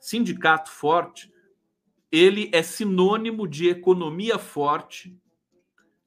sindicato 0.00 0.70
forte, 0.70 1.32
ele 2.10 2.50
é 2.52 2.62
sinônimo 2.62 3.46
de 3.46 3.68
economia 3.68 4.38
forte, 4.38 5.16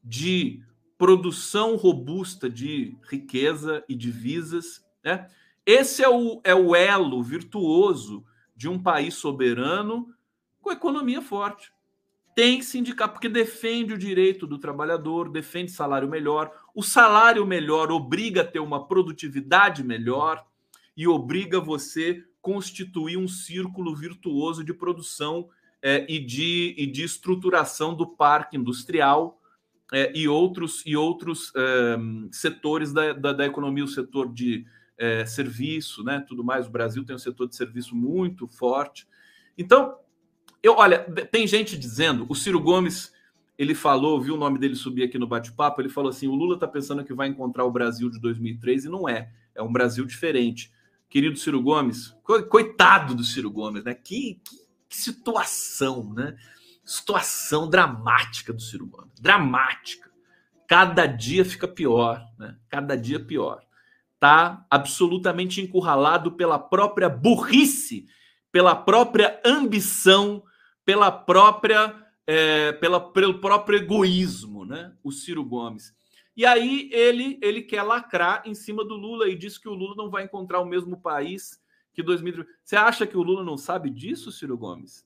de 0.03 0.61
produção 0.97 1.77
robusta 1.77 2.49
de 2.49 2.97
riqueza 3.09 3.83
e 3.87 3.95
divisas, 3.95 4.85
né? 5.03 5.29
Esse 5.65 6.03
é 6.03 6.09
o, 6.09 6.41
é 6.43 6.53
o 6.53 6.75
elo 6.75 7.23
virtuoso 7.23 8.25
de 8.55 8.69
um 8.69 8.81
país 8.81 9.15
soberano 9.15 10.13
com 10.61 10.71
economia 10.71 11.21
forte. 11.21 11.71
Tem 12.35 12.61
sindicato, 12.61 13.13
porque 13.13 13.29
defende 13.29 13.93
o 13.93 13.97
direito 13.97 14.47
do 14.47 14.57
trabalhador, 14.57 15.29
defende 15.29 15.71
salário 15.71 16.09
melhor. 16.09 16.51
O 16.73 16.81
salário 16.81 17.45
melhor 17.45 17.91
obriga 17.91 18.41
a 18.41 18.45
ter 18.45 18.59
uma 18.59 18.87
produtividade 18.87 19.83
melhor 19.83 20.43
e 20.97 21.07
obriga 21.07 21.59
você 21.59 22.23
constituir 22.41 23.17
um 23.17 23.27
círculo 23.27 23.95
virtuoso 23.95 24.63
de 24.63 24.73
produção 24.73 25.49
é, 25.81 26.05
e, 26.09 26.19
de, 26.19 26.73
e 26.77 26.87
de 26.87 27.03
estruturação 27.03 27.93
do 27.93 28.07
parque 28.07 28.57
industrial 28.57 29.39
é, 29.91 30.11
e 30.15 30.27
outros, 30.27 30.81
e 30.85 30.95
outros 30.95 31.51
é, 31.55 31.97
setores 32.31 32.91
da, 32.91 33.13
da, 33.13 33.33
da, 33.33 33.45
economia, 33.45 33.83
o 33.83 33.87
setor 33.87 34.31
de 34.33 34.65
é, 34.97 35.25
serviço, 35.25 36.03
né? 36.03 36.23
Tudo 36.27 36.43
mais. 36.43 36.67
O 36.67 36.71
Brasil 36.71 37.03
tem 37.05 37.15
um 37.15 37.19
setor 37.19 37.47
de 37.47 37.55
serviço 37.55 37.95
muito 37.95 38.47
forte. 38.47 39.07
Então, 39.57 39.97
eu 40.61 40.75
olha, 40.75 40.99
tem 41.31 41.45
gente 41.45 41.77
dizendo, 41.77 42.25
o 42.29 42.35
Ciro 42.35 42.59
Gomes 42.59 43.13
ele 43.57 43.75
falou, 43.75 44.19
viu 44.21 44.33
o 44.33 44.37
nome 44.37 44.57
dele 44.57 44.75
subir 44.75 45.03
aqui 45.03 45.17
no 45.17 45.27
bate-papo, 45.27 45.81
ele 45.81 45.89
falou 45.89 46.09
assim: 46.09 46.27
o 46.27 46.35
Lula 46.35 46.55
está 46.55 46.67
pensando 46.67 47.03
que 47.03 47.13
vai 47.13 47.27
encontrar 47.27 47.65
o 47.65 47.71
Brasil 47.71 48.09
de 48.09 48.19
2003 48.19 48.85
e 48.85 48.89
não 48.89 49.07
é. 49.07 49.31
É 49.53 49.61
um 49.61 49.71
Brasil 49.71 50.05
diferente. 50.05 50.71
Querido 51.09 51.37
Ciro 51.37 51.61
Gomes, 51.61 52.15
coitado 52.49 53.13
do 53.13 53.23
Ciro 53.23 53.51
Gomes, 53.51 53.83
né? 53.83 53.93
Que, 53.93 54.41
que, 54.43 54.57
que 54.89 54.97
situação, 54.97 56.11
né? 56.13 56.35
Situação 56.83 57.69
dramática 57.69 58.51
do 58.51 58.61
Ciro 58.61 58.87
Gomes. 58.87 59.19
Dramática. 59.19 60.11
Cada 60.67 61.05
dia 61.05 61.45
fica 61.45 61.67
pior, 61.67 62.25
né? 62.37 62.57
Cada 62.67 62.95
dia 62.95 63.19
pior. 63.19 63.61
Tá 64.23 64.65
absolutamente 64.69 65.59
encurralado 65.59 66.31
pela 66.31 66.57
própria 66.57 67.09
burrice, 67.09 68.07
pela 68.53 68.73
própria 68.73 69.41
ambição, 69.43 70.41
pela 70.85 71.11
própria 71.11 71.93
é, 72.25 72.71
pela, 72.71 73.01
pelo 73.01 73.41
próprio 73.41 73.79
egoísmo, 73.79 74.63
né? 74.63 74.93
O 75.03 75.11
Ciro 75.11 75.43
Gomes. 75.43 75.93
E 76.37 76.45
aí 76.45 76.89
ele 76.93 77.37
ele 77.41 77.61
quer 77.63 77.83
lacrar 77.83 78.43
em 78.45 78.55
cima 78.55 78.85
do 78.85 78.95
Lula 78.95 79.27
e 79.27 79.35
diz 79.35 79.57
que 79.57 79.67
o 79.67 79.73
Lula 79.73 79.93
não 79.97 80.09
vai 80.09 80.23
encontrar 80.23 80.61
o 80.61 80.65
mesmo 80.65 80.95
país 81.01 81.61
que 81.93 82.01
2030. 82.01 82.49
Você 82.63 82.77
acha 82.77 83.05
que 83.05 83.17
o 83.17 83.23
Lula 83.23 83.43
não 83.43 83.57
sabe 83.57 83.89
disso, 83.89 84.31
Ciro 84.31 84.57
Gomes? 84.57 85.05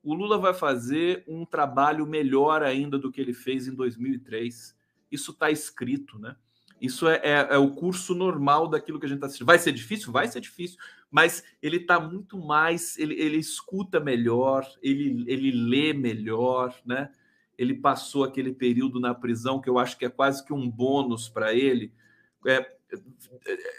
O 0.00 0.14
Lula 0.14 0.38
vai 0.38 0.54
fazer 0.54 1.24
um 1.26 1.44
trabalho 1.44 2.06
melhor 2.06 2.62
ainda 2.62 3.00
do 3.00 3.10
que 3.10 3.20
ele 3.20 3.34
fez 3.34 3.66
em 3.66 3.74
2003. 3.74 4.76
Isso 5.10 5.32
está 5.32 5.50
escrito, 5.50 6.20
né? 6.20 6.36
Isso 6.80 7.08
é, 7.08 7.20
é, 7.22 7.48
é, 7.50 7.58
o 7.58 7.70
curso 7.70 8.14
normal 8.14 8.68
daquilo 8.68 8.98
que 8.98 9.06
a 9.06 9.08
gente 9.08 9.16
está 9.16 9.26
assistindo. 9.26 9.46
Vai 9.46 9.58
ser 9.58 9.72
difícil? 9.72 10.12
Vai 10.12 10.28
ser 10.28 10.40
difícil, 10.40 10.78
mas 11.10 11.42
ele 11.62 11.78
está 11.78 11.98
muito 11.98 12.38
mais, 12.38 12.98
ele, 12.98 13.14
ele 13.14 13.36
escuta 13.36 14.00
melhor, 14.00 14.66
ele, 14.82 15.24
ele 15.26 15.50
lê 15.50 15.92
melhor, 15.92 16.74
né? 16.84 17.10
Ele 17.56 17.74
passou 17.74 18.24
aquele 18.24 18.52
período 18.52 18.98
na 18.98 19.14
prisão 19.14 19.60
que 19.60 19.70
eu 19.70 19.78
acho 19.78 19.96
que 19.96 20.04
é 20.04 20.10
quase 20.10 20.44
que 20.44 20.52
um 20.52 20.68
bônus 20.68 21.28
para 21.28 21.54
ele. 21.54 21.92
É, 22.46 22.74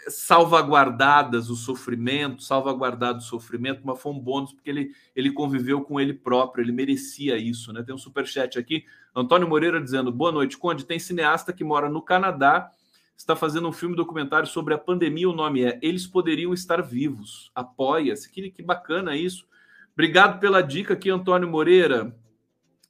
salvaguardadas 0.08 1.50
o 1.50 1.56
sofrimento, 1.56 2.42
salvaguardado 2.42 3.18
o 3.18 3.22
sofrimento, 3.22 3.82
mas 3.84 4.00
foi 4.00 4.12
um 4.12 4.18
bônus 4.18 4.52
porque 4.52 4.70
ele, 4.70 4.92
ele 5.14 5.30
conviveu 5.30 5.82
com 5.82 6.00
ele 6.00 6.14
próprio, 6.14 6.62
ele 6.62 6.72
merecia 6.72 7.36
isso, 7.36 7.72
né? 7.72 7.82
Tem 7.82 7.94
um 7.94 7.98
super 7.98 8.26
chat 8.26 8.58
aqui, 8.58 8.84
Antônio 9.14 9.48
Moreira 9.48 9.80
dizendo: 9.80 10.12
"Boa 10.12 10.32
noite, 10.32 10.58
Conde, 10.58 10.84
tem 10.84 10.98
cineasta 10.98 11.52
que 11.52 11.64
mora 11.64 11.88
no 11.88 12.02
Canadá 12.02 12.70
está 13.16 13.34
fazendo 13.34 13.68
um 13.68 13.72
filme 13.72 13.96
documentário 13.96 14.48
sobre 14.48 14.74
a 14.74 14.78
pandemia. 14.78 15.28
O 15.28 15.34
nome 15.34 15.64
é 15.64 15.78
Eles 15.82 16.06
Poderiam 16.06 16.52
Estar 16.52 16.82
Vivos. 16.82 17.50
Apoia-se. 17.54 18.30
Que, 18.30 18.50
que 18.50 18.62
bacana 18.62 19.16
isso. 19.16 19.46
Obrigado 19.94 20.38
pela 20.38 20.60
dica 20.62 20.92
aqui, 20.92 21.08
Antônio 21.08 21.48
Moreira. 21.48 22.14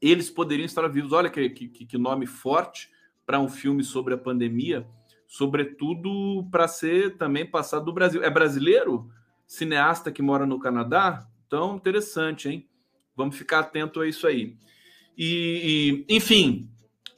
Eles 0.03 0.29
poderiam 0.29 0.67
estar 0.67 0.87
vivos. 0.89 1.13
Olha 1.13 1.31
que, 1.31 1.49
que, 1.49 1.69
que 1.69 1.97
nome 1.97 2.27
forte 2.27 2.91
para 3.25 3.39
um 3.39 3.49
filme 3.49 3.83
sobre 3.83 4.15
a 4.15 4.19
pandemia, 4.19 4.87
sobretudo 5.27 6.47
para 6.51 6.69
ser 6.69 7.17
também 7.17 7.47
passado 7.47 7.85
do 7.85 7.93
Brasil. 7.93 8.23
É 8.23 8.31
brasileiro? 8.31 9.09
Cineasta 9.47 10.11
que 10.11 10.21
mora 10.21 10.45
no 10.45 10.59
Canadá? 10.59 11.27
Então, 11.47 11.77
interessante, 11.77 12.49
hein? 12.49 12.69
Vamos 13.17 13.37
ficar 13.37 13.61
atento 13.61 14.01
a 14.01 14.09
isso 14.09 14.27
aí. 14.27 14.57
E, 15.17 16.05
e 16.09 16.17
enfim, 16.17 16.69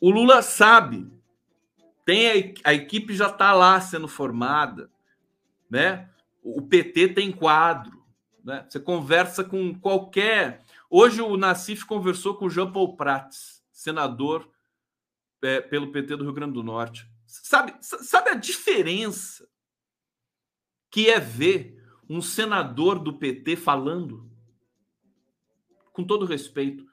o 0.01 0.11
Lula 0.11 0.43
sabe 0.43 1.11
tem 2.09 2.55
a, 2.65 2.71
a 2.71 2.73
equipe 2.73 3.15
já 3.15 3.29
está 3.29 3.53
lá 3.53 3.79
sendo 3.83 4.09
formada, 4.09 4.91
né? 5.69 6.09
O 6.43 6.63
PT 6.63 7.09
tem 7.09 7.31
quadro, 7.31 8.03
né? 8.43 8.65
Você 8.67 8.81
conversa 8.81 9.45
com 9.45 9.79
qualquer. 9.79 10.65
Hoje 10.89 11.21
o 11.21 11.37
Nassif 11.37 11.85
conversou 11.85 12.35
com 12.35 12.47
o 12.47 12.51
Jean 12.51 12.73
Paul 12.73 12.97
Prats, 12.97 13.63
senador 13.71 14.51
é, 15.43 15.61
pelo 15.61 15.93
PT 15.93 16.17
do 16.17 16.25
Rio 16.25 16.33
Grande 16.33 16.55
do 16.55 16.63
Norte. 16.63 17.07
Sabe, 17.27 17.75
sabe 17.83 18.31
a 18.31 18.35
diferença 18.35 19.47
que 20.91 21.11
é 21.11 21.21
ver 21.21 21.79
um 22.09 22.23
senador 22.23 22.99
do 22.99 23.19
PT 23.19 23.55
falando? 23.55 24.27
Com 25.93 26.03
todo 26.05 26.25
respeito, 26.25 26.87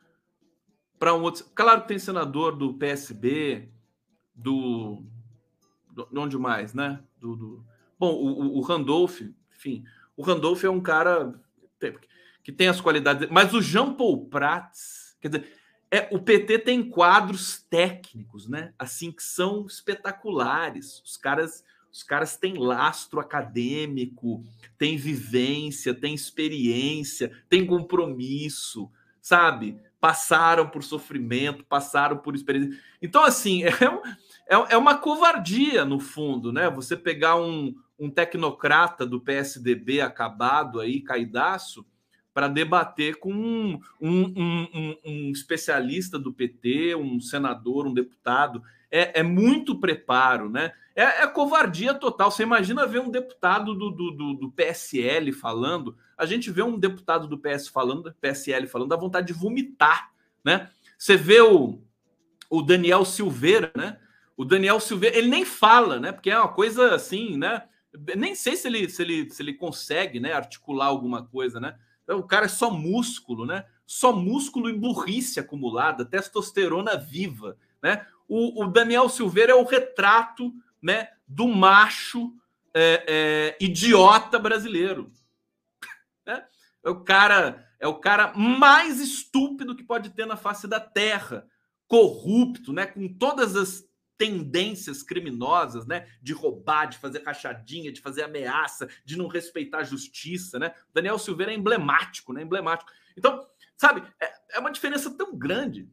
para 0.99 1.16
um 1.16 1.22
outro. 1.22 1.45
Claro 1.55 1.84
que 1.84 1.88
tem 1.88 1.99
senador 1.99 2.53
do 2.53 2.74
PSB, 2.74 3.74
do, 4.36 5.03
do 5.91 6.07
onde 6.15 6.38
mais, 6.38 6.73
né? 6.73 6.99
Do, 7.19 7.36
do... 7.36 7.65
Bom, 7.97 8.13
o, 8.13 8.57
o, 8.57 8.61
Randolph, 8.61 9.21
enfim, 9.55 9.86
o 10.17 10.21
Randolph 10.21 10.63
é 10.63 10.69
um 10.69 10.81
cara 10.81 11.33
que 12.43 12.51
tem 12.51 12.67
as 12.67 12.81
qualidades, 12.81 13.29
mas 13.31 13.53
o 13.53 13.61
Jean 13.61 13.93
Paul 13.93 14.27
Prats, 14.27 15.17
quer 15.21 15.29
dizer, 15.29 15.51
é, 15.89 16.09
o 16.11 16.19
PT 16.19 16.59
tem 16.59 16.88
quadros 16.88 17.59
técnicos, 17.69 18.47
né? 18.49 18.73
Assim 18.77 19.11
que 19.11 19.23
são 19.23 19.65
espetaculares. 19.65 21.01
Os 21.05 21.15
caras, 21.15 21.63
os 21.91 22.03
caras 22.03 22.36
têm 22.36 22.57
lastro 22.57 23.19
acadêmico, 23.19 24.43
têm 24.77 24.97
vivência, 24.97 25.93
têm 25.93 26.13
experiência, 26.13 27.31
têm 27.47 27.65
compromisso, 27.65 28.91
sabe? 29.21 29.79
Passaram 30.06 30.70
por 30.70 30.84
sofrimento, 30.84 31.66
passaram 31.66 32.16
por 32.18 32.36
experiência. 32.36 32.80
Então, 33.01 33.24
assim, 33.24 33.64
é 33.82 33.89
um, 33.89 34.01
é, 34.47 34.74
é 34.74 34.78
uma 34.78 34.99
covardia, 34.99 35.84
no 35.84 35.99
fundo, 35.99 36.53
né? 36.53 36.70
Você 36.70 36.95
pegar 36.95 37.38
um, 37.38 37.74
um 37.97 38.08
tecnocrata 38.08 39.03
do 39.03 39.20
PSDB 39.20 40.01
acabado 40.01 40.80
aí, 40.80 41.01
caidaço, 41.01 41.84
para 42.36 42.47
debater 42.47 43.16
com 43.16 43.34
um, 43.34 43.80
um, 43.99 44.34
um, 44.38 44.97
um, 45.03 45.32
especialista 45.32 46.20
do 46.20 46.32
PT, 46.32 46.93
um 46.93 47.20
senador, 47.20 47.88
um 47.88 47.93
deputado. 47.93 48.62
É, 48.91 49.19
é 49.19 49.23
muito 49.23 49.79
preparo, 49.79 50.49
né? 50.49 50.71
É, 50.95 51.23
é, 51.23 51.27
covardia 51.27 51.93
total. 51.93 52.31
Você 52.31 52.43
imagina 52.43 52.88
ver 52.88 52.99
um 52.99 53.11
deputado 53.11 53.75
do, 53.75 53.91
do, 53.91 54.11
do, 54.11 54.33
do, 54.33 54.51
PSL 54.51 55.33
falando. 55.33 55.97
A 56.17 56.25
gente 56.25 56.49
vê 56.49 56.63
um 56.63 56.79
deputado 56.79 57.27
do 57.27 57.38
PS 57.38 57.67
falando, 57.67 58.15
PSL 58.21 58.65
falando, 58.67 58.89
dá 58.89 58.95
vontade 58.95 59.27
de 59.27 59.33
vomitar, 59.33 60.11
né? 60.43 60.69
Você 60.97 61.17
vê 61.17 61.41
o, 61.41 61.81
o 62.49 62.61
Daniel 62.61 63.03
Silveira, 63.03 63.71
né? 63.75 63.99
O 64.38 64.45
Daniel 64.45 64.79
Silveira, 64.79 65.17
ele 65.17 65.27
nem 65.27 65.43
fala, 65.43 65.99
né? 65.99 66.13
Porque 66.13 66.29
é 66.29 66.39
uma 66.39 66.47
coisa 66.47 66.95
assim, 66.95 67.38
né? 67.38 67.63
Nem 68.15 68.33
sei 68.33 68.55
se 68.55 68.67
ele, 68.67 68.89
se 68.89 69.01
ele, 69.01 69.29
se 69.29 69.41
ele 69.41 69.53
consegue, 69.53 70.19
né, 70.19 70.33
articular 70.33 70.88
alguma 70.88 71.25
coisa, 71.25 71.59
né? 71.59 71.75
Então, 72.03 72.19
o 72.19 72.23
cara 72.23 72.45
é 72.45 72.49
só 72.49 72.69
músculo, 72.69 73.45
né? 73.45 73.65
Só 73.86 74.13
músculo 74.13 74.69
e 74.69 74.73
burrice 74.73 75.39
acumulada, 75.39 76.05
testosterona 76.05 76.97
viva, 76.97 77.57
né? 77.81 78.05
O, 78.28 78.63
o 78.63 78.67
Daniel 78.67 79.09
Silveira 79.09 79.51
é 79.51 79.55
o 79.55 79.63
retrato, 79.63 80.53
né, 80.82 81.09
do 81.28 81.47
macho 81.47 82.34
é, 82.73 83.05
é, 83.59 83.63
idiota 83.63 84.39
brasileiro. 84.39 85.11
Né? 86.26 86.43
É 86.84 86.89
o 86.89 87.03
cara 87.03 87.63
é 87.80 87.88
o 87.88 87.99
cara 87.99 88.34
mais 88.34 88.99
estúpido 88.99 89.76
que 89.76 89.84
pode 89.84 90.09
ter 90.09 90.26
na 90.26 90.36
face 90.36 90.67
da 90.67 90.80
terra, 90.80 91.47
corrupto, 91.88 92.73
né, 92.73 92.88
com 92.88 93.07
todas 93.07 93.55
as 93.55 93.88
tendências 94.17 95.03
criminosas, 95.03 95.86
né? 95.86 96.07
De 96.21 96.34
roubar, 96.34 96.86
de 96.86 96.97
fazer 96.97 97.23
rachadinha, 97.23 97.91
de 97.91 98.01
fazer 98.01 98.23
ameaça, 98.23 98.88
de 99.03 99.17
não 99.17 99.28
respeitar 99.28 99.80
a 99.80 99.84
justiça, 99.84 100.57
né? 100.57 100.73
Daniel 100.93 101.19
Silveira 101.19 101.51
é 101.51 101.55
emblemático, 101.55 102.34
né? 102.34 102.41
Emblemático. 102.41 102.91
Então, 103.17 103.45
sabe, 103.76 104.03
é, 104.19 104.34
é 104.53 104.59
uma 104.59 104.71
diferença 104.71 105.11
tão 105.11 105.38
grande. 105.38 105.89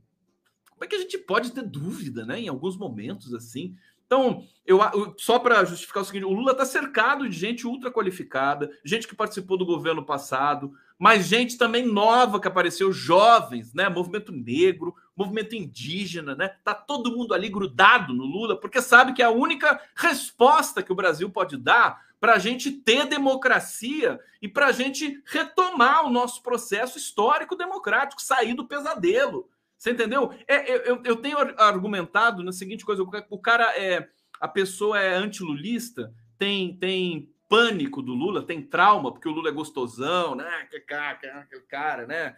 Como 0.82 0.86
é 0.86 0.88
que 0.88 0.96
a 0.96 1.00
gente 1.00 1.16
pode 1.16 1.52
ter 1.52 1.62
dúvida, 1.62 2.26
né? 2.26 2.40
Em 2.40 2.48
alguns 2.48 2.76
momentos 2.76 3.32
assim. 3.32 3.76
Então, 4.04 4.44
eu, 4.66 4.80
só 5.16 5.38
para 5.38 5.64
justificar 5.64 6.02
o 6.02 6.04
seguinte, 6.04 6.24
o 6.24 6.32
Lula 6.32 6.50
está 6.50 6.64
cercado 6.64 7.28
de 7.28 7.38
gente 7.38 7.68
ultra 7.68 7.88
qualificada, 7.88 8.68
gente 8.84 9.06
que 9.06 9.14
participou 9.14 9.56
do 9.56 9.64
governo 9.64 10.04
passado, 10.04 10.72
mas 10.98 11.28
gente 11.28 11.56
também 11.56 11.86
nova 11.86 12.40
que 12.40 12.48
apareceu, 12.48 12.92
jovens, 12.92 13.72
né? 13.72 13.88
Movimento 13.88 14.32
negro, 14.32 14.92
movimento 15.16 15.54
indígena, 15.54 16.34
né? 16.34 16.48
Tá 16.64 16.74
todo 16.74 17.16
mundo 17.16 17.32
ali 17.32 17.48
grudado 17.48 18.12
no 18.12 18.24
Lula, 18.24 18.58
porque 18.58 18.82
sabe 18.82 19.12
que 19.12 19.22
é 19.22 19.26
a 19.26 19.30
única 19.30 19.80
resposta 19.94 20.82
que 20.82 20.90
o 20.90 20.96
Brasil 20.96 21.30
pode 21.30 21.56
dar 21.56 22.02
para 22.18 22.34
a 22.34 22.38
gente 22.40 22.72
ter 22.72 23.06
democracia 23.06 24.18
e 24.42 24.48
para 24.48 24.66
a 24.66 24.72
gente 24.72 25.22
retomar 25.26 26.04
o 26.04 26.10
nosso 26.10 26.42
processo 26.42 26.98
histórico 26.98 27.54
democrático, 27.54 28.20
sair 28.20 28.54
do 28.54 28.66
pesadelo. 28.66 29.48
Você 29.82 29.90
entendeu? 29.90 30.32
É, 30.46 30.88
eu, 30.88 31.02
eu 31.02 31.16
tenho 31.16 31.36
argumentado 31.60 32.44
na 32.44 32.52
seguinte 32.52 32.84
coisa: 32.84 33.02
o 33.02 33.38
cara 33.38 33.76
é. 33.76 34.08
A 34.40 34.46
pessoa 34.46 35.00
é 35.00 35.16
antilulista, 35.16 36.14
tem, 36.38 36.76
tem 36.76 37.34
pânico 37.48 38.00
do 38.00 38.12
Lula, 38.12 38.46
tem 38.46 38.62
trauma, 38.62 39.12
porque 39.12 39.28
o 39.28 39.32
Lula 39.32 39.48
é 39.48 39.52
gostosão, 39.52 40.36
né? 40.36 40.48
Aquele 41.40 41.62
cara, 41.62 42.06
né? 42.06 42.36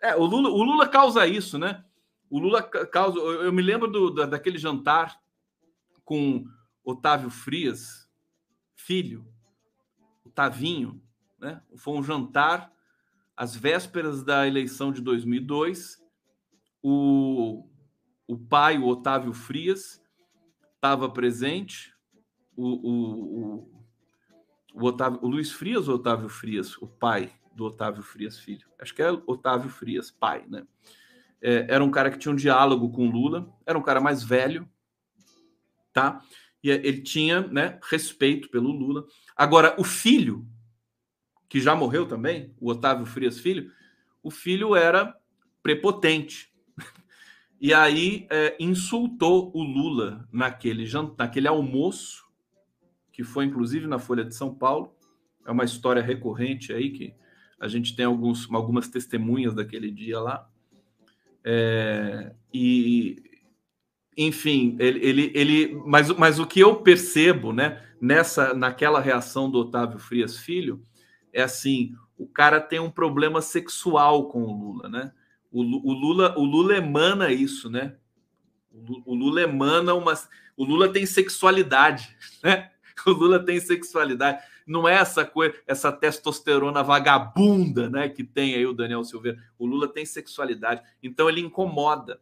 É, 0.00 0.14
o 0.14 0.24
Lula, 0.24 0.50
o 0.50 0.62
Lula 0.62 0.88
causa 0.88 1.26
isso, 1.26 1.58
né? 1.58 1.84
O 2.30 2.38
Lula 2.38 2.62
causa. 2.62 3.18
Eu 3.18 3.52
me 3.52 3.62
lembro 3.62 3.88
do, 3.88 4.10
daquele 4.24 4.56
jantar 4.56 5.20
com 6.04 6.44
Otávio 6.84 7.30
Frias, 7.30 8.08
filho, 8.76 9.26
Otavinho, 10.24 11.02
né? 11.40 11.60
Foi 11.76 11.94
um 11.94 12.04
jantar 12.04 12.72
às 13.36 13.56
vésperas 13.56 14.22
da 14.22 14.46
eleição 14.46 14.92
de 14.92 15.00
2002. 15.00 16.01
O, 16.82 17.68
o 18.26 18.36
pai, 18.36 18.78
o 18.78 18.86
Otávio 18.86 19.32
Frias, 19.32 20.02
estava 20.74 21.08
presente, 21.08 21.94
o, 22.56 22.66
o, 22.66 22.94
o, 23.40 23.84
o, 24.74 24.84
Otávio, 24.84 25.20
o 25.22 25.28
Luiz 25.28 25.52
Frias 25.52 25.88
ou 25.88 25.94
Otávio 25.94 26.28
Frias, 26.28 26.76
o 26.78 26.86
pai 26.86 27.32
do 27.54 27.64
Otávio 27.64 28.02
Frias 28.02 28.38
Filho? 28.38 28.66
Acho 28.80 28.94
que 28.94 29.02
é 29.02 29.10
Otávio 29.10 29.70
Frias, 29.70 30.10
pai, 30.10 30.44
né? 30.48 30.66
É, 31.40 31.66
era 31.68 31.82
um 31.82 31.90
cara 31.90 32.10
que 32.10 32.18
tinha 32.18 32.32
um 32.32 32.36
diálogo 32.36 32.90
com 32.90 33.10
Lula, 33.10 33.52
era 33.66 33.78
um 33.78 33.82
cara 33.82 34.00
mais 34.00 34.22
velho, 34.22 34.68
tá? 35.92 36.22
E 36.62 36.70
ele 36.70 37.02
tinha, 37.02 37.40
né, 37.40 37.80
respeito 37.90 38.48
pelo 38.48 38.70
Lula. 38.70 39.04
Agora, 39.36 39.74
o 39.78 39.82
filho, 39.82 40.46
que 41.48 41.60
já 41.60 41.74
morreu 41.74 42.06
também, 42.06 42.54
o 42.60 42.70
Otávio 42.70 43.04
Frias 43.04 43.40
Filho, 43.40 43.72
o 44.22 44.30
filho 44.30 44.76
era 44.76 45.16
prepotente. 45.62 46.51
E 47.62 47.72
aí 47.72 48.26
é, 48.28 48.56
insultou 48.58 49.52
o 49.54 49.62
Lula 49.62 50.28
naquele, 50.32 50.84
naquele 51.16 51.46
almoço, 51.46 52.24
que 53.12 53.22
foi 53.22 53.44
inclusive 53.44 53.86
na 53.86 54.00
Folha 54.00 54.24
de 54.24 54.34
São 54.34 54.52
Paulo. 54.52 54.92
É 55.46 55.52
uma 55.52 55.62
história 55.62 56.02
recorrente 56.02 56.72
aí 56.72 56.90
que 56.90 57.14
a 57.60 57.68
gente 57.68 57.94
tem 57.94 58.04
alguns, 58.04 58.52
algumas 58.52 58.88
testemunhas 58.88 59.54
daquele 59.54 59.92
dia 59.92 60.18
lá. 60.18 60.50
É, 61.44 62.32
e 62.52 63.22
enfim, 64.18 64.76
ele, 64.80 64.98
ele, 64.98 65.32
ele 65.32 65.82
mas, 65.86 66.10
mas 66.10 66.40
o 66.40 66.46
que 66.48 66.58
eu 66.58 66.82
percebo, 66.82 67.52
né, 67.52 67.80
nessa 68.00 68.52
naquela 68.52 68.98
reação 68.98 69.48
do 69.48 69.60
Otávio 69.60 70.00
Frias 70.00 70.36
Filho, 70.36 70.84
é 71.32 71.42
assim, 71.42 71.94
o 72.18 72.26
cara 72.26 72.60
tem 72.60 72.80
um 72.80 72.90
problema 72.90 73.40
sexual 73.40 74.28
com 74.28 74.42
o 74.42 74.52
Lula, 74.52 74.88
né? 74.88 75.12
O, 75.52 75.62
Lula, 75.62 76.34
o 76.38 76.44
Lula 76.44 76.76
emana 76.76 77.30
isso, 77.30 77.68
né? 77.68 77.94
O, 79.04 79.14
Lula 79.14 79.42
emana 79.42 79.92
uma, 79.92 80.14
o 80.56 80.64
Lula 80.64 80.88
tem 80.90 81.04
sexualidade, 81.04 82.16
né? 82.42 82.70
O 83.06 83.10
Lula 83.10 83.38
tem 83.44 83.60
sexualidade. 83.60 84.42
Não 84.66 84.88
é 84.88 84.94
essa 84.94 85.24
coisa, 85.24 85.54
essa 85.66 85.92
testosterona 85.92 86.82
vagabunda, 86.82 87.90
né, 87.90 88.08
que 88.08 88.22
tem 88.22 88.54
aí 88.54 88.64
o 88.64 88.72
Daniel 88.72 89.02
Silveira. 89.02 89.42
O 89.58 89.66
Lula 89.66 89.88
tem 89.88 90.06
sexualidade. 90.06 90.82
Então 91.02 91.28
ele 91.28 91.40
incomoda 91.40 92.20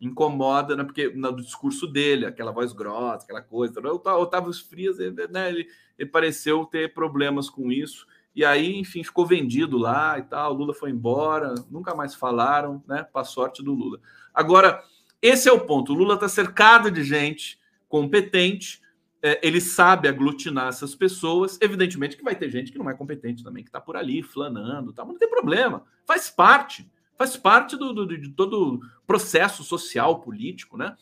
incomoda, 0.00 0.76
né? 0.76 0.84
Porque 0.84 1.08
no 1.08 1.34
discurso 1.36 1.86
dele, 1.86 2.26
aquela 2.26 2.52
voz 2.52 2.72
grossa, 2.72 3.24
aquela 3.24 3.42
coisa. 3.42 3.80
O 3.80 4.20
Otávio 4.20 4.52
Frias, 4.52 4.98
né, 4.98 5.48
ele, 5.48 5.68
ele, 5.98 6.10
pareceu 6.10 6.64
ter 6.66 6.92
problemas 6.92 7.48
com 7.48 7.72
isso. 7.72 8.06
E 8.36 8.44
aí, 8.44 8.78
enfim, 8.78 9.02
ficou 9.02 9.26
vendido 9.26 9.78
lá 9.78 10.18
e 10.18 10.22
tal. 10.22 10.52
Lula 10.52 10.74
foi 10.74 10.90
embora, 10.90 11.54
nunca 11.70 11.94
mais 11.94 12.14
falaram, 12.14 12.84
né? 12.86 13.02
Para 13.02 13.24
sorte 13.24 13.62
do 13.62 13.72
Lula. 13.72 13.98
Agora, 14.32 14.84
esse 15.20 15.48
é 15.48 15.52
o 15.52 15.60
ponto. 15.60 15.92
O 15.92 15.96
Lula 15.96 16.14
está 16.14 16.28
cercado 16.28 16.90
de 16.90 17.02
gente 17.02 17.58
competente. 17.88 18.80
É, 19.22 19.40
ele 19.42 19.60
sabe 19.60 20.06
aglutinar 20.06 20.68
essas 20.68 20.94
pessoas. 20.94 21.58
Evidentemente 21.60 22.16
que 22.16 22.22
vai 22.22 22.36
ter 22.36 22.50
gente 22.50 22.70
que 22.70 22.78
não 22.78 22.90
é 22.90 22.94
competente 22.94 23.42
também, 23.42 23.64
que 23.64 23.70
está 23.70 23.80
por 23.80 23.96
ali 23.96 24.22
flanando, 24.22 24.92
tá, 24.92 25.02
mas 25.02 25.14
não 25.14 25.18
tem 25.18 25.28
problema, 25.28 25.82
faz 26.04 26.30
parte 26.30 26.88
faz 27.16 27.36
parte 27.36 27.76
do, 27.76 27.92
do, 27.92 28.06
de 28.06 28.28
todo 28.30 28.80
processo 29.06 29.64
social, 29.64 30.20
político, 30.20 30.76
né? 30.76 30.96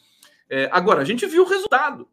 É, 0.49 0.69
agora, 0.73 1.03
a 1.03 1.05
gente 1.05 1.27
viu 1.27 1.43
o 1.43 1.49
resultado. 1.49 2.09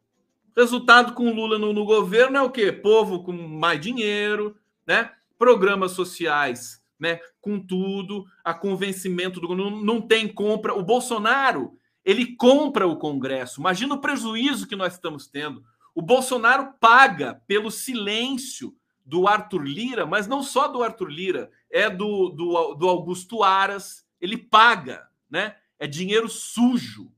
Resultado 0.56 1.14
com 1.14 1.28
o 1.28 1.34
Lula 1.34 1.58
no, 1.58 1.72
no, 1.72 1.86
governo 1.86 2.38
é 2.38 2.42
o 2.42 2.50
quê? 2.50 2.72
Povo 2.72 3.24
com 3.24 3.32
mais 3.32 3.80
dinheiro, 3.80 4.58
né? 4.92 5.10
Programas 5.38 5.94
sociais, 5.94 6.84
né? 7.00 7.22
Com 7.40 7.58
tudo, 7.60 8.26
a 8.44 8.54
convencimento 8.54 9.40
do 9.40 9.56
não, 9.56 9.72
não 9.72 10.02
tem 10.02 10.28
compra. 10.28 10.74
O 10.74 10.84
Bolsonaro 10.84 11.78
ele 12.04 12.36
compra 12.36 12.86
o 12.86 12.98
Congresso. 12.98 13.62
Imagina 13.62 13.96
o 13.96 14.02
prejuízo 14.02 14.68
que 14.68 14.76
nós 14.76 14.94
estamos 14.94 15.28
tendo. 15.28 15.64
O 15.96 16.02
Bolsonaro 16.02 16.74
paga 16.80 17.42
pelo 17.48 17.72
silêncio 17.72 18.76
do 19.06 19.28
Arthur 19.28 19.64
Lira, 19.64 20.06
mas 20.06 20.28
não 20.28 20.44
só 20.44 20.68
do 20.68 20.84
Arthur 20.84 21.10
Lira, 21.10 21.50
é 21.70 21.90
do, 21.90 22.30
do, 22.30 22.74
do 22.76 22.90
Augusto 22.90 23.44
Aras, 23.44 24.06
ele 24.20 24.38
paga, 24.38 25.08
né? 25.30 25.56
É 25.80 25.88
dinheiro 25.88 26.28
sujo, 26.28 27.12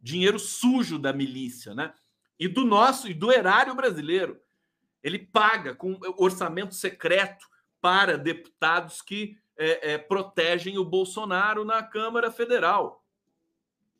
dinheiro 0.00 0.38
sujo 0.38 0.98
da 0.98 1.12
milícia, 1.12 1.74
né? 1.74 1.92
E 2.38 2.48
do 2.48 2.64
nosso 2.64 3.06
e 3.06 3.14
do 3.14 3.30
erário 3.30 3.74
brasileiro. 3.74 4.40
Ele 5.02 5.18
paga 5.18 5.74
com 5.74 5.98
orçamento 6.16 6.74
secreto 6.74 7.46
para 7.80 8.16
deputados 8.16 9.02
que 9.02 9.36
é, 9.56 9.92
é, 9.92 9.98
protegem 9.98 10.78
o 10.78 10.84
Bolsonaro 10.84 11.64
na 11.64 11.82
Câmara 11.82 12.30
Federal. 12.30 13.04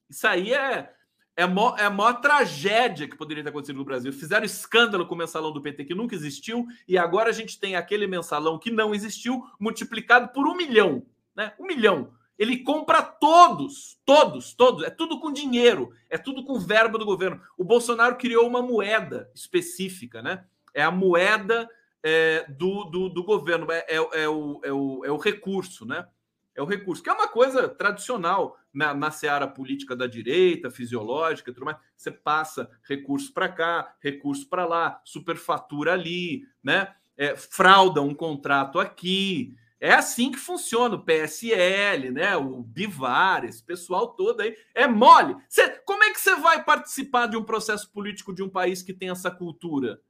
Isso 0.09 0.27
aí 0.27 0.53
é, 0.53 0.93
é, 1.37 1.47
mo, 1.47 1.75
é 1.79 1.85
a 1.85 1.91
maior 1.91 2.21
tragédia 2.21 3.09
que 3.09 3.17
poderia 3.17 3.43
ter 3.43 3.51
acontecido 3.51 3.77
no 3.77 3.85
Brasil. 3.85 4.13
Fizeram 4.13 4.45
escândalo 4.45 5.07
com 5.07 5.15
o 5.15 5.19
mensalão 5.19 5.53
do 5.53 5.63
PT 5.63 5.85
que 5.85 5.95
nunca 5.95 6.15
existiu, 6.15 6.67
e 6.87 6.99
agora 6.99 7.31
a 7.31 7.33
gente 7.33 7.59
tem 7.59 7.77
aquele 7.77 8.07
mensalão 8.07 8.59
que 8.59 8.71
não 8.71 8.95
existiu, 8.95 9.43
multiplicado 9.59 10.29
por 10.33 10.47
um 10.47 10.57
milhão. 10.57 11.07
Né? 11.35 11.53
Um 11.59 11.67
milhão. 11.67 12.13
Ele 12.39 12.59
compra 12.59 13.03
todos, 13.03 13.99
todos, 14.05 14.55
todos. 14.55 14.85
É 14.85 14.91
tudo 14.91 15.21
com 15.21 15.33
dinheiro, 15.33 15.93
é 16.11 16.19
tudo 16.19 16.45
com 16.45 16.59
verba 16.59 16.99
do 16.99 17.05
governo. 17.05 17.41
O 17.57 17.65
Bolsonaro 17.65 18.17
criou 18.17 18.47
uma 18.47 18.63
moeda 18.63 19.31
específica, 19.35 20.23
né? 20.23 20.45
É 20.75 20.83
a 20.83 20.91
moeda 20.91 21.69
é, 22.03 22.47
do, 22.49 22.85
do, 22.85 23.09
do, 23.09 23.23
governo, 23.23 23.71
é, 23.71 23.87
é, 23.89 23.97
é, 23.97 24.29
o, 24.29 24.61
é, 24.65 24.73
o, 24.73 25.05
é 25.05 25.11
o 25.11 25.17
recurso, 25.17 25.87
né? 25.87 26.07
É 26.55 26.61
o 26.61 26.67
recurso, 26.67 27.03
que 27.03 27.09
é 27.09 27.13
uma 27.13 27.29
coisa 27.29 27.67
tradicional 27.67 28.59
na, 28.73 28.93
na 28.93 29.11
seara 29.11 29.49
política 29.49 29.97
da 29.97 30.07
direita, 30.07 30.71
fisiológica, 30.71 31.53
tudo 31.53 31.65
mais. 31.65 31.79
Você 31.97 32.11
passa 32.11 32.71
recurso 32.83 33.33
para 33.33 33.49
cá, 33.49 33.95
recurso 34.01 34.49
para 34.49 34.67
lá, 34.67 35.01
superfatura 35.05 35.95
ali, 35.95 36.43
né? 36.63 36.95
É, 37.17 37.37
frauda 37.37 38.03
um 38.03 38.15
contrato 38.15 38.79
aqui. 38.79 39.55
É 39.81 39.95
assim 39.95 40.31
que 40.31 40.39
funciona 40.39 40.95
o 40.95 41.05
PSL, 41.05 42.11
né? 42.11 42.37
O 42.37 42.63
Bivar, 42.63 43.45
esse 43.45 43.63
pessoal 43.63 44.09
todo 44.09 44.41
aí. 44.41 44.55
É 44.75 44.87
mole. 44.87 45.37
Cê, 45.49 45.69
como 45.87 46.05
é 46.05 46.13
que 46.13 46.21
você 46.21 46.37
vai 46.37 46.63
participar 46.63 47.27
de 47.27 47.37
um 47.37 47.45
processo 47.45 47.91
político 47.91 48.35
de 48.35 48.43
um 48.43 48.49
país 48.49 48.83
que 48.83 48.93
tem 48.93 49.11
essa 49.11 49.31
cultura? 49.31 50.01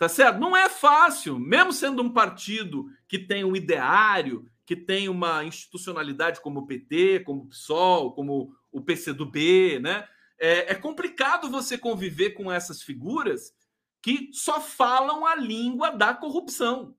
Tá 0.00 0.08
certo? 0.08 0.40
Não 0.40 0.56
é 0.56 0.66
fácil, 0.70 1.38
mesmo 1.38 1.74
sendo 1.74 2.02
um 2.02 2.10
partido 2.10 2.86
que 3.06 3.18
tem 3.18 3.44
um 3.44 3.54
ideário, 3.54 4.50
que 4.64 4.74
tem 4.74 5.10
uma 5.10 5.44
institucionalidade 5.44 6.40
como 6.40 6.60
o 6.60 6.66
PT, 6.66 7.20
como 7.20 7.42
o 7.42 7.46
PSOL, 7.48 8.14
como 8.14 8.50
o 8.72 8.80
PCdoB, 8.80 9.78
né? 9.78 10.08
É, 10.38 10.72
é 10.72 10.74
complicado 10.74 11.50
você 11.50 11.76
conviver 11.76 12.30
com 12.30 12.50
essas 12.50 12.80
figuras 12.80 13.54
que 14.00 14.30
só 14.32 14.58
falam 14.58 15.26
a 15.26 15.36
língua 15.36 15.90
da 15.90 16.14
corrupção. 16.14 16.96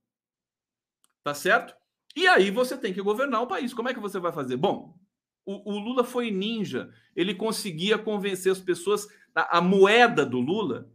Tá 1.24 1.34
certo? 1.34 1.74
E 2.16 2.28
aí 2.28 2.52
você 2.52 2.78
tem 2.78 2.94
que 2.94 3.02
governar 3.02 3.42
o 3.42 3.48
país. 3.48 3.74
Como 3.74 3.90
é 3.90 3.96
que 3.96 4.00
você 4.00 4.20
vai 4.20 4.32
fazer? 4.32 4.58
Bom, 4.58 4.96
o, 5.44 5.74
o 5.74 5.80
Lula 5.80 6.04
foi 6.04 6.30
ninja. 6.30 6.94
Ele 7.16 7.34
conseguia 7.34 7.98
convencer 7.98 8.52
as 8.52 8.60
pessoas. 8.60 9.08
A, 9.34 9.58
a 9.58 9.62
moeda 9.62 10.24
do 10.24 10.40
Lula, 10.40 10.88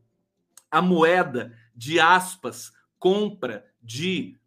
a 0.71 0.81
moeda 0.81 1.53
de 1.77 2.01
aspas, 2.01 2.72
compra 2.99 3.66
de 3.83 4.39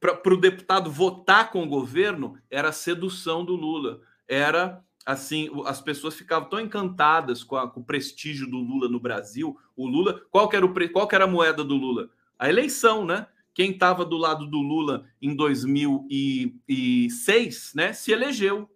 para 0.00 0.34
o 0.34 0.36
deputado 0.36 0.90
votar 0.90 1.52
com 1.52 1.62
o 1.62 1.68
governo 1.68 2.36
era 2.50 2.70
a 2.70 2.72
sedução 2.72 3.44
do 3.44 3.54
Lula. 3.54 4.00
Era 4.26 4.82
assim, 5.06 5.48
as 5.64 5.80
pessoas 5.80 6.16
ficavam 6.16 6.48
tão 6.48 6.60
encantadas 6.60 7.44
com, 7.44 7.56
a, 7.56 7.70
com, 7.70 7.80
o 7.80 7.84
prestígio 7.84 8.50
do 8.50 8.58
Lula 8.58 8.88
no 8.88 8.98
Brasil. 8.98 9.56
O 9.76 9.86
Lula, 9.86 10.20
qual 10.28 10.48
que 10.48 10.56
era, 10.56 10.66
o, 10.66 10.74
qual 10.90 11.06
que 11.06 11.14
era 11.14 11.24
a 11.24 11.28
moeda 11.28 11.62
do 11.62 11.76
Lula? 11.76 12.10
A 12.36 12.48
eleição, 12.48 13.04
né? 13.04 13.28
Quem 13.54 13.70
estava 13.70 14.04
do 14.04 14.16
lado 14.16 14.46
do 14.46 14.58
Lula 14.58 15.06
em 15.20 15.36
2006, 15.36 17.72
né, 17.74 17.92
se 17.92 18.10
elegeu. 18.10 18.68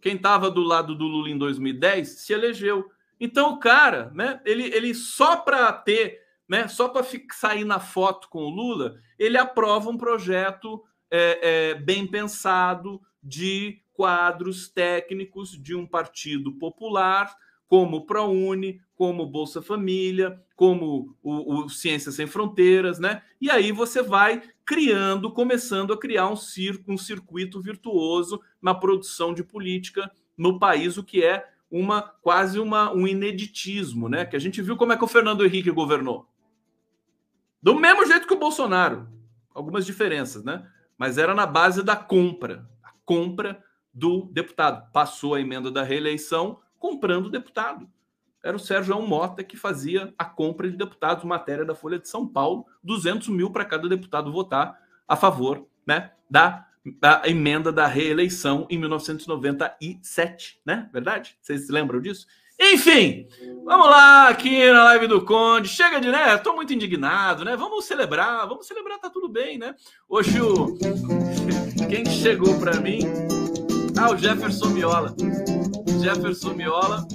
Quem 0.00 0.16
estava 0.16 0.50
do 0.50 0.62
lado 0.62 0.94
do 0.94 1.06
Lula 1.06 1.30
em 1.30 1.38
2010 1.38 2.08
se 2.08 2.32
elegeu. 2.32 2.90
Então 3.18 3.52
o 3.52 3.58
cara, 3.58 4.10
né, 4.12 4.42
ele, 4.44 4.64
ele 4.64 4.94
só 4.94 5.36
para 5.36 5.72
ter 5.72 6.23
né, 6.48 6.68
só 6.68 6.88
para 6.88 7.06
sair 7.32 7.64
na 7.64 7.80
foto 7.80 8.28
com 8.28 8.44
o 8.44 8.50
Lula, 8.50 8.96
ele 9.18 9.38
aprova 9.38 9.88
um 9.90 9.96
projeto 9.96 10.82
é, 11.10 11.38
é, 11.70 11.74
bem 11.74 12.06
pensado 12.06 13.00
de 13.22 13.80
quadros 13.92 14.68
técnicos 14.68 15.50
de 15.50 15.74
um 15.74 15.86
partido 15.86 16.52
popular, 16.52 17.34
como 17.66 17.98
o 17.98 18.06
ProUni, 18.06 18.80
como 18.94 19.26
Bolsa 19.26 19.62
Família, 19.62 20.40
como 20.54 21.16
o, 21.22 21.64
o 21.64 21.68
Ciências 21.68 22.14
Sem 22.14 22.26
Fronteiras, 22.26 22.98
né? 22.98 23.22
E 23.40 23.50
aí 23.50 23.72
você 23.72 24.02
vai 24.02 24.42
criando, 24.64 25.32
começando 25.32 25.92
a 25.92 25.98
criar 25.98 26.28
um, 26.28 26.36
circo, 26.36 26.92
um 26.92 26.98
circuito 26.98 27.60
virtuoso 27.60 28.40
na 28.60 28.74
produção 28.74 29.32
de 29.32 29.42
política 29.42 30.10
no 30.36 30.58
país, 30.58 30.96
o 30.96 31.04
que 31.04 31.24
é 31.24 31.46
uma 31.70 32.02
quase 32.02 32.58
uma, 32.60 32.92
um 32.92 33.06
ineditismo, 33.06 34.08
né? 34.08 34.24
Que 34.24 34.36
a 34.36 34.40
gente 34.40 34.62
viu 34.62 34.76
como 34.76 34.92
é 34.92 34.96
que 34.96 35.04
o 35.04 35.08
Fernando 35.08 35.44
Henrique 35.44 35.70
governou. 35.70 36.28
Do 37.64 37.74
mesmo 37.74 38.04
jeito 38.04 38.26
que 38.26 38.34
o 38.34 38.38
Bolsonaro. 38.38 39.08
Algumas 39.54 39.86
diferenças, 39.86 40.44
né? 40.44 40.68
Mas 40.98 41.16
era 41.16 41.34
na 41.34 41.46
base 41.46 41.82
da 41.82 41.96
compra. 41.96 42.68
A 42.82 42.90
compra 43.06 43.64
do 43.90 44.26
deputado. 44.30 44.92
Passou 44.92 45.34
a 45.34 45.40
emenda 45.40 45.70
da 45.70 45.82
reeleição, 45.82 46.60
comprando 46.78 47.30
deputado. 47.30 47.88
Era 48.42 48.54
o 48.54 48.60
Sérgio 48.60 49.00
Mota 49.00 49.42
que 49.42 49.56
fazia 49.56 50.12
a 50.18 50.26
compra 50.26 50.70
de 50.70 50.76
deputados, 50.76 51.24
matéria 51.24 51.64
da 51.64 51.74
Folha 51.74 51.98
de 51.98 52.06
São 52.06 52.28
Paulo, 52.28 52.66
200 52.82 53.28
mil 53.28 53.50
para 53.50 53.64
cada 53.64 53.88
deputado 53.88 54.30
votar 54.30 54.78
a 55.08 55.16
favor 55.16 55.66
né, 55.86 56.10
da, 56.28 56.66
da 57.00 57.22
emenda 57.24 57.72
da 57.72 57.86
reeleição 57.86 58.66
em 58.68 58.76
1997, 58.76 60.60
né? 60.66 60.90
Verdade? 60.92 61.38
Vocês 61.40 61.70
lembram 61.70 61.98
disso? 61.98 62.26
Enfim, 62.72 63.28
vamos 63.64 63.86
lá 63.86 64.28
aqui 64.28 64.70
na 64.72 64.84
live 64.84 65.06
do 65.06 65.22
Conde. 65.24 65.68
Chega 65.68 66.00
de, 66.00 66.10
né? 66.10 66.38
Tô 66.38 66.54
muito 66.54 66.72
indignado, 66.72 67.44
né? 67.44 67.56
Vamos 67.56 67.84
celebrar, 67.84 68.48
vamos 68.48 68.66
celebrar, 68.66 68.98
tá 68.98 69.10
tudo 69.10 69.28
bem, 69.28 69.58
né? 69.58 69.74
Hoje. 70.08 70.38
Quem 71.88 72.06
chegou 72.06 72.58
para 72.58 72.80
mim? 72.80 73.00
Ah, 74.00 74.10
o 74.10 74.16
Jefferson 74.16 74.70
Miola. 74.70 75.14
Jefferson 76.02 76.54
Miola, 76.54 77.06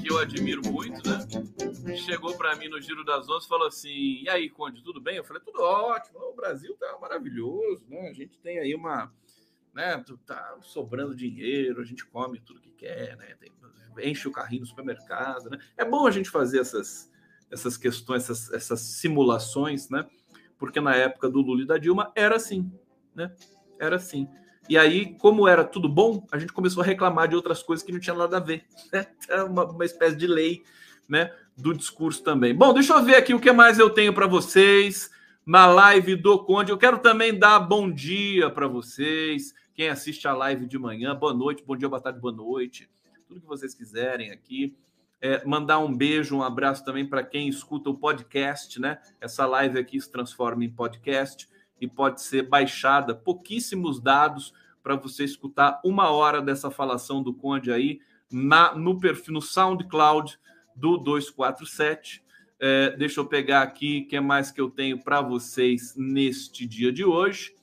que 0.00 0.10
eu 0.10 0.18
admiro 0.18 0.60
muito, 0.70 1.00
né? 1.08 1.96
Chegou 1.96 2.34
para 2.34 2.54
mim 2.56 2.68
no 2.68 2.80
Giro 2.80 3.04
das 3.04 3.28
Onze 3.28 3.46
e 3.46 3.48
falou 3.48 3.66
assim: 3.66 4.22
E 4.22 4.28
aí, 4.28 4.50
Conde, 4.50 4.82
tudo 4.82 5.00
bem? 5.00 5.16
Eu 5.16 5.24
falei: 5.24 5.42
Tudo 5.42 5.62
ótimo, 5.62 6.18
o 6.20 6.36
Brasil 6.36 6.76
tá 6.78 6.96
maravilhoso, 7.00 7.84
né? 7.88 8.08
A 8.08 8.12
gente 8.12 8.38
tem 8.38 8.58
aí 8.58 8.74
uma. 8.74 9.10
Né, 9.74 10.02
tá 10.26 10.56
sobrando 10.62 11.14
dinheiro, 11.14 11.80
a 11.80 11.84
gente 11.84 12.04
come 12.04 12.40
tudo 12.40 12.60
que 12.60 12.70
quer, 12.70 13.16
né? 13.16 13.36
Tem 13.38 13.52
enche 14.02 14.28
o 14.28 14.32
carrinho 14.32 14.60
no 14.60 14.66
supermercado, 14.66 15.50
né? 15.50 15.58
É 15.76 15.84
bom 15.84 16.06
a 16.06 16.10
gente 16.10 16.30
fazer 16.30 16.60
essas, 16.60 17.10
essas 17.50 17.76
questões, 17.76 18.24
essas, 18.24 18.52
essas 18.52 18.80
simulações, 18.80 19.88
né? 19.88 20.06
Porque 20.58 20.80
na 20.80 20.94
época 20.94 21.28
do 21.28 21.40
Lula 21.40 21.62
e 21.62 21.66
da 21.66 21.78
Dilma 21.78 22.12
era 22.14 22.36
assim, 22.36 22.70
né? 23.14 23.32
Era 23.78 23.96
assim. 23.96 24.28
E 24.68 24.76
aí, 24.76 25.14
como 25.14 25.48
era 25.48 25.64
tudo 25.64 25.88
bom, 25.88 26.26
a 26.30 26.38
gente 26.38 26.52
começou 26.52 26.82
a 26.82 26.86
reclamar 26.86 27.28
de 27.28 27.36
outras 27.36 27.62
coisas 27.62 27.84
que 27.84 27.92
não 27.92 28.00
tinha 28.00 28.14
nada 28.14 28.36
a 28.36 28.40
ver. 28.40 28.64
Né? 28.92 29.06
É 29.28 29.42
uma, 29.42 29.64
uma 29.64 29.84
espécie 29.84 30.16
de 30.16 30.26
lei, 30.26 30.62
né? 31.08 31.32
Do 31.56 31.74
discurso 31.74 32.22
também. 32.22 32.54
Bom, 32.54 32.72
deixa 32.72 32.92
eu 32.92 33.02
ver 33.02 33.16
aqui 33.16 33.34
o 33.34 33.40
que 33.40 33.52
mais 33.52 33.78
eu 33.78 33.90
tenho 33.90 34.12
para 34.12 34.26
vocês 34.26 35.10
na 35.48 35.66
live 35.66 36.14
do 36.14 36.44
Conde. 36.44 36.70
Eu 36.70 36.78
quero 36.78 36.98
também 36.98 37.36
dar 37.36 37.58
bom 37.58 37.90
dia 37.90 38.50
para 38.50 38.68
vocês. 38.68 39.54
Quem 39.74 39.88
assiste 39.88 40.28
a 40.28 40.34
live 40.34 40.66
de 40.66 40.78
manhã, 40.78 41.16
boa 41.16 41.32
noite, 41.32 41.64
bom 41.66 41.74
dia, 41.74 41.88
boa 41.88 42.00
tarde, 42.00 42.20
boa 42.20 42.32
noite 42.32 42.88
tudo 43.28 43.42
que 43.42 43.46
vocês 43.46 43.74
quiserem 43.74 44.30
aqui. 44.30 44.74
É, 45.20 45.44
mandar 45.44 45.80
um 45.80 45.94
beijo, 45.94 46.36
um 46.36 46.42
abraço 46.42 46.84
também 46.84 47.06
para 47.06 47.22
quem 47.22 47.48
escuta 47.48 47.90
o 47.90 47.98
podcast, 47.98 48.80
né? 48.80 48.98
Essa 49.20 49.44
live 49.44 49.78
aqui 49.78 50.00
se 50.00 50.10
transforma 50.10 50.64
em 50.64 50.70
podcast 50.70 51.48
e 51.80 51.86
pode 51.86 52.22
ser 52.22 52.48
baixada, 52.48 53.14
pouquíssimos 53.14 54.00
dados 54.00 54.54
para 54.82 54.96
você 54.96 55.24
escutar 55.24 55.80
uma 55.84 56.10
hora 56.10 56.40
dessa 56.40 56.70
falação 56.70 57.22
do 57.22 57.34
Conde 57.34 57.70
aí 57.70 58.00
na, 58.30 58.74
no 58.74 58.98
perfil, 58.98 59.34
no 59.34 59.42
SoundCloud 59.42 60.38
do 60.74 60.96
247. 60.96 62.24
É, 62.60 62.96
deixa 62.96 63.20
eu 63.20 63.26
pegar 63.26 63.62
aqui 63.62 64.02
o 64.04 64.08
que 64.08 64.16
é 64.16 64.20
mais 64.20 64.50
que 64.50 64.60
eu 64.60 64.68
tenho 64.70 65.02
para 65.02 65.20
vocês 65.20 65.94
neste 65.96 66.66
dia 66.66 66.92
de 66.92 67.04
hoje. 67.04 67.54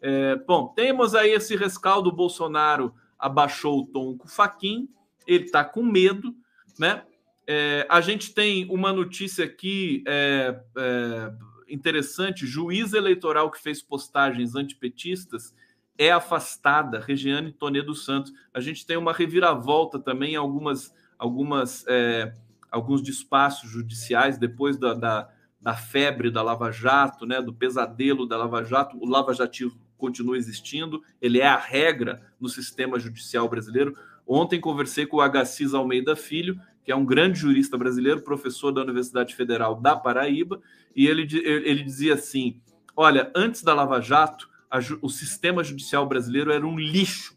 É, 0.00 0.36
bom, 0.36 0.68
temos 0.68 1.14
aí 1.14 1.32
esse 1.32 1.56
rescaldo. 1.56 2.12
Bolsonaro 2.12 2.94
abaixou 3.18 3.80
o 3.80 3.86
tom 3.86 4.16
com 4.16 4.26
o 4.26 4.30
Faquin 4.30 4.88
ele 5.26 5.44
está 5.44 5.64
com 5.64 5.82
medo, 5.82 6.34
né? 6.78 7.02
É, 7.46 7.86
a 7.88 8.00
gente 8.00 8.32
tem 8.32 8.68
uma 8.70 8.92
notícia 8.92 9.44
aqui 9.44 10.02
é, 10.06 10.58
é, 10.76 11.32
interessante: 11.68 12.46
juiz 12.46 12.92
eleitoral 12.92 13.50
que 13.50 13.60
fez 13.60 13.82
postagens 13.82 14.54
antipetistas 14.54 15.54
é 15.98 16.10
afastada, 16.10 17.00
Regiane 17.00 17.52
Tonedo 17.52 17.94
Santos. 17.94 18.32
A 18.52 18.60
gente 18.60 18.84
tem 18.84 18.96
uma 18.96 19.12
reviravolta 19.12 19.98
também 19.98 20.32
em 20.32 20.36
algumas, 20.36 20.92
algumas, 21.18 21.84
é, 21.88 22.34
alguns 22.76 23.02
despachos 23.02 23.70
judiciais 23.70 24.38
depois 24.38 24.76
da, 24.76 24.94
da, 24.94 25.28
da, 25.60 25.74
febre 25.74 26.30
da 26.30 26.42
Lava 26.42 26.70
Jato, 26.70 27.26
né, 27.26 27.40
do 27.40 27.52
pesadelo 27.52 28.26
da 28.26 28.36
Lava 28.36 28.62
Jato. 28.62 28.96
O 28.98 29.06
Lava 29.06 29.34
Jatismo 29.34 29.80
continua 29.96 30.36
existindo, 30.36 31.02
ele 31.20 31.40
é 31.40 31.46
a 31.46 31.56
regra 31.56 32.22
no 32.38 32.48
sistema 32.48 32.98
judicial 32.98 33.48
brasileiro. 33.48 33.96
Ontem 34.26 34.60
conversei 34.60 35.06
com 35.06 35.16
o 35.16 35.20
Agassiz 35.20 35.72
Almeida 35.72 36.14
Filho, 36.14 36.60
que 36.84 36.92
é 36.92 36.96
um 36.96 37.04
grande 37.04 37.38
jurista 37.38 37.78
brasileiro, 37.78 38.22
professor 38.22 38.70
da 38.70 38.82
Universidade 38.82 39.34
Federal 39.34 39.74
da 39.74 39.96
Paraíba, 39.96 40.60
e 40.94 41.06
ele, 41.06 41.26
ele 41.42 41.82
dizia 41.82 42.14
assim: 42.14 42.60
olha, 42.94 43.30
antes 43.34 43.62
da 43.62 43.74
Lava 43.74 44.00
Jato, 44.00 44.48
a, 44.70 44.78
o 45.00 45.08
sistema 45.08 45.64
judicial 45.64 46.06
brasileiro 46.06 46.52
era 46.52 46.66
um 46.66 46.78
lixo. 46.78 47.36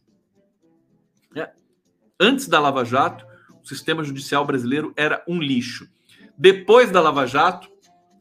É. 1.35 1.51
Antes 2.19 2.47
da 2.47 2.59
Lava 2.59 2.83
Jato, 2.83 3.25
sistema 3.69 4.03
judicial 4.03 4.45
brasileiro 4.45 4.91
era 4.97 5.23
um 5.27 5.39
lixo. 5.39 5.87
Depois 6.35 6.89
da 6.89 6.99
Lava 6.99 7.27
Jato, 7.27 7.69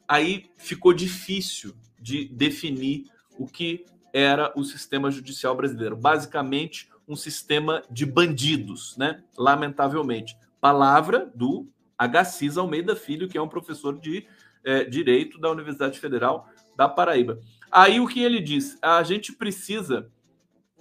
aí 0.07 0.51
ficou 0.59 0.93
difícil 0.93 1.75
de 1.99 2.27
definir 2.29 3.07
o 3.39 3.47
que 3.47 3.87
era 4.13 4.53
o 4.55 4.63
sistema 4.63 5.11
judicial 5.11 5.57
brasileiro. 5.57 5.97
Basicamente, 5.97 6.91
um 7.07 7.17
sistema 7.17 7.83
de 7.91 8.05
bandidos, 8.05 8.97
né? 8.99 9.23
Lamentavelmente. 9.37 10.37
Palavra 10.61 11.31
do 11.35 11.67
Agassiz 11.97 12.59
Almeida 12.59 12.95
Filho, 12.95 13.29
que 13.29 13.39
é 13.39 13.43
um 13.43 13.49
professor 13.49 13.99
de 13.99 14.27
é, 14.65 14.85
Direito 14.85 15.39
da 15.39 15.51
Universidade 15.51 15.99
Federal 15.99 16.47
da 16.77 16.89
Paraíba. 16.89 17.41
Aí 17.71 18.01
o 18.01 18.07
que 18.07 18.23
ele 18.23 18.41
diz? 18.41 18.77
A 18.83 19.03
gente 19.03 19.33
precisa, 19.33 20.11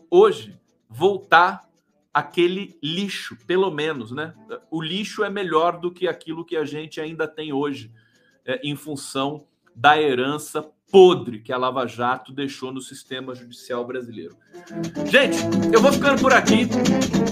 hoje, 0.09 0.59
voltar 0.89 1.66
aquele 2.17 2.75
lixo, 2.81 3.37
pelo 3.45 3.69
menos, 3.69 4.11
né? 4.11 4.33
O 4.71 4.81
lixo 4.81 5.23
é 5.23 5.29
melhor 5.29 5.79
do 5.79 5.91
que 5.91 6.07
aquilo 6.07 6.43
que 6.43 6.57
a 6.57 6.65
gente 6.65 6.99
ainda 6.99 7.27
tem 7.27 7.53
hoje, 7.53 7.91
é, 8.43 8.59
em 8.63 8.75
função 8.75 9.45
da 9.75 10.01
herança 10.01 10.67
podre 10.91 11.41
que 11.41 11.53
a 11.53 11.57
Lava 11.57 11.85
Jato 11.85 12.33
deixou 12.33 12.71
no 12.71 12.81
sistema 12.81 13.35
judicial 13.35 13.85
brasileiro. 13.85 14.35
Gente, 15.05 15.37
eu 15.71 15.79
vou 15.79 15.93
ficando 15.93 16.19
por 16.19 16.33
aqui. 16.33 16.61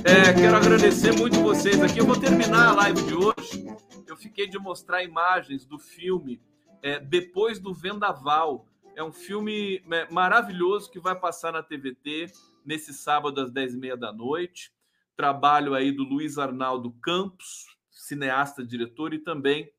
É, 0.03 0.31
quero 0.33 0.55
agradecer 0.55 1.13
muito 1.13 1.41
vocês 1.41 1.81
aqui. 1.81 1.97
Eu 1.99 2.05
vou 2.05 2.19
terminar 2.19 2.67
a 2.67 2.73
live 2.73 3.01
de 3.07 3.15
hoje. 3.15 3.65
Eu 4.05 4.15
fiquei 4.15 4.47
de 4.47 4.59
mostrar 4.59 5.03
imagens 5.03 5.65
do 5.65 5.79
filme 5.79 6.39
é, 6.83 6.99
Depois 6.99 7.59
do 7.59 7.73
Vendaval. 7.73 8.67
É 8.95 9.03
um 9.03 9.11
filme 9.11 9.81
é, 9.91 10.07
maravilhoso 10.11 10.91
que 10.91 10.99
vai 10.99 11.15
passar 11.15 11.51
na 11.51 11.63
TVT 11.63 12.27
nesse 12.63 12.93
sábado 12.93 13.41
às 13.41 13.51
10h30 13.51 13.95
da 13.95 14.13
noite. 14.13 14.74
Trabalho 15.15 15.73
aí 15.73 15.91
do 15.91 16.03
Luiz 16.03 16.37
Arnaldo 16.37 16.91
Campos, 17.01 17.65
cineasta, 17.89 18.65
diretor, 18.65 19.13
e 19.13 19.19
também 19.19 19.71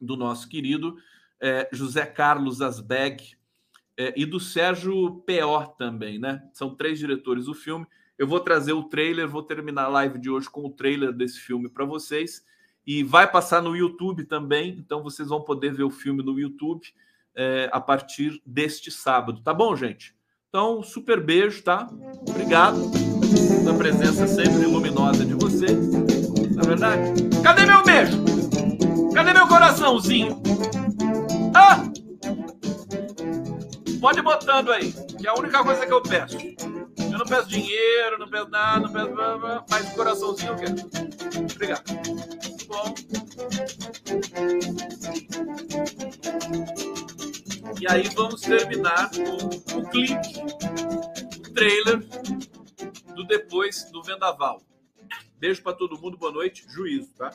do 0.00 0.16
nosso 0.16 0.48
querido 0.48 0.96
é, 1.40 1.68
José 1.72 2.06
Carlos 2.06 2.60
Asbeg 2.60 3.36
é, 3.96 4.12
e 4.16 4.26
do 4.26 4.40
Sérgio 4.40 5.22
P.O. 5.26 5.66
também, 5.68 6.18
né? 6.18 6.42
São 6.52 6.74
três 6.74 6.98
diretores 6.98 7.46
do 7.46 7.54
filme. 7.54 7.86
Eu 8.18 8.26
vou 8.26 8.40
trazer 8.40 8.72
o 8.72 8.84
trailer, 8.84 9.28
vou 9.28 9.42
terminar 9.42 9.84
a 9.84 9.88
live 9.88 10.18
de 10.18 10.30
hoje 10.30 10.48
com 10.48 10.64
o 10.64 10.70
trailer 10.70 11.12
desse 11.12 11.38
filme 11.38 11.68
para 11.68 11.84
vocês. 11.84 12.44
E 12.86 13.02
vai 13.02 13.30
passar 13.30 13.62
no 13.62 13.74
YouTube 13.74 14.24
também, 14.24 14.76
então 14.78 15.02
vocês 15.02 15.28
vão 15.28 15.42
poder 15.42 15.72
ver 15.72 15.84
o 15.84 15.90
filme 15.90 16.22
no 16.22 16.38
YouTube 16.38 16.86
é, 17.34 17.68
a 17.72 17.80
partir 17.80 18.40
deste 18.44 18.90
sábado, 18.90 19.42
tá 19.42 19.52
bom, 19.52 19.74
gente? 19.74 20.13
Então, 20.54 20.84
super 20.84 21.20
beijo, 21.20 21.64
tá? 21.64 21.88
Obrigado 22.28 22.80
pela 23.64 23.74
presença 23.76 24.24
sempre 24.28 24.64
luminosa 24.66 25.24
de 25.24 25.34
vocês. 25.34 25.90
Na 26.54 26.62
é 26.62 26.64
verdade, 26.64 27.02
cadê 27.42 27.66
meu 27.66 27.82
beijo? 27.82 28.24
Cadê 29.12 29.32
meu 29.32 29.48
coraçãozinho? 29.48 30.40
Ah! 31.56 31.82
Pode 34.00 34.20
ir 34.20 34.22
botando 34.22 34.70
aí, 34.70 34.92
que 35.18 35.26
é 35.26 35.30
a 35.30 35.34
única 35.34 35.64
coisa 35.64 35.84
que 35.84 35.92
eu 35.92 36.00
peço. 36.00 36.38
Eu 36.38 37.18
não 37.18 37.26
peço 37.26 37.48
dinheiro, 37.48 38.16
não 38.20 38.28
peço 38.28 38.48
nada, 38.48 38.86
não 38.86 38.92
peço. 38.92 39.10
Mas 39.68 39.90
o 39.90 39.94
coraçãozinho 39.96 40.52
eu 40.52 40.56
quero. 40.56 40.76
Obrigado. 41.52 41.82
Muito 41.90 42.68
bom. 42.68 42.94
E 47.84 47.92
aí 47.92 48.08
vamos 48.14 48.40
terminar 48.40 49.10
com 49.10 49.78
o 49.78 49.86
clipe, 49.90 50.40
o 51.38 51.52
trailer 51.52 51.98
do 53.14 53.24
depois 53.24 53.84
do 53.92 54.02
Vendaval. 54.02 54.62
Beijo 55.38 55.62
para 55.62 55.74
todo 55.74 56.00
mundo, 56.00 56.16
boa 56.16 56.32
noite, 56.32 56.64
juízo, 56.66 57.10
tá? 57.18 57.30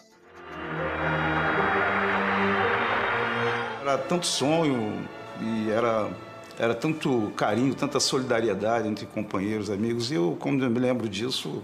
Era 3.80 4.00
tanto 4.00 4.26
sonho 4.26 5.08
e 5.40 5.70
era, 5.70 6.10
era 6.58 6.74
tanto 6.74 7.32
carinho, 7.38 7.76
tanta 7.76 8.00
solidariedade 8.00 8.88
entre 8.88 9.06
companheiros, 9.06 9.70
amigos. 9.70 10.10
E 10.10 10.16
eu, 10.16 10.36
como 10.40 10.60
eu 10.64 10.70
me 10.72 10.80
lembro 10.80 11.08
disso. 11.08 11.64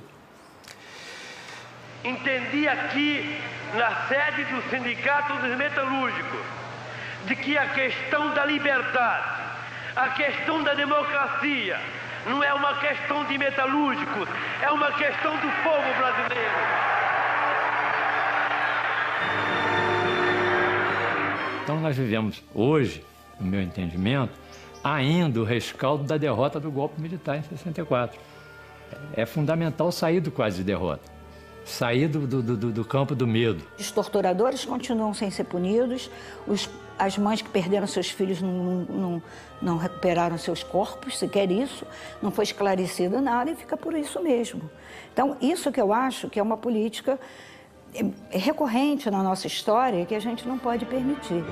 Entendi 2.04 2.68
aqui, 2.68 3.36
na 3.74 4.08
sede 4.08 4.44
do 4.44 4.62
Sindicato 4.70 5.34
dos 5.42 5.58
Metalúrgicos, 5.58 6.64
de 7.26 7.36
que 7.36 7.57
a 7.57 7.67
questão 7.69 8.34
da 8.34 8.45
liberdade, 8.45 9.41
a 9.95 10.09
questão 10.09 10.63
da 10.63 10.73
democracia, 10.73 11.80
não 12.26 12.43
é 12.43 12.53
uma 12.53 12.76
questão 12.80 13.23
de 13.26 13.38
metalúrgicos, 13.38 14.28
é 14.61 14.71
uma 14.71 14.91
questão 14.91 15.36
do 15.36 15.63
povo 15.63 15.93
brasileiro. 15.97 16.51
Então 21.63 21.80
nós 21.80 21.97
vivemos 21.97 22.43
hoje, 22.53 23.03
no 23.39 23.47
meu 23.47 23.61
entendimento, 23.61 24.34
ainda 24.84 25.39
o 25.39 25.43
rescaldo 25.43 26.03
da 26.03 26.17
derrota 26.17 26.59
do 26.59 26.69
golpe 26.69 27.01
militar 27.01 27.38
em 27.38 27.43
64. 27.43 28.19
É 29.15 29.26
fundamental 29.26 29.91
sair 29.91 30.19
do 30.19 30.30
quase 30.30 30.63
derrota 30.63 31.14
sair 31.66 32.07
do, 32.07 32.28
do, 32.28 32.41
do, 32.41 32.72
do, 32.72 32.86
campo 32.86 33.16
do 33.16 33.28
medo. 33.28 33.63
Os 33.78 33.91
torturadores 33.91 34.63
continuam 34.63 35.13
sem 35.13 35.32
ser 35.32 35.45
punidos, 35.45 36.09
os, 36.47 36.70
as 36.97 37.18
mães 37.18 37.41
que 37.41 37.49
perderam 37.49 37.88
seus 37.88 38.09
filhos 38.09 38.41
não, 38.41 38.53
não, 38.88 39.24
não 39.61 39.78
recuperaram 39.78 40.38
seus 40.38 40.63
corpos, 40.63 41.18
sequer 41.18 41.49
isso, 41.51 41.86
não 42.22 42.32
foi 42.32 42.43
esclarecido 42.43 43.20
nada 43.20 43.51
e 43.51 43.55
fica 43.55 43.76
por 43.76 43.95
isso 43.95 44.22
mesmo. 44.22 44.70
Então, 45.11 45.36
isso 45.41 45.72
que 45.72 45.82
eu 45.82 45.91
acho 45.91 46.30
que 46.30 46.39
é 46.39 46.43
uma 46.43 46.57
política 46.57 47.20
é, 47.93 48.38
recorrente 48.38 49.09
na 49.09 49.24
nossa 49.24 49.47
história 49.47 50.05
que 50.05 50.13
a 50.13 50.20
gente 50.20 50.47
não 50.47 50.57
pode 50.57 50.86
permitir. 50.86 51.43